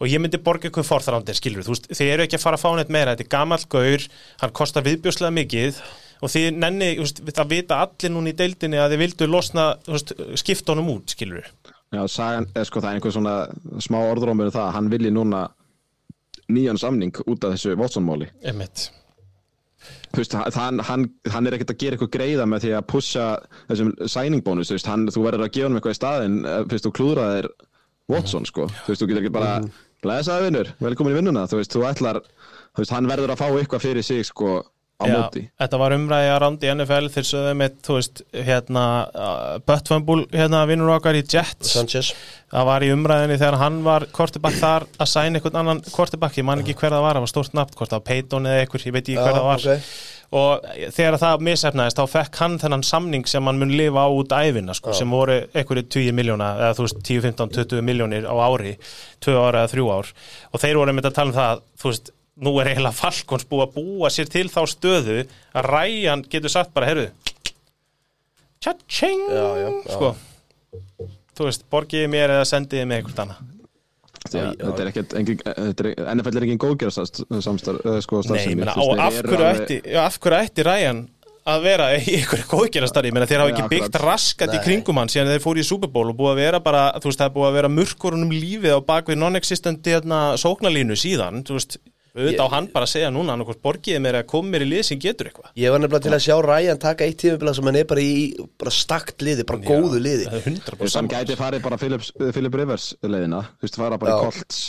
[0.00, 2.64] Og ég myndi borga ykkur forþrándir, skilur þú veist, þið eru ekki að fara að
[2.64, 4.06] fá neitt meira, þetta er gamall gaur
[4.40, 5.82] hann kostar viðbjóslega mikið
[6.20, 9.66] og þið nenni, þú veist, það vita allir núna í deildinni að þið vildu losna
[9.84, 11.52] þú veist, skipta honum út, skilur
[11.90, 13.34] Já, sagan, sko, það er einhver svona
[13.82, 15.40] smá orðrómur um það að hann vilji núna
[16.50, 18.28] nýjan samning út af þessu Watson-máli.
[18.46, 18.90] Einmitt.
[20.10, 23.26] Þú veist, hann, hann, hann er ekkert að gera eitthvað greiða með því að pussa
[23.70, 26.62] þessum signing bónus, þú veist, hann, þú verður að gefa hann eitthvað í staðinn eh,
[26.70, 27.50] fyrst þú klúðraðir
[28.10, 28.68] Watson, sko.
[28.84, 29.54] Þú veist, þú getur ekki bara
[30.04, 32.20] blæsaði vinnur, velkomin í vinnuna, þú veist, þú ætlar,
[32.74, 34.60] þú veist, hann verður að fá eitthvað fyrir sig, sko,
[35.00, 35.42] á Já, móti.
[35.60, 40.18] þetta var umræði að randi í NFL þeir sögðu með, þú veist, hérna uh, Böttfömbul,
[40.34, 41.72] hérna vinnur okkar í Jets.
[41.72, 42.12] Sanchez.
[42.52, 46.48] Það var í umræðinni þegar hann var kortibakk þar að sæna einhvern annan kortibakk ég
[46.48, 48.86] man ekki hver það var, það var stórt nafn, hvort það var Peyton eða einhver,
[48.88, 49.68] ég veit ekki hver það var.
[49.70, 49.94] ok.
[50.30, 54.30] Og þegar það misefnaðist þá fekk hann þennan samning sem hann mun lifa á út
[54.30, 58.34] æfina sko, sem voru einhverju 10 miljóna eða þú veist 10, 15, 20 miljónir á
[58.46, 58.76] ári
[59.26, 60.14] 2 ára eða 3 ár.
[60.54, 63.66] Og þeir voru með að tala um það, þú veist nú er eiginlega Falkons búið
[63.66, 66.92] að búa sér til þá stöðu að Ryan getur sagt bara,
[69.34, 69.96] já, já.
[69.96, 70.14] sko.
[71.34, 73.59] Þú veist, borgiði mér eða sendiði mig einhvern annað
[74.28, 78.26] Já, þetta er ekkert, engin, þetta er, NFL er engin góðgerðast samstarf, eh, sko, Nei,
[78.28, 80.40] starfsemi, ég meina, þú og veist, af þeir eru hverju, alveg- ætti, já, af hverju
[80.44, 81.00] ætti Ryan
[81.50, 84.64] að vera í einhverju góðgerastarri, ég meina þeir hafa ekki byggt raskat í Nei.
[84.66, 87.18] kringum hann síðan þeir fóru í Super Bowl og búið að vera bara, þú veist,
[87.22, 91.78] það er búið að vera murkurunum lífið á bakvið non-existent hérna, sóknalínu síðan, þú veist,
[92.16, 94.82] auðvitað á hann bara að segja núna annarkvort borgiði mér að koma mér í lið
[94.88, 95.52] sem getur eitthvað.
[95.60, 98.16] Ég var nefnilega til að sjá Ryan taka eitt tímubila sem hann er bara í
[98.58, 100.26] bara stakt liði, bara góðu liði.
[100.30, 104.00] Það 100% Þú veist, hann gæti farið bara Philip, Philip Rivers leiðina, þú veist, fara
[104.00, 104.18] bara Já.
[104.18, 104.60] í Colts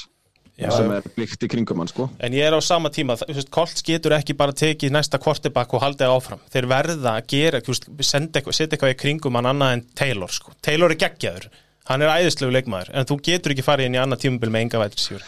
[0.61, 0.69] Já.
[0.75, 2.09] sem er blikt í kringum hann, sko.
[2.21, 5.73] En ég er á sama tíma, þú veist, Colts getur ekki bara tekið næsta kortibak
[5.73, 6.43] og haldið áfram.
[6.53, 9.85] Þeir verða að gera, þú veist, senda eitthvað, setja eitthvað í kringum hann annað en
[9.97, 10.53] Taylor sko.
[10.61, 11.49] Taylor er geggjaður,
[11.89, 14.83] hann er æðislegu leikmaður en þú getur ekki farið inn í annað tímubil með enga
[14.83, 15.25] vætri síður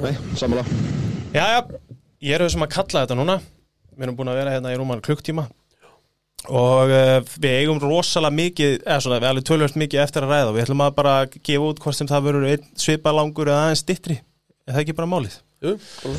[0.00, 1.82] Nei, sammála Jæja,
[2.24, 3.36] ég er þessum að kalla þetta núna
[3.94, 5.48] Við erum búin að vera hérna í rúman klukktíma
[6.44, 10.50] og uh, við eigum rosalega mikið, eða svona, við alveg tölvöld mikið eftir að ræða
[10.50, 13.80] og við ætlum að bara gefa út hvort sem það verður einn svipalangur eða aðeins
[13.80, 15.38] stittri er það ekki bara málið?
[15.64, 15.72] Jú,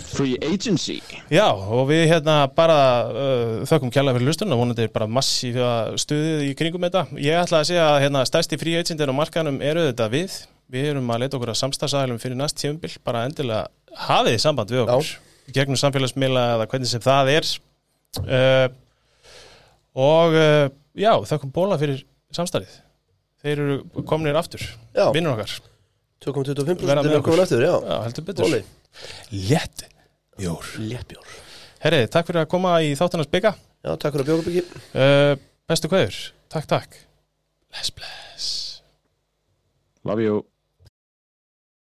[0.10, 0.96] Free Agency
[1.30, 2.80] Já, og við hérna bara
[3.12, 5.72] uh, þökkum kjærlega fyrir lusturinn og vonandi er bara massífa
[6.02, 7.06] stuðið í kringum þetta.
[7.22, 10.40] Ég ætla að segja að hérna, stærsti free agentin á markanum eru þetta við.
[10.74, 13.68] Við erum að leita okkur að samstagsæðilum fyrir næst tíumbil, bara endilega
[14.08, 15.12] hafið samband við okkur.
[15.54, 17.52] Gegnum samfélagsmiðla eða hvernig sem það er.
[18.26, 18.68] Uh,
[19.96, 20.66] og uh,
[20.98, 22.02] já, þökkum bóla fyrir
[22.34, 22.74] samstarið.
[23.46, 24.64] Þeir eru komnir aftur,
[24.96, 25.12] Já.
[25.14, 25.52] vinnur okkar.
[26.26, 28.48] 2,25% Verða með er komin eftir, já Já, heldur betur.
[28.48, 28.62] Óli,
[29.52, 29.84] Létt.
[30.42, 30.66] Jór.
[30.82, 31.36] léttbjór
[31.86, 33.54] Herri, takk fyrir að koma í þáttanars bygga.
[33.86, 34.64] Já, takk fyrir að bjóka byggi
[34.96, 35.36] Uh,
[35.70, 36.18] bestu kveður,
[36.52, 36.98] takk takk
[37.70, 38.50] Bless bless
[40.08, 40.42] Love you